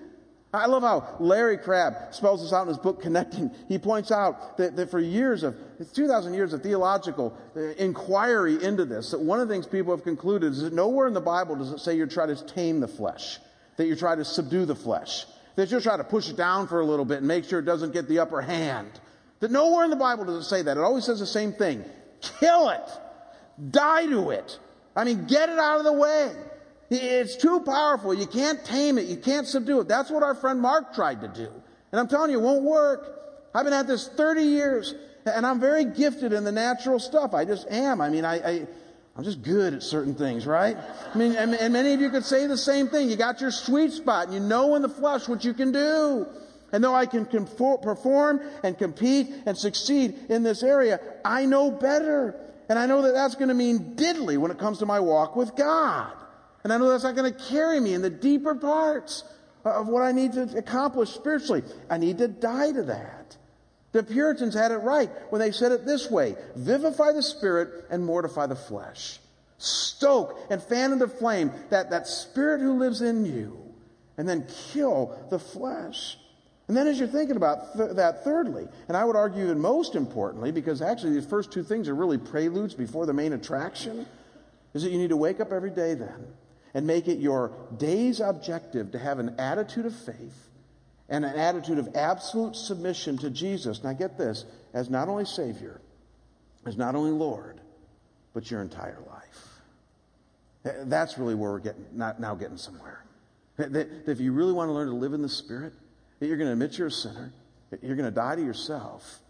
I 0.52 0.66
love 0.66 0.82
how 0.82 1.16
Larry 1.20 1.58
Crabb 1.58 2.12
spells 2.12 2.42
this 2.42 2.52
out 2.52 2.62
in 2.62 2.68
his 2.68 2.78
book, 2.78 3.00
Connecting. 3.00 3.52
He 3.68 3.78
points 3.78 4.10
out 4.10 4.56
that, 4.56 4.74
that 4.74 4.90
for 4.90 4.98
years 4.98 5.44
of, 5.44 5.56
2,000 5.94 6.34
years 6.34 6.52
of 6.52 6.62
theological 6.62 7.38
uh, 7.56 7.60
inquiry 7.78 8.62
into 8.62 8.84
this, 8.84 9.12
that 9.12 9.20
one 9.20 9.38
of 9.38 9.46
the 9.46 9.54
things 9.54 9.66
people 9.68 9.94
have 9.94 10.02
concluded 10.02 10.50
is 10.52 10.62
that 10.62 10.72
nowhere 10.72 11.06
in 11.06 11.14
the 11.14 11.20
Bible 11.20 11.54
does 11.54 11.70
it 11.70 11.78
say 11.78 11.96
you're 11.96 12.08
trying 12.08 12.34
to 12.34 12.46
tame 12.46 12.80
the 12.80 12.88
flesh, 12.88 13.38
that 13.76 13.86
you're 13.86 13.96
trying 13.96 14.18
to 14.18 14.24
subdue 14.24 14.64
the 14.64 14.74
flesh, 14.74 15.24
that 15.54 15.70
you're 15.70 15.80
trying 15.80 15.98
to 15.98 16.04
push 16.04 16.28
it 16.28 16.36
down 16.36 16.66
for 16.66 16.80
a 16.80 16.84
little 16.84 17.04
bit 17.04 17.18
and 17.18 17.28
make 17.28 17.44
sure 17.44 17.60
it 17.60 17.64
doesn't 17.64 17.92
get 17.92 18.08
the 18.08 18.18
upper 18.18 18.40
hand. 18.40 18.90
That 19.38 19.52
nowhere 19.52 19.84
in 19.84 19.90
the 19.90 19.96
Bible 19.96 20.24
does 20.24 20.44
it 20.44 20.48
say 20.48 20.62
that. 20.62 20.76
It 20.76 20.80
always 20.80 21.04
says 21.04 21.20
the 21.20 21.26
same 21.26 21.52
thing. 21.52 21.84
Kill 22.40 22.70
it. 22.70 22.90
Die 23.70 24.06
to 24.06 24.30
it. 24.30 24.58
I 24.96 25.04
mean, 25.04 25.26
get 25.26 25.48
it 25.48 25.58
out 25.58 25.78
of 25.78 25.84
the 25.84 25.92
way. 25.92 26.34
It's 26.90 27.36
too 27.36 27.60
powerful. 27.60 28.12
You 28.12 28.26
can't 28.26 28.64
tame 28.64 28.98
it. 28.98 29.06
You 29.06 29.16
can't 29.16 29.46
subdue 29.46 29.80
it. 29.80 29.88
That's 29.88 30.10
what 30.10 30.22
our 30.22 30.34
friend 30.34 30.60
Mark 30.60 30.92
tried 30.94 31.20
to 31.20 31.28
do. 31.28 31.48
And 31.92 32.00
I'm 32.00 32.08
telling 32.08 32.30
you, 32.30 32.40
it 32.40 32.42
won't 32.42 32.64
work. 32.64 33.16
I've 33.54 33.64
been 33.64 33.72
at 33.72 33.86
this 33.86 34.08
30 34.08 34.42
years, 34.42 34.94
and 35.24 35.46
I'm 35.46 35.60
very 35.60 35.84
gifted 35.84 36.32
in 36.32 36.44
the 36.44 36.52
natural 36.52 36.98
stuff. 36.98 37.32
I 37.32 37.44
just 37.44 37.68
am. 37.70 38.00
I 38.00 38.10
mean, 38.10 38.24
I, 38.24 38.34
I 38.36 38.66
I'm 39.16 39.24
just 39.24 39.42
good 39.42 39.74
at 39.74 39.82
certain 39.82 40.14
things, 40.14 40.46
right? 40.46 40.76
I 41.14 41.18
mean, 41.18 41.32
and, 41.36 41.54
and 41.54 41.72
many 41.72 41.92
of 41.92 42.00
you 42.00 42.10
could 42.10 42.24
say 42.24 42.46
the 42.46 42.56
same 42.56 42.88
thing. 42.88 43.10
You 43.10 43.16
got 43.16 43.40
your 43.40 43.50
sweet 43.50 43.92
spot, 43.92 44.26
and 44.26 44.34
you 44.34 44.40
know 44.40 44.74
in 44.76 44.82
the 44.82 44.88
flesh 44.88 45.28
what 45.28 45.44
you 45.44 45.52
can 45.52 45.72
do. 45.72 46.26
And 46.72 46.82
though 46.82 46.94
I 46.94 47.06
can 47.06 47.26
perform 47.26 48.40
and 48.62 48.78
compete 48.78 49.34
and 49.46 49.58
succeed 49.58 50.14
in 50.28 50.42
this 50.42 50.62
area, 50.62 51.00
I 51.24 51.44
know 51.44 51.70
better. 51.70 52.34
And 52.68 52.78
I 52.78 52.86
know 52.86 53.02
that 53.02 53.12
that's 53.12 53.34
going 53.34 53.48
to 53.48 53.54
mean 53.54 53.96
diddly 53.96 54.38
when 54.38 54.52
it 54.52 54.58
comes 54.58 54.78
to 54.78 54.86
my 54.86 55.00
walk 55.00 55.34
with 55.34 55.56
God. 55.56 56.12
And 56.62 56.72
I 56.72 56.78
know 56.78 56.88
that's 56.88 57.04
not 57.04 57.16
going 57.16 57.32
to 57.32 57.44
carry 57.44 57.80
me 57.80 57.94
in 57.94 58.02
the 58.02 58.10
deeper 58.10 58.54
parts 58.54 59.24
of 59.64 59.88
what 59.88 60.02
I 60.02 60.12
need 60.12 60.32
to 60.34 60.42
accomplish 60.56 61.10
spiritually. 61.10 61.62
I 61.88 61.98
need 61.98 62.18
to 62.18 62.28
die 62.28 62.72
to 62.72 62.82
that. 62.84 63.36
The 63.92 64.02
Puritans 64.02 64.54
had 64.54 64.70
it 64.70 64.76
right 64.76 65.10
when 65.30 65.40
they 65.40 65.50
said 65.50 65.72
it 65.72 65.84
this 65.84 66.10
way 66.10 66.36
vivify 66.54 67.12
the 67.12 67.22
spirit 67.22 67.86
and 67.90 68.04
mortify 68.04 68.46
the 68.46 68.56
flesh. 68.56 69.18
Stoke 69.58 70.38
and 70.48 70.62
fan 70.62 70.92
into 70.92 71.08
flame 71.08 71.50
that, 71.70 71.90
that 71.90 72.06
spirit 72.06 72.60
who 72.60 72.78
lives 72.78 73.02
in 73.02 73.26
you, 73.26 73.58
and 74.16 74.28
then 74.28 74.46
kill 74.72 75.18
the 75.30 75.38
flesh. 75.38 76.16
And 76.68 76.76
then, 76.76 76.86
as 76.86 77.00
you're 77.00 77.08
thinking 77.08 77.36
about 77.36 77.76
th- 77.76 77.90
that, 77.96 78.22
thirdly, 78.22 78.68
and 78.86 78.96
I 78.96 79.04
would 79.04 79.16
argue 79.16 79.42
even 79.42 79.58
most 79.58 79.96
importantly, 79.96 80.52
because 80.52 80.80
actually 80.80 81.14
these 81.14 81.26
first 81.26 81.50
two 81.50 81.64
things 81.64 81.88
are 81.88 81.94
really 81.96 82.16
preludes 82.16 82.74
before 82.74 83.06
the 83.06 83.12
main 83.12 83.32
attraction, 83.32 84.06
is 84.72 84.84
that 84.84 84.92
you 84.92 84.98
need 84.98 85.10
to 85.10 85.16
wake 85.16 85.40
up 85.40 85.52
every 85.52 85.70
day 85.70 85.94
then 85.94 86.28
and 86.74 86.86
make 86.86 87.08
it 87.08 87.18
your 87.18 87.52
day's 87.76 88.20
objective 88.20 88.92
to 88.92 88.98
have 88.98 89.18
an 89.18 89.38
attitude 89.38 89.86
of 89.86 89.94
faith 89.94 90.48
and 91.08 91.24
an 91.24 91.34
attitude 91.34 91.78
of 91.78 91.96
absolute 91.96 92.54
submission 92.54 93.18
to 93.18 93.30
Jesus. 93.30 93.82
Now, 93.82 93.92
get 93.92 94.16
this 94.16 94.44
as 94.72 94.88
not 94.88 95.08
only 95.08 95.24
Savior, 95.24 95.80
as 96.64 96.76
not 96.76 96.94
only 96.94 97.10
Lord, 97.10 97.60
but 98.32 98.50
your 98.50 98.62
entire 98.62 98.98
life. 99.08 99.48
That's 100.84 101.18
really 101.18 101.34
where 101.34 101.50
we're 101.50 101.58
getting, 101.58 101.86
not 101.92 102.20
now 102.20 102.34
getting 102.34 102.58
somewhere. 102.58 103.04
That, 103.56 103.88
if 104.06 104.20
you 104.20 104.32
really 104.32 104.52
want 104.52 104.68
to 104.68 104.72
learn 104.72 104.88
to 104.88 104.94
live 104.94 105.12
in 105.12 105.22
the 105.22 105.28
Spirit, 105.28 105.72
that 106.18 106.26
you're 106.26 106.36
going 106.36 106.48
to 106.48 106.52
admit 106.52 106.78
you're 106.78 106.88
a 106.88 106.92
sinner, 106.92 107.32
that 107.70 107.82
you're 107.82 107.96
going 107.96 108.08
to 108.08 108.14
die 108.14 108.36
to 108.36 108.42
yourself, 108.42 109.20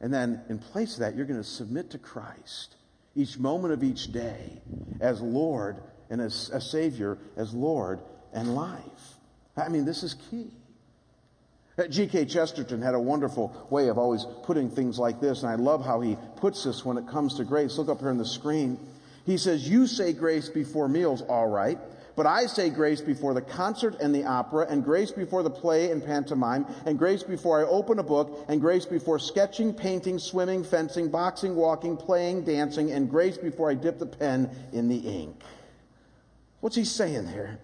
and 0.00 0.12
then 0.12 0.40
in 0.48 0.58
place 0.58 0.94
of 0.94 1.00
that, 1.00 1.16
you're 1.16 1.26
going 1.26 1.40
to 1.40 1.48
submit 1.48 1.90
to 1.90 1.98
Christ 1.98 2.76
each 3.14 3.38
moment 3.38 3.74
of 3.74 3.82
each 3.84 4.12
day 4.12 4.60
as 5.00 5.20
Lord 5.20 5.82
and 6.10 6.20
as 6.20 6.50
a 6.50 6.60
Savior, 6.60 7.16
as 7.36 7.54
Lord 7.54 8.00
and 8.32 8.54
life. 8.54 9.16
I 9.56 9.68
mean, 9.68 9.84
this 9.84 10.02
is 10.02 10.14
key. 10.30 10.50
Uh, 11.78 11.86
G.K. 11.86 12.26
Chesterton 12.26 12.82
had 12.82 12.94
a 12.94 13.00
wonderful 13.00 13.66
way 13.70 13.88
of 13.88 13.96
always 13.96 14.26
putting 14.42 14.68
things 14.68 14.98
like 14.98 15.20
this, 15.20 15.42
and 15.42 15.50
I 15.50 15.54
love 15.54 15.84
how 15.84 16.00
he 16.00 16.18
puts 16.36 16.64
this 16.64 16.84
when 16.84 16.98
it 16.98 17.06
comes 17.06 17.36
to 17.36 17.44
grace. 17.44 17.78
Look 17.78 17.88
up 17.88 18.00
here 18.00 18.10
on 18.10 18.18
the 18.18 18.24
screen. 18.24 18.78
He 19.24 19.38
says, 19.38 19.68
You 19.68 19.86
say 19.86 20.12
grace 20.12 20.48
before 20.48 20.88
meals, 20.88 21.22
all 21.22 21.46
right, 21.46 21.78
but 22.16 22.26
I 22.26 22.46
say 22.46 22.70
grace 22.70 23.00
before 23.00 23.32
the 23.32 23.40
concert 23.40 23.96
and 24.00 24.14
the 24.14 24.24
opera, 24.24 24.66
and 24.68 24.84
grace 24.84 25.10
before 25.10 25.42
the 25.42 25.50
play 25.50 25.90
and 25.90 26.04
pantomime, 26.04 26.66
and 26.84 26.98
grace 26.98 27.22
before 27.22 27.60
I 27.60 27.68
open 27.68 27.98
a 27.98 28.02
book, 28.02 28.44
and 28.48 28.60
grace 28.60 28.84
before 28.84 29.18
sketching, 29.18 29.72
painting, 29.72 30.18
swimming, 30.18 30.64
fencing, 30.64 31.08
boxing, 31.08 31.54
walking, 31.54 31.96
playing, 31.96 32.44
dancing, 32.44 32.90
and 32.90 33.08
grace 33.08 33.38
before 33.38 33.70
I 33.70 33.74
dip 33.74 33.98
the 33.98 34.06
pen 34.06 34.50
in 34.72 34.88
the 34.88 34.98
ink. 34.98 35.40
What's 36.60 36.76
he 36.76 36.84
saying 36.84 37.26
there? 37.26 37.58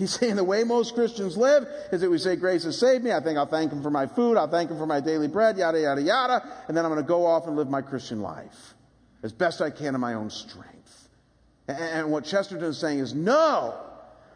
He's 0.00 0.10
saying 0.18 0.36
the 0.36 0.44
way 0.44 0.64
most 0.64 0.94
Christians 0.94 1.36
live 1.36 1.68
is 1.92 2.00
that 2.00 2.10
we 2.10 2.18
say, 2.18 2.34
Grace 2.34 2.64
has 2.64 2.78
saved 2.78 3.04
me. 3.04 3.12
I 3.12 3.20
think 3.20 3.38
I'll 3.38 3.46
thank 3.46 3.70
Him 3.70 3.82
for 3.82 3.90
my 3.90 4.06
food. 4.06 4.36
I'll 4.36 4.48
thank 4.48 4.70
Him 4.70 4.78
for 4.78 4.86
my 4.86 4.98
daily 4.98 5.28
bread, 5.28 5.58
yada, 5.58 5.80
yada, 5.80 6.02
yada. 6.02 6.42
And 6.66 6.76
then 6.76 6.84
I'm 6.84 6.90
going 6.90 7.04
to 7.04 7.08
go 7.08 7.26
off 7.26 7.46
and 7.46 7.54
live 7.54 7.68
my 7.68 7.82
Christian 7.82 8.22
life 8.22 8.74
as 9.22 9.32
best 9.32 9.60
I 9.60 9.70
can 9.70 9.94
in 9.94 10.00
my 10.00 10.14
own 10.14 10.30
strength. 10.30 11.08
And 11.68 12.10
what 12.10 12.24
Chesterton 12.24 12.64
is 12.64 12.78
saying 12.78 12.98
is, 12.98 13.14
no. 13.14 13.78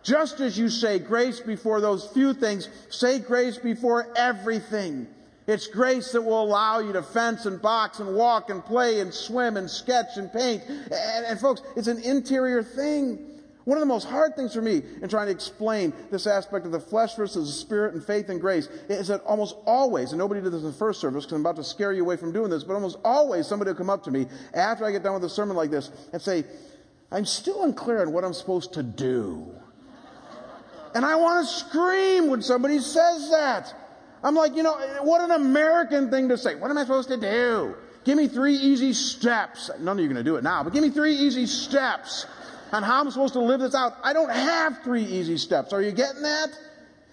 Just 0.02 0.40
as 0.40 0.58
you 0.58 0.68
say 0.68 0.98
grace 0.98 1.40
before 1.40 1.80
those 1.80 2.06
few 2.08 2.34
things, 2.34 2.68
say 2.90 3.18
grace 3.18 3.56
before 3.56 4.06
everything. 4.16 5.08
It's 5.46 5.66
grace 5.66 6.12
that 6.12 6.22
will 6.22 6.42
allow 6.42 6.80
you 6.80 6.92
to 6.92 7.02
fence 7.02 7.46
and 7.46 7.60
box 7.60 8.00
and 8.00 8.14
walk 8.14 8.50
and 8.50 8.64
play 8.64 9.00
and 9.00 9.12
swim 9.12 9.56
and 9.56 9.68
sketch 9.68 10.16
and 10.16 10.30
paint. 10.30 10.62
And, 10.68 11.26
and 11.26 11.40
folks, 11.40 11.62
it's 11.74 11.88
an 11.88 12.02
interior 12.02 12.62
thing. 12.62 13.33
One 13.64 13.78
of 13.78 13.80
the 13.80 13.86
most 13.86 14.08
hard 14.08 14.36
things 14.36 14.52
for 14.52 14.60
me 14.60 14.82
in 15.00 15.08
trying 15.08 15.26
to 15.26 15.32
explain 15.32 15.94
this 16.10 16.26
aspect 16.26 16.66
of 16.66 16.72
the 16.72 16.80
flesh 16.80 17.14
versus 17.14 17.46
the 17.46 17.52
spirit 17.52 17.94
and 17.94 18.04
faith 18.04 18.28
and 18.28 18.38
grace 18.38 18.66
is 18.88 19.08
that 19.08 19.22
almost 19.22 19.56
always, 19.64 20.12
and 20.12 20.18
nobody 20.18 20.42
did 20.42 20.52
this 20.52 20.60
in 20.60 20.66
the 20.66 20.72
first 20.72 21.00
service 21.00 21.24
because 21.24 21.36
I'm 21.36 21.40
about 21.40 21.56
to 21.56 21.64
scare 21.64 21.92
you 21.92 22.02
away 22.02 22.16
from 22.16 22.30
doing 22.30 22.50
this, 22.50 22.62
but 22.62 22.74
almost 22.74 22.98
always 23.04 23.46
somebody 23.46 23.70
will 23.70 23.78
come 23.78 23.88
up 23.88 24.02
to 24.04 24.10
me 24.10 24.26
after 24.52 24.84
I 24.84 24.90
get 24.90 25.02
done 25.02 25.14
with 25.14 25.24
a 25.24 25.30
sermon 25.30 25.56
like 25.56 25.70
this 25.70 25.90
and 26.12 26.20
say, 26.20 26.44
I'm 27.10 27.24
still 27.24 27.64
unclear 27.64 28.02
on 28.02 28.12
what 28.12 28.24
I'm 28.24 28.34
supposed 28.34 28.74
to 28.74 28.82
do. 28.82 29.46
And 30.94 31.04
I 31.04 31.16
want 31.16 31.46
to 31.46 31.52
scream 31.52 32.28
when 32.28 32.42
somebody 32.42 32.78
says 32.78 33.30
that. 33.30 33.74
I'm 34.22 34.34
like, 34.34 34.54
you 34.54 34.62
know, 34.62 34.74
what 35.02 35.22
an 35.22 35.30
American 35.30 36.10
thing 36.10 36.28
to 36.28 36.38
say. 36.38 36.54
What 36.54 36.70
am 36.70 36.78
I 36.78 36.82
supposed 36.82 37.08
to 37.08 37.16
do? 37.16 37.76
Give 38.04 38.16
me 38.16 38.28
three 38.28 38.56
easy 38.56 38.92
steps. 38.92 39.70
None 39.80 39.98
of 39.98 40.04
you 40.04 40.10
are 40.10 40.12
going 40.12 40.22
to 40.24 40.30
do 40.30 40.36
it 40.36 40.44
now, 40.44 40.62
but 40.62 40.72
give 40.72 40.82
me 40.82 40.90
three 40.90 41.14
easy 41.14 41.46
steps 41.46 42.26
on 42.74 42.82
how 42.82 43.00
I'm 43.00 43.10
supposed 43.10 43.34
to 43.34 43.40
live 43.40 43.60
this 43.60 43.74
out. 43.74 43.94
I 44.02 44.12
don't 44.12 44.30
have 44.30 44.82
three 44.82 45.04
easy 45.04 45.38
steps. 45.38 45.72
Are 45.72 45.80
you 45.80 45.92
getting 45.92 46.22
that? 46.22 46.48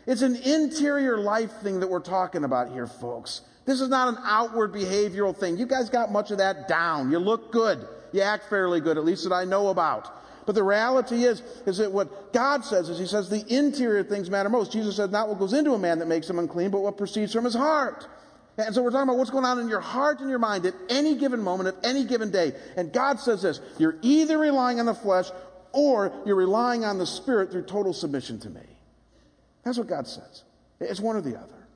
It's 0.07 0.23
an 0.23 0.35
interior 0.35 1.17
life 1.17 1.51
thing 1.61 1.79
that 1.81 1.87
we're 1.87 1.99
talking 1.99 2.43
about 2.43 2.71
here, 2.71 2.87
folks. 2.87 3.41
This 3.65 3.79
is 3.79 3.87
not 3.87 4.07
an 4.07 4.17
outward 4.23 4.73
behavioral 4.73 5.37
thing. 5.37 5.57
You 5.57 5.67
guys 5.67 5.89
got 5.89 6.11
much 6.11 6.31
of 6.31 6.39
that 6.39 6.67
down. 6.67 7.11
You 7.11 7.19
look 7.19 7.51
good. 7.51 7.87
You 8.11 8.21
act 8.21 8.49
fairly 8.49 8.81
good, 8.81 8.97
at 8.97 9.05
least 9.05 9.23
that 9.23 9.33
I 9.33 9.45
know 9.45 9.67
about. 9.67 10.11
But 10.47 10.55
the 10.55 10.63
reality 10.63 11.23
is, 11.23 11.43
is 11.67 11.77
that 11.77 11.91
what 11.91 12.33
God 12.33 12.65
says 12.65 12.89
is 12.89 12.97
He 12.97 13.05
says 13.05 13.29
the 13.29 13.45
interior 13.55 14.03
things 14.03 14.31
matter 14.31 14.49
most. 14.49 14.71
Jesus 14.71 14.95
said, 14.95 15.11
not 15.11 15.29
what 15.29 15.37
goes 15.37 15.53
into 15.53 15.73
a 15.73 15.79
man 15.79 15.99
that 15.99 16.07
makes 16.07 16.27
him 16.27 16.39
unclean, 16.39 16.71
but 16.71 16.79
what 16.79 16.97
proceeds 16.97 17.31
from 17.31 17.45
his 17.45 17.53
heart. 17.53 18.07
And 18.57 18.75
so 18.75 18.83
we're 18.83 18.91
talking 18.91 19.03
about 19.03 19.17
what's 19.17 19.29
going 19.29 19.45
on 19.45 19.59
in 19.59 19.69
your 19.69 19.79
heart 19.79 20.19
and 20.19 20.29
your 20.29 20.39
mind 20.39 20.65
at 20.65 20.73
any 20.89 21.15
given 21.15 21.41
moment, 21.41 21.69
at 21.69 21.85
any 21.85 22.03
given 22.03 22.31
day. 22.31 22.53
And 22.75 22.91
God 22.91 23.19
says 23.19 23.41
this 23.41 23.61
you're 23.77 23.97
either 24.01 24.37
relying 24.37 24.79
on 24.79 24.85
the 24.85 24.93
flesh 24.93 25.29
or 25.73 26.11
you're 26.25 26.35
relying 26.35 26.83
on 26.83 26.97
the 26.97 27.05
Spirit 27.05 27.51
through 27.51 27.63
total 27.63 27.93
submission 27.93 28.39
to 28.39 28.49
me. 28.49 28.61
That's 29.63 29.77
what 29.77 29.87
God 29.87 30.07
says. 30.07 30.43
It's 30.79 30.99
one 30.99 31.15
or 31.15 31.21
the 31.21 31.37
other. 31.37 31.67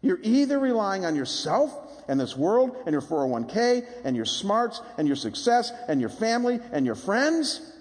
You're 0.00 0.20
either 0.22 0.58
relying 0.58 1.04
on 1.04 1.16
yourself 1.16 1.72
and 2.08 2.20
this 2.20 2.36
world 2.36 2.76
and 2.84 2.92
your 2.92 3.00
401k 3.00 3.86
and 4.04 4.14
your 4.14 4.26
smarts 4.26 4.82
and 4.98 5.06
your 5.06 5.16
success 5.16 5.72
and 5.88 6.00
your 6.00 6.10
family 6.10 6.60
and 6.72 6.84
your 6.84 6.94
friends, 6.94 7.72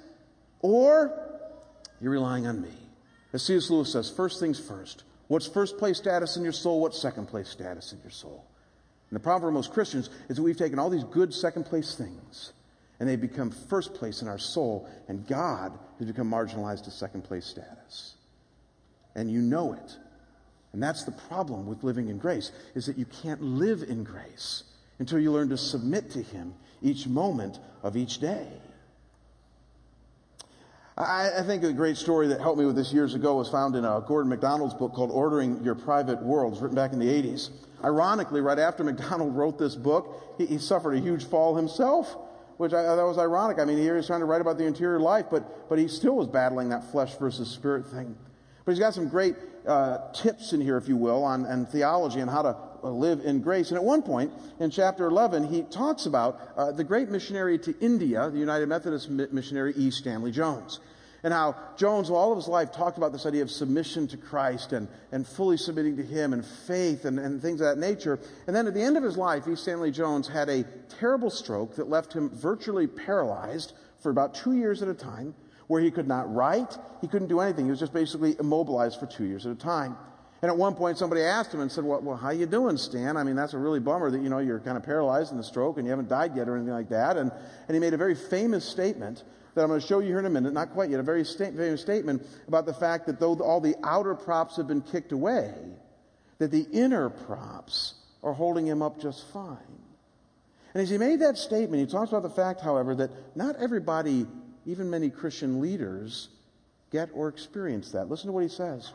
or 0.61 1.11
you're 1.99 2.11
relying 2.11 2.47
on 2.47 2.61
me. 2.61 2.71
As 3.33 3.43
C.S. 3.43 3.69
Lewis 3.69 3.91
says, 3.91 4.09
first 4.09 4.39
things 4.39 4.59
first. 4.59 5.03
What's 5.27 5.47
first 5.47 5.77
place 5.77 5.97
status 5.97 6.37
in 6.37 6.43
your 6.43 6.53
soul? 6.53 6.81
What's 6.81 6.99
second 6.99 7.27
place 7.27 7.49
status 7.49 7.91
in 7.91 7.99
your 8.01 8.11
soul? 8.11 8.45
And 9.09 9.19
the 9.19 9.23
problem 9.23 9.49
for 9.49 9.53
most 9.53 9.73
Christians 9.73 10.09
is 10.29 10.37
that 10.37 10.43
we've 10.43 10.57
taken 10.57 10.79
all 10.79 10.89
these 10.89 11.03
good 11.03 11.33
second 11.33 11.65
place 11.65 11.95
things 11.95 12.53
and 12.99 13.09
they 13.09 13.15
become 13.15 13.51
first 13.51 13.93
place 13.93 14.21
in 14.21 14.27
our 14.27 14.37
soul, 14.37 14.89
and 15.07 15.27
God 15.27 15.77
has 15.99 16.07
become 16.07 16.29
marginalized 16.29 16.83
to 16.85 16.91
second 16.91 17.23
place 17.23 17.45
status. 17.45 18.15
And 19.15 19.31
you 19.31 19.39
know 19.39 19.73
it. 19.73 19.97
And 20.73 20.81
that's 20.81 21.03
the 21.03 21.11
problem 21.11 21.67
with 21.67 21.83
living 21.83 22.09
in 22.09 22.17
grace, 22.17 22.51
is 22.75 22.85
that 22.87 22.97
you 22.97 23.05
can't 23.05 23.41
live 23.41 23.83
in 23.83 24.03
grace 24.03 24.63
until 24.99 25.19
you 25.19 25.31
learn 25.31 25.49
to 25.49 25.57
submit 25.57 26.11
to 26.11 26.21
Him 26.21 26.53
each 26.81 27.07
moment 27.07 27.59
of 27.83 27.95
each 27.95 28.19
day. 28.19 28.47
I, 30.97 31.39
I, 31.39 31.41
think 31.41 31.63
a 31.63 31.73
great 31.73 31.97
story 31.97 32.27
that 32.27 32.39
helped 32.39 32.59
me 32.59 32.65
with 32.65 32.75
this 32.75 32.93
years 32.93 33.15
ago 33.15 33.37
was 33.37 33.49
found 33.49 33.75
in 33.75 33.83
a 33.83 34.03
Gordon 34.07 34.29
MacDonald's 34.29 34.75
book 34.75 34.93
called 34.93 35.09
Ordering 35.09 35.63
Your 35.63 35.73
Private 35.73 36.21
World. 36.21 36.53
It's 36.53 36.61
written 36.61 36.75
back 36.75 36.93
in 36.93 36.99
the 36.99 37.07
80s. 37.07 37.49
Ironically, 37.83 38.41
right 38.41 38.59
after 38.59 38.83
MacDonald 38.83 39.35
wrote 39.35 39.57
this 39.57 39.75
book, 39.75 40.35
he, 40.37 40.45
he 40.45 40.57
suffered 40.59 40.93
a 40.93 40.99
huge 40.99 41.25
fall 41.25 41.55
himself, 41.55 42.15
which 42.57 42.73
I, 42.73 42.95
that 42.95 43.03
was 43.03 43.17
ironic. 43.17 43.59
I 43.59 43.65
mean, 43.65 43.77
he 43.77 43.89
was 43.89 44.07
trying 44.07 44.21
to 44.21 44.25
write 44.25 44.41
about 44.41 44.57
the 44.57 44.65
interior 44.65 44.99
life, 44.99 45.25
but, 45.29 45.69
but 45.69 45.79
he 45.79 45.87
still 45.87 46.15
was 46.15 46.27
battling 46.27 46.69
that 46.69 46.91
flesh 46.91 47.15
versus 47.15 47.49
spirit 47.49 47.85
thing. 47.87 48.15
But 48.65 48.71
he's 48.71 48.79
got 48.79 48.93
some 48.93 49.09
great 49.09 49.35
uh, 49.67 50.11
tips 50.13 50.53
in 50.53 50.61
here, 50.61 50.77
if 50.77 50.87
you 50.87 50.95
will, 50.95 51.23
on, 51.23 51.45
on 51.45 51.65
theology 51.65 52.19
and 52.19 52.29
how 52.29 52.41
to 52.43 52.57
uh, 52.83 52.89
live 52.89 53.21
in 53.25 53.41
grace. 53.41 53.69
And 53.69 53.77
at 53.77 53.83
one 53.83 54.01
point 54.01 54.31
in 54.59 54.69
chapter 54.69 55.05
11, 55.07 55.47
he 55.47 55.63
talks 55.63 56.05
about 56.05 56.39
uh, 56.55 56.71
the 56.71 56.83
great 56.83 57.09
missionary 57.09 57.57
to 57.59 57.77
India, 57.79 58.29
the 58.29 58.39
United 58.39 58.67
Methodist 58.67 59.09
missionary 59.09 59.73
E. 59.75 59.91
Stanley 59.91 60.31
Jones. 60.31 60.79
And 61.23 61.33
how 61.33 61.55
Jones, 61.77 62.09
all 62.09 62.31
of 62.31 62.37
his 62.37 62.49
life, 62.49 62.71
talked 62.71 62.97
about 62.97 63.13
this 63.13 63.25
idea 63.25 63.41
of 63.41 63.49
submission 63.49 64.07
to 64.09 64.17
Christ 64.17 64.73
and, 64.73 64.89
and 65.13 65.25
fully 65.25 65.55
submitting 65.55 65.95
to 65.97 66.03
Him 66.03 66.33
and 66.33 66.45
faith 66.45 67.05
and, 67.05 67.17
and 67.17 67.41
things 67.41 67.61
of 67.61 67.67
that 67.67 67.77
nature. 67.77 68.19
And 68.45 68.55
then 68.55 68.67
at 68.67 68.73
the 68.73 68.81
end 68.81 68.97
of 68.97 69.03
his 69.03 69.17
life, 69.17 69.47
E. 69.47 69.55
Stanley 69.55 69.91
Jones 69.91 70.27
had 70.27 70.49
a 70.49 70.63
terrible 70.99 71.29
stroke 71.29 71.75
that 71.77 71.89
left 71.89 72.11
him 72.13 72.29
virtually 72.29 72.87
paralyzed 72.87 73.73
for 74.01 74.09
about 74.09 74.35
two 74.35 74.51
years 74.53 74.81
at 74.81 74.89
a 74.89 74.93
time 74.93 75.33
where 75.67 75.81
he 75.81 75.91
could 75.91 76.07
not 76.07 76.33
write, 76.33 76.77
he 76.99 77.07
couldn't 77.07 77.29
do 77.29 77.39
anything. 77.39 77.65
He 77.65 77.71
was 77.71 77.79
just 77.79 77.93
basically 77.93 78.35
immobilized 78.37 78.99
for 78.99 79.05
two 79.05 79.23
years 79.23 79.45
at 79.45 79.53
a 79.53 79.55
time. 79.55 79.95
And 80.41 80.51
at 80.51 80.57
one 80.57 80.75
point, 80.75 80.97
somebody 80.97 81.21
asked 81.21 81.53
him 81.53 81.61
and 81.61 81.71
said, 81.71 81.85
well, 81.85 82.01
well, 82.01 82.17
how 82.17 82.31
you 82.31 82.45
doing, 82.45 82.75
Stan? 82.75 83.15
I 83.15 83.23
mean, 83.23 83.37
that's 83.37 83.53
a 83.53 83.57
really 83.57 83.79
bummer 83.79 84.11
that, 84.11 84.21
you 84.21 84.27
know, 84.27 84.39
you're 84.39 84.59
kind 84.59 84.75
of 84.75 84.83
paralyzed 84.83 85.31
in 85.31 85.37
the 85.37 85.43
stroke 85.43 85.77
and 85.77 85.85
you 85.85 85.89
haven't 85.89 86.09
died 86.09 86.35
yet 86.35 86.49
or 86.49 86.57
anything 86.57 86.73
like 86.73 86.89
that. 86.89 87.15
And, 87.15 87.31
and 87.31 87.75
he 87.75 87.79
made 87.79 87.93
a 87.93 87.97
very 87.97 88.13
famous 88.13 88.65
statement 88.65 89.23
that 89.53 89.61
I'm 89.61 89.67
going 89.67 89.79
to 89.79 89.85
show 89.85 89.99
you 89.99 90.07
here 90.07 90.19
in 90.19 90.25
a 90.25 90.29
minute, 90.29 90.53
not 90.53 90.71
quite 90.71 90.89
yet, 90.89 90.99
a 90.99 91.03
very 91.03 91.23
famous 91.23 91.81
statement 91.81 92.25
about 92.47 92.65
the 92.65 92.73
fact 92.73 93.05
that 93.05 93.19
though 93.19 93.35
all 93.39 93.61
the 93.61 93.75
outer 93.83 94.15
props 94.15 94.57
have 94.57 94.67
been 94.67 94.81
kicked 94.81 95.11
away, 95.11 95.53
that 96.39 96.51
the 96.51 96.65
inner 96.71 97.09
props 97.09 97.95
are 98.23 98.33
holding 98.33 98.65
him 98.65 98.81
up 98.81 98.99
just 98.99 99.31
fine. 99.31 99.57
And 100.73 100.81
as 100.81 100.89
he 100.89 100.97
made 100.97 101.19
that 101.19 101.37
statement, 101.37 101.79
he 101.79 101.85
talks 101.85 102.09
about 102.09 102.23
the 102.23 102.29
fact, 102.29 102.61
however, 102.61 102.95
that 102.95 103.11
not 103.35 103.55
everybody 103.57 104.25
even 104.65 104.89
many 104.89 105.09
Christian 105.09 105.61
leaders 105.61 106.29
get 106.91 107.09
or 107.13 107.27
experience 107.27 107.91
that. 107.91 108.09
Listen 108.09 108.27
to 108.27 108.31
what 108.31 108.43
he 108.43 108.49
says. 108.49 108.91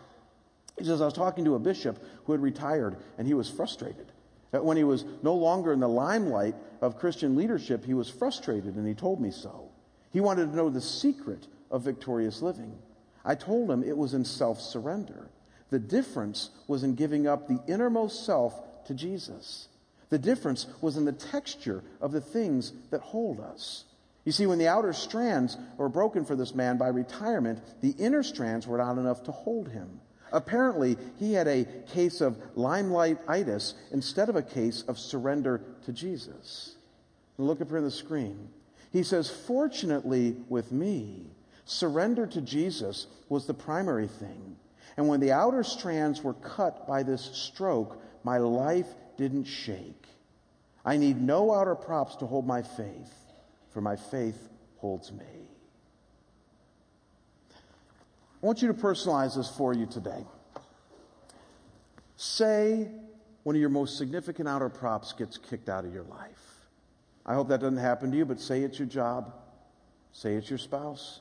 He 0.79 0.85
says, 0.85 1.01
I 1.01 1.05
was 1.05 1.15
talking 1.15 1.45
to 1.45 1.57
a 1.57 1.59
bishop 1.59 2.03
who 2.25 2.33
had 2.33 2.41
retired, 2.41 2.97
and 3.19 3.27
he 3.27 3.35
was 3.35 3.51
frustrated. 3.51 4.13
That 4.51 4.65
when 4.65 4.77
he 4.77 4.85
was 4.85 5.05
no 5.23 5.35
longer 5.35 5.73
in 5.73 5.81
the 5.81 5.89
limelight 5.89 6.55
of 6.81 6.99
Christian 6.99 7.37
leadership, 7.37 7.85
he 7.85 7.95
was 7.95 8.09
frustrated, 8.09 8.77
and 8.77 8.87
he 8.87 8.95
told 8.95 9.21
me 9.21 9.31
so. 9.31 9.68
He 10.11 10.21
wanted 10.21 10.51
to 10.51 10.57
know 10.57 10.71
the 10.71 10.81
secret 10.81 11.47
of 11.71 11.83
victorious 11.83 12.43
living. 12.43 12.79
I 13.25 13.35
told 13.35 13.71
him 13.71 13.83
it 13.83 13.97
was 13.97 14.15
in 14.15 14.25
self 14.25 14.61
surrender. 14.61 15.29
The 15.71 15.79
difference 15.79 16.51
was 16.67 16.83
in 16.83 16.95
giving 16.95 17.27
up 17.27 17.47
the 17.47 17.61
innermost 17.67 18.25
self 18.25 18.55
to 18.87 18.95
Jesus. 18.95 19.69
The 20.09 20.19
difference 20.19 20.67
was 20.81 20.97
in 20.97 21.05
the 21.05 21.13
texture 21.13 21.85
of 22.01 22.13
the 22.13 22.21
things 22.21 22.73
that 22.91 23.01
hold 23.01 23.41
us. 23.41 23.85
You 24.25 24.33
see, 24.33 24.47
when 24.47 24.59
the 24.59 24.69
outer 24.69 24.93
strands 24.93 25.57
were 25.77 25.89
broken 25.89 26.25
for 26.25 26.37
this 26.37 26.55
man 26.55 26.79
by 26.79 26.89
retirement, 26.89 27.61
the 27.81 27.95
inner 27.99 28.23
strands 28.23 28.67
were 28.67 28.79
not 28.79 28.99
enough 28.99 29.23
to 29.25 29.33
hold 29.33 29.69
him. 29.69 30.01
Apparently, 30.33 30.97
he 31.19 31.33
had 31.33 31.49
a 31.49 31.67
case 31.93 32.21
of 32.21 32.37
limelightitis 32.55 33.75
instead 33.93 34.29
of 34.29 34.37
a 34.37 34.43
case 34.43 34.83
of 34.83 34.99
surrender 34.99 35.63
to 35.85 35.93
Jesus. 35.93 36.77
Look 37.39 37.61
up 37.61 37.69
here 37.69 37.79
on 37.79 37.85
the 37.85 37.91
screen. 37.91 38.49
He 38.93 39.03
says, 39.03 39.31
Fortunately, 39.31 40.37
with 40.49 40.73
me, 40.73 41.27
surrender 41.65 42.27
to 42.27 42.41
Jesus 42.41 43.07
was 43.29 43.47
the 43.47 43.55
primary 43.55 44.09
thing. 44.09 44.57
And 44.97 45.07
when 45.09 45.21
the 45.21 45.33
outer 45.33 45.63
strands 45.63 46.23
were 46.23 46.35
cut 46.35 46.87
by 46.87 47.03
this 47.03 47.31
stroke, 47.33 48.01
my 48.25 48.39
life 48.39 48.89
didn't 49.17 49.45
shake. 49.45 50.07
I 50.85 50.97
need 50.97 51.21
no 51.21 51.55
outer 51.55 51.75
props 51.75 52.17
to 52.17 52.27
hold 52.27 52.47
my 52.47 52.63
faith 52.63 53.13
for 53.71 53.81
my 53.81 53.97
faith 53.97 54.49
holds 54.79 55.13
me. 55.13 55.25
I 57.51 58.47
want 58.47 58.63
you 58.63 58.69
to 58.69 58.75
personalize 58.75 59.37
this 59.37 59.49
for 59.49 59.73
you 59.75 59.87
today. 59.87 60.25
Say 62.17 62.89
one 63.43 63.55
of 63.55 63.61
your 63.61 63.71
most 63.71 63.99
significant 63.99 64.49
outer 64.49 64.69
props 64.69 65.13
gets 65.13 65.39
kicked 65.39 65.69
out 65.69 65.85
of 65.85 65.93
your 65.93 66.05
life. 66.05 66.58
I 67.29 67.35
hope 67.35 67.49
that 67.49 67.61
doesn't 67.61 67.77
happen 67.77 68.11
to 68.11 68.17
you, 68.17 68.25
but 68.25 68.41
say 68.41 68.63
it's 68.63 68.79
your 68.79 68.89
job. 68.89 69.35
Say 70.13 70.33
it's 70.33 70.49
your 70.49 70.59
spouse. 70.59 71.21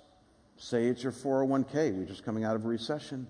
Say 0.56 0.86
it's 0.86 1.04
your 1.04 1.12
401k. 1.12 1.94
We're 1.94 2.06
just 2.06 2.24
coming 2.24 2.46
out 2.46 2.56
of 2.56 2.64
a 2.64 2.68
recession. 2.70 3.28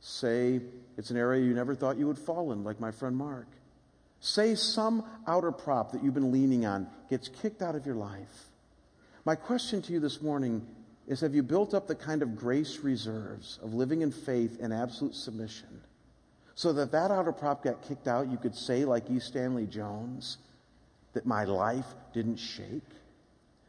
Say 0.00 0.60
it's 0.98 1.10
an 1.10 1.16
area 1.16 1.44
you 1.44 1.54
never 1.54 1.76
thought 1.76 1.98
you 1.98 2.08
would 2.08 2.18
fall 2.18 2.50
in, 2.50 2.64
like 2.64 2.80
my 2.80 2.90
friend 2.90 3.16
Mark. 3.16 3.46
Say 4.18 4.56
some 4.56 5.04
outer 5.28 5.52
prop 5.52 5.92
that 5.92 6.02
you've 6.02 6.14
been 6.14 6.32
leaning 6.32 6.66
on 6.66 6.88
gets 7.08 7.28
kicked 7.28 7.62
out 7.62 7.76
of 7.76 7.86
your 7.86 7.94
life. 7.94 8.48
My 9.24 9.36
question 9.36 9.80
to 9.82 9.92
you 9.92 10.00
this 10.00 10.20
morning 10.20 10.66
is 11.06 11.20
Have 11.20 11.36
you 11.36 11.44
built 11.44 11.74
up 11.74 11.86
the 11.86 11.94
kind 11.94 12.22
of 12.22 12.34
grace 12.34 12.80
reserves 12.80 13.60
of 13.62 13.72
living 13.72 14.02
in 14.02 14.10
faith 14.10 14.58
and 14.60 14.72
absolute 14.72 15.14
submission 15.14 15.80
so 16.56 16.72
that 16.72 16.90
that 16.90 17.12
outer 17.12 17.32
prop 17.32 17.62
got 17.62 17.86
kicked 17.86 18.08
out? 18.08 18.28
You 18.28 18.36
could 18.36 18.56
say, 18.56 18.84
like 18.84 19.08
E. 19.08 19.20
Stanley 19.20 19.66
Jones, 19.66 20.38
that 21.12 21.26
my 21.26 21.44
life 21.44 21.86
didn't 22.12 22.36
shake, 22.36 22.82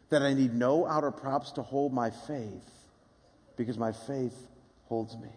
that 0.09 0.21
I 0.21 0.33
need 0.33 0.53
no 0.53 0.85
outer 0.85 1.11
props 1.11 1.51
to 1.53 1.61
hold 1.61 1.93
my 1.93 2.09
faith 2.09 2.69
because 3.57 3.77
my 3.77 3.91
faith 3.91 4.35
holds 4.87 5.15
me. 5.17 5.29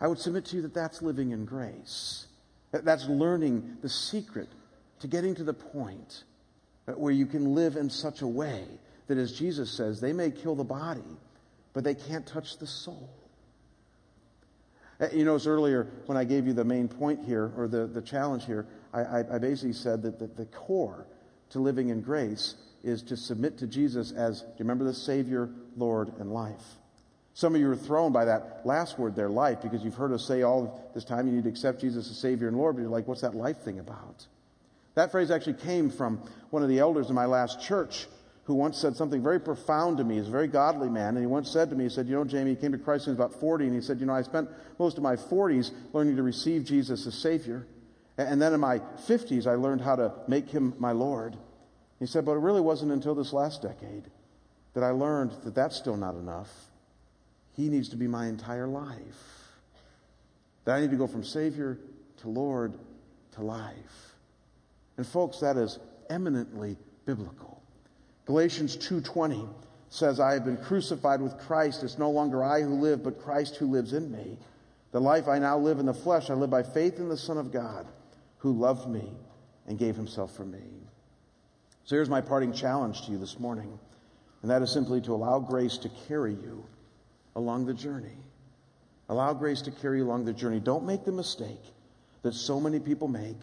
I 0.00 0.06
would 0.06 0.18
submit 0.18 0.44
to 0.46 0.56
you 0.56 0.62
that 0.62 0.74
that's 0.74 1.02
living 1.02 1.32
in 1.32 1.44
grace. 1.44 2.26
that 2.70 2.84
That's 2.84 3.06
learning 3.06 3.78
the 3.82 3.88
secret 3.88 4.48
to 5.00 5.06
getting 5.06 5.34
to 5.34 5.44
the 5.44 5.54
point 5.54 6.24
where 6.86 7.12
you 7.12 7.26
can 7.26 7.54
live 7.54 7.76
in 7.76 7.90
such 7.90 8.22
a 8.22 8.26
way 8.26 8.64
that, 9.08 9.18
as 9.18 9.32
Jesus 9.32 9.70
says, 9.70 10.00
they 10.00 10.12
may 10.12 10.30
kill 10.30 10.54
the 10.54 10.64
body, 10.64 11.00
but 11.72 11.84
they 11.84 11.94
can't 11.94 12.26
touch 12.26 12.58
the 12.58 12.66
soul. 12.66 13.10
Uh, 15.00 15.06
you 15.12 15.24
notice 15.24 15.46
earlier 15.46 15.86
when 16.06 16.18
I 16.18 16.24
gave 16.24 16.46
you 16.46 16.52
the 16.52 16.64
main 16.64 16.88
point 16.88 17.24
here, 17.24 17.52
or 17.56 17.68
the, 17.68 17.86
the 17.86 18.02
challenge 18.02 18.44
here, 18.44 18.66
I, 18.92 19.00
I, 19.00 19.18
I 19.34 19.38
basically 19.38 19.72
said 19.72 20.02
that 20.02 20.18
the, 20.18 20.26
the 20.26 20.46
core 20.46 21.06
to 21.50 21.60
living 21.60 21.90
in 21.90 22.00
grace 22.00 22.56
is 22.82 23.02
to 23.04 23.16
submit 23.16 23.58
to 23.58 23.66
Jesus 23.66 24.12
as, 24.12 24.40
do 24.40 24.46
you 24.48 24.54
remember 24.60 24.84
the 24.84 24.94
Savior, 24.94 25.50
Lord, 25.76 26.12
and 26.18 26.32
life? 26.32 26.62
Some 27.34 27.54
of 27.54 27.60
you 27.60 27.70
are 27.70 27.76
thrown 27.76 28.10
by 28.12 28.24
that 28.24 28.62
last 28.64 28.98
word 28.98 29.14
there, 29.14 29.28
life, 29.28 29.62
because 29.62 29.84
you've 29.84 29.94
heard 29.94 30.12
us 30.12 30.26
say 30.26 30.42
all 30.42 30.90
this 30.94 31.04
time 31.04 31.28
you 31.28 31.32
need 31.32 31.44
to 31.44 31.48
accept 31.48 31.80
Jesus 31.80 32.10
as 32.10 32.18
Savior 32.18 32.48
and 32.48 32.56
Lord, 32.56 32.74
but 32.74 32.82
you're 32.82 32.90
like, 32.90 33.06
what's 33.06 33.20
that 33.20 33.34
life 33.34 33.58
thing 33.58 33.78
about? 33.78 34.26
That 34.94 35.12
phrase 35.12 35.30
actually 35.30 35.54
came 35.54 35.90
from 35.90 36.20
one 36.50 36.64
of 36.64 36.68
the 36.68 36.80
elders 36.80 37.08
in 37.08 37.14
my 37.14 37.26
last 37.26 37.62
church 37.62 38.08
who 38.48 38.54
once 38.54 38.78
said 38.78 38.96
something 38.96 39.22
very 39.22 39.38
profound 39.38 39.98
to 39.98 40.04
me. 40.04 40.16
He's 40.16 40.26
a 40.26 40.30
very 40.30 40.48
godly 40.48 40.88
man. 40.88 41.08
And 41.08 41.18
he 41.18 41.26
once 41.26 41.50
said 41.50 41.68
to 41.68 41.76
me, 41.76 41.84
he 41.84 41.90
said, 41.90 42.06
You 42.06 42.14
know, 42.14 42.24
Jamie, 42.24 42.54
he 42.54 42.56
came 42.56 42.72
to 42.72 42.78
Christ 42.78 43.06
when 43.06 43.14
he 43.14 43.20
was 43.20 43.26
about 43.26 43.38
40. 43.38 43.66
And 43.66 43.74
he 43.74 43.82
said, 43.82 44.00
You 44.00 44.06
know, 44.06 44.14
I 44.14 44.22
spent 44.22 44.48
most 44.78 44.96
of 44.96 45.02
my 45.02 45.16
40s 45.16 45.70
learning 45.92 46.16
to 46.16 46.22
receive 46.22 46.64
Jesus 46.64 47.06
as 47.06 47.12
Savior. 47.12 47.66
And 48.16 48.40
then 48.40 48.54
in 48.54 48.60
my 48.60 48.78
50s, 49.06 49.46
I 49.46 49.56
learned 49.56 49.82
how 49.82 49.96
to 49.96 50.14
make 50.28 50.48
him 50.48 50.72
my 50.78 50.92
Lord. 50.92 51.36
He 51.98 52.06
said, 52.06 52.24
But 52.24 52.32
it 52.32 52.38
really 52.38 52.62
wasn't 52.62 52.90
until 52.90 53.14
this 53.14 53.34
last 53.34 53.60
decade 53.60 54.04
that 54.72 54.82
I 54.82 54.92
learned 54.92 55.32
that 55.44 55.54
that's 55.54 55.76
still 55.76 55.98
not 55.98 56.14
enough. 56.14 56.50
He 57.52 57.68
needs 57.68 57.90
to 57.90 57.96
be 57.96 58.06
my 58.06 58.28
entire 58.28 58.66
life. 58.66 59.58
That 60.64 60.76
I 60.76 60.80
need 60.80 60.90
to 60.92 60.96
go 60.96 61.06
from 61.06 61.22
Savior 61.22 61.78
to 62.22 62.30
Lord 62.30 62.72
to 63.32 63.42
life. 63.42 64.14
And 64.96 65.06
folks, 65.06 65.40
that 65.40 65.58
is 65.58 65.78
eminently 66.08 66.78
biblical. 67.04 67.57
Galatians 68.28 68.76
2:20 68.76 69.48
says, 69.88 70.20
"I 70.20 70.34
have 70.34 70.44
been 70.44 70.58
crucified 70.58 71.22
with 71.22 71.38
Christ. 71.38 71.82
It's 71.82 71.96
no 71.96 72.10
longer 72.10 72.44
I 72.44 72.60
who 72.60 72.74
live, 72.74 73.02
but 73.02 73.22
Christ 73.22 73.56
who 73.56 73.66
lives 73.66 73.94
in 73.94 74.12
me. 74.12 74.38
The 74.90 75.00
life 75.00 75.26
I 75.26 75.38
now 75.38 75.58
live 75.58 75.78
in 75.78 75.86
the 75.86 75.94
flesh, 75.94 76.28
I 76.28 76.34
live 76.34 76.50
by 76.50 76.62
faith 76.62 76.98
in 76.98 77.08
the 77.08 77.16
Son 77.16 77.38
of 77.38 77.50
God, 77.50 77.86
who 78.36 78.52
loved 78.52 78.86
me 78.86 79.16
and 79.66 79.78
gave 79.78 79.96
himself 79.96 80.30
for 80.32 80.44
me." 80.44 80.86
So 81.84 81.96
here's 81.96 82.10
my 82.10 82.20
parting 82.20 82.52
challenge 82.52 83.06
to 83.06 83.12
you 83.12 83.18
this 83.18 83.40
morning, 83.40 83.78
and 84.42 84.50
that 84.50 84.60
is 84.60 84.70
simply 84.70 85.00
to 85.00 85.14
allow 85.14 85.38
grace 85.38 85.78
to 85.78 85.88
carry 85.88 86.34
you 86.34 86.66
along 87.34 87.64
the 87.64 87.72
journey. 87.72 88.18
Allow 89.08 89.32
grace 89.32 89.62
to 89.62 89.70
carry 89.70 90.00
you 90.00 90.04
along 90.06 90.26
the 90.26 90.34
journey. 90.34 90.60
Don't 90.60 90.84
make 90.84 91.06
the 91.06 91.12
mistake 91.12 91.72
that 92.20 92.34
so 92.34 92.60
many 92.60 92.78
people 92.78 93.08
make 93.08 93.40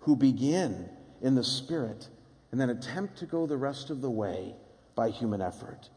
who 0.00 0.14
begin 0.14 0.90
in 1.22 1.36
the 1.36 1.42
Spirit 1.42 2.10
and 2.56 2.60
then 2.62 2.70
attempt 2.70 3.18
to 3.18 3.26
go 3.26 3.44
the 3.46 3.54
rest 3.54 3.90
of 3.90 4.00
the 4.00 4.08
way 4.08 4.54
by 4.94 5.10
human 5.10 5.42
effort. 5.42 5.90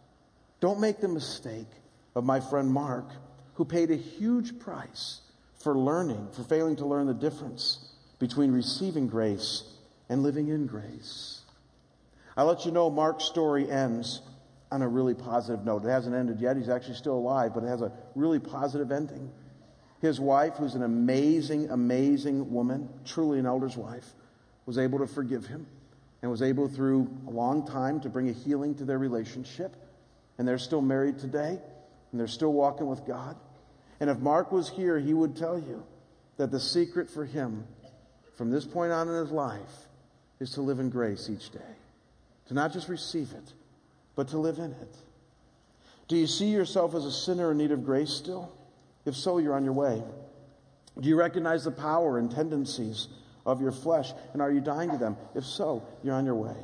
Don't 0.59 0.81
make 0.81 0.99
the 0.99 1.07
mistake 1.07 1.69
of 2.15 2.25
my 2.25 2.41
friend 2.41 2.69
Mark, 2.69 3.05
who 3.53 3.63
paid 3.63 3.91
a 3.91 3.95
huge 3.95 4.59
price 4.59 5.21
for 5.63 5.73
learning, 5.73 6.27
for 6.33 6.43
failing 6.43 6.75
to 6.75 6.85
learn 6.85 7.07
the 7.07 7.13
difference 7.13 7.93
between 8.19 8.51
receiving 8.51 9.07
grace 9.07 9.63
and 10.09 10.21
living 10.21 10.49
in 10.49 10.67
grace. 10.67 11.43
I'll 12.35 12.47
let 12.47 12.65
you 12.65 12.73
know 12.73 12.89
Mark's 12.89 13.23
story 13.23 13.71
ends 13.71 14.21
on 14.69 14.81
a 14.81 14.87
really 14.89 15.13
positive 15.13 15.63
note. 15.63 15.85
It 15.85 15.89
hasn't 15.89 16.13
ended 16.13 16.41
yet. 16.41 16.57
He's 16.57 16.67
actually 16.67 16.95
still 16.95 17.15
alive, 17.15 17.53
but 17.53 17.63
it 17.63 17.67
has 17.67 17.81
a 17.81 17.93
really 18.15 18.39
positive 18.39 18.91
ending. 18.91 19.31
His 20.01 20.19
wife, 20.19 20.55
who's 20.55 20.75
an 20.75 20.83
amazing, 20.83 21.69
amazing 21.69 22.51
woman, 22.51 22.89
truly 23.05 23.39
an 23.39 23.45
elder's 23.45 23.77
wife, 23.77 24.13
was 24.65 24.77
able 24.77 24.99
to 24.99 25.07
forgive 25.07 25.45
him 25.45 25.65
and 26.21 26.29
was 26.29 26.41
able 26.41 26.67
through 26.67 27.09
a 27.27 27.31
long 27.31 27.65
time 27.65 27.99
to 28.01 28.09
bring 28.09 28.29
a 28.29 28.33
healing 28.33 28.75
to 28.75 28.85
their 28.85 28.97
relationship. 28.97 29.75
And 30.37 30.47
they're 30.47 30.57
still 30.57 30.81
married 30.81 31.19
today, 31.19 31.59
and 32.11 32.19
they're 32.19 32.27
still 32.27 32.53
walking 32.53 32.87
with 32.87 33.05
God. 33.05 33.35
And 33.99 34.09
if 34.09 34.19
Mark 34.19 34.51
was 34.51 34.69
here, 34.69 34.99
he 34.99 35.13
would 35.13 35.35
tell 35.35 35.57
you 35.57 35.83
that 36.37 36.51
the 36.51 36.59
secret 36.59 37.09
for 37.09 37.25
him 37.25 37.65
from 38.35 38.49
this 38.49 38.65
point 38.65 38.91
on 38.91 39.09
in 39.09 39.15
his 39.15 39.31
life 39.31 39.87
is 40.39 40.51
to 40.51 40.61
live 40.61 40.79
in 40.79 40.89
grace 40.89 41.29
each 41.29 41.49
day, 41.51 41.59
to 42.47 42.53
not 42.53 42.71
just 42.71 42.87
receive 42.87 43.31
it, 43.33 43.53
but 44.15 44.29
to 44.29 44.37
live 44.37 44.57
in 44.57 44.71
it. 44.71 44.95
Do 46.07 46.15
you 46.15 46.27
see 46.27 46.47
yourself 46.47 46.95
as 46.95 47.05
a 47.05 47.11
sinner 47.11 47.51
in 47.51 47.57
need 47.57 47.71
of 47.71 47.85
grace 47.85 48.09
still? 48.09 48.51
If 49.05 49.15
so, 49.15 49.37
you're 49.37 49.53
on 49.53 49.63
your 49.63 49.73
way. 49.73 50.01
Do 50.99 51.07
you 51.07 51.15
recognize 51.15 51.63
the 51.63 51.71
power 51.71 52.17
and 52.17 52.31
tendencies 52.31 53.07
of 53.49 53.61
your 53.61 53.71
flesh? 53.71 54.11
And 54.33 54.41
are 54.41 54.51
you 54.51 54.61
dying 54.61 54.91
to 54.91 54.97
them? 54.97 55.17
If 55.35 55.45
so, 55.45 55.83
you're 56.03 56.15
on 56.15 56.25
your 56.25 56.35
way. 56.35 56.57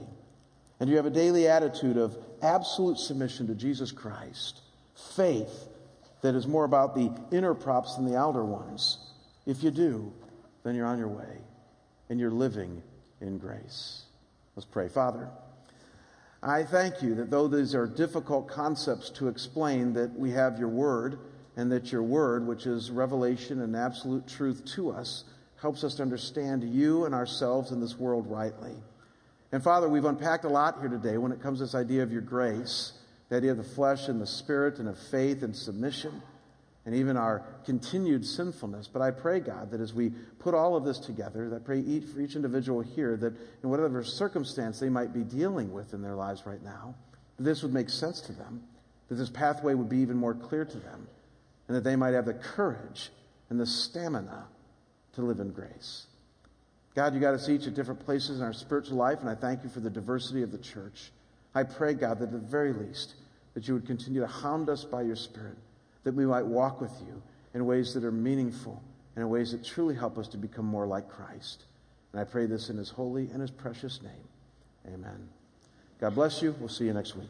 And 0.80 0.90
you 0.90 0.98
have 0.98 1.06
a 1.06 1.12
daily 1.12 1.48
attitude 1.48 1.98
of 1.98 2.18
absolute 2.42 2.98
submission 2.98 3.48
to 3.48 3.56
Jesus 3.56 3.92
Christ, 3.92 4.62
faith 5.16 5.68
that 6.22 6.36
is 6.36 6.48
more 6.48 6.66
about 6.66 6.96
the 6.96 7.12
inner 7.32 7.54
props 7.54 7.96
than 7.96 8.06
the 8.06 8.18
outer 8.18 8.44
ones. 8.44 8.98
If 9.46 9.64
you 9.64 9.72
do, 9.72 10.12
then 10.64 10.76
you're 10.76 10.88
on 10.88 10.98
your 10.98 11.08
way 11.08 11.38
and 12.10 12.20
you're 12.20 12.32
living 12.32 12.82
in 13.22 13.38
grace. 13.38 14.04
Let's 14.56 14.66
pray. 14.66 14.88
Father, 14.88 15.30
I 16.42 16.64
thank 16.64 17.02
you 17.02 17.16
that 17.16 17.30
though 17.32 17.48
these 17.48 17.74
are 17.74 17.88
difficult 17.88 18.48
concepts 18.48 19.10
to 19.12 19.28
explain, 19.28 19.94
that 19.94 20.18
we 20.18 20.32
have 20.32 20.60
your 20.60 20.70
word 20.70 21.20
and 21.56 21.72
that 21.72 21.92
your 21.92 22.04
word, 22.04 22.46
which 22.46 22.66
is 22.66 22.92
revelation 22.92 23.62
and 23.62 23.76
absolute 23.76 24.28
truth 24.28 24.64
to 24.76 24.92
us, 24.92 25.24
helps 25.66 25.84
us 25.84 25.96
to 25.96 26.04
understand 26.04 26.64
you 26.64 27.06
and 27.06 27.16
ourselves 27.16 27.72
in 27.72 27.80
this 27.80 27.98
world 27.98 28.28
rightly. 28.30 28.76
And 29.52 29.64
Father, 29.64 29.90
we've 29.90 30.06
unpacked 30.06 30.44
a 30.44 30.48
lot 30.48 30.80
here 30.80 30.90
today 30.90 31.18
when 31.18 31.32
it 31.32 31.42
comes 31.42 31.58
to 31.58 31.64
this 31.64 31.74
idea 31.74 32.04
of 32.04 32.12
your 32.12 32.22
grace, 32.22 32.94
the 33.30 33.38
idea 33.38 33.50
of 33.50 33.58
the 33.58 33.64
flesh 33.64 34.08
and 34.08 34.22
the 34.22 34.28
spirit 34.28 34.78
and 34.78 34.88
of 34.88 34.96
faith 34.96 35.42
and 35.42 35.56
submission 35.56 36.22
and 36.86 36.94
even 36.94 37.18
our 37.18 37.44
continued 37.66 38.28
sinfulness. 38.28 38.88
But 38.88 39.02
I 39.02 39.10
pray, 39.10 39.40
God, 39.40 39.72
that 39.72 39.82
as 39.82 39.92
we 39.92 40.12
put 40.38 40.54
all 40.54 40.76
of 40.76 40.86
this 40.86 41.00
together, 41.00 41.50
that 41.50 41.66
pray 41.66 41.80
each, 41.80 42.04
for 42.04 42.22
each 42.22 42.36
individual 42.36 42.82
here 42.82 43.18
that 43.18 43.34
in 43.64 43.70
whatever 43.72 44.04
circumstance 44.04 44.80
they 44.80 44.90
might 44.90 45.16
be 45.16 45.24
dealing 45.24 45.74
with 45.74 45.96
in 45.96 46.04
their 46.04 46.14
lives 46.14 46.46
right 46.46 46.62
now, 46.62 46.94
this 47.40 47.64
would 47.64 47.74
make 47.74 47.90
sense 47.90 48.22
to 48.22 48.34
them, 48.34 48.62
that 49.10 49.16
this 49.16 49.32
pathway 49.32 49.74
would 49.74 49.90
be 49.90 49.98
even 49.98 50.16
more 50.16 50.36
clear 50.36 50.64
to 50.64 50.78
them, 50.78 51.08
and 51.68 51.76
that 51.76 51.84
they 51.84 51.96
might 51.96 52.14
have 52.14 52.26
the 52.28 52.36
courage 52.36 53.10
and 53.50 53.60
the 53.60 53.66
stamina 53.66 54.46
to 55.16 55.22
live 55.22 55.40
in 55.40 55.52
grace. 55.52 56.08
God, 56.96 57.14
you 57.14 57.20
got 57.20 57.34
us 57.34 57.50
each 57.50 57.68
at 57.68 57.74
different 57.74 58.00
places 58.00 58.40
in 58.40 58.46
our 58.46 58.54
spiritual 58.54 58.98
life, 58.98 59.20
and 59.20 59.30
I 59.30 59.36
thank 59.36 59.64
you 59.64 59.70
for 59.70 59.82
the 59.82 59.90
diversity 59.90 60.44
of 60.44 60.52
the 60.52 60.58
church. 60.58 61.12
I 61.54 61.64
pray, 61.64 61.94
God, 61.94 62.20
that 62.20 62.26
at 62.26 62.32
the 62.32 62.38
very 62.38 62.74
least, 62.74 63.16
that 63.54 63.68
you 63.68 63.74
would 63.74 63.86
continue 63.86 64.22
to 64.22 64.28
hound 64.28 64.70
us 64.70 64.84
by 64.84 65.02
your 65.02 65.16
Spirit, 65.16 65.58
that 66.04 66.14
we 66.14 66.26
might 66.26 66.46
walk 66.46 66.80
with 66.80 66.94
you 67.06 67.22
in 67.54 67.66
ways 67.66 67.94
that 67.94 68.04
are 68.04 68.12
meaningful 68.12 68.82
and 69.16 69.24
in 69.24 69.30
ways 69.30 69.52
that 69.52 69.64
truly 69.64 69.96
help 69.96 70.18
us 70.18 70.28
to 70.30 70.38
become 70.38 70.66
more 70.66 70.86
like 70.86 71.10
Christ. 71.10 71.64
And 72.12 72.22
I 72.22 72.24
pray 72.24 72.46
this 72.46 72.70
in 72.70 72.78
his 72.78 72.90
holy 72.90 73.30
and 73.32 73.42
his 73.42 73.52
precious 73.52 74.02
name. 74.02 74.94
Amen. 74.94 75.30
God 76.00 76.16
bless 76.16 76.42
you. 76.42 76.56
We'll 76.60 76.70
see 76.70 76.86
you 76.86 76.94
next 76.94 77.16
week. 77.16 77.30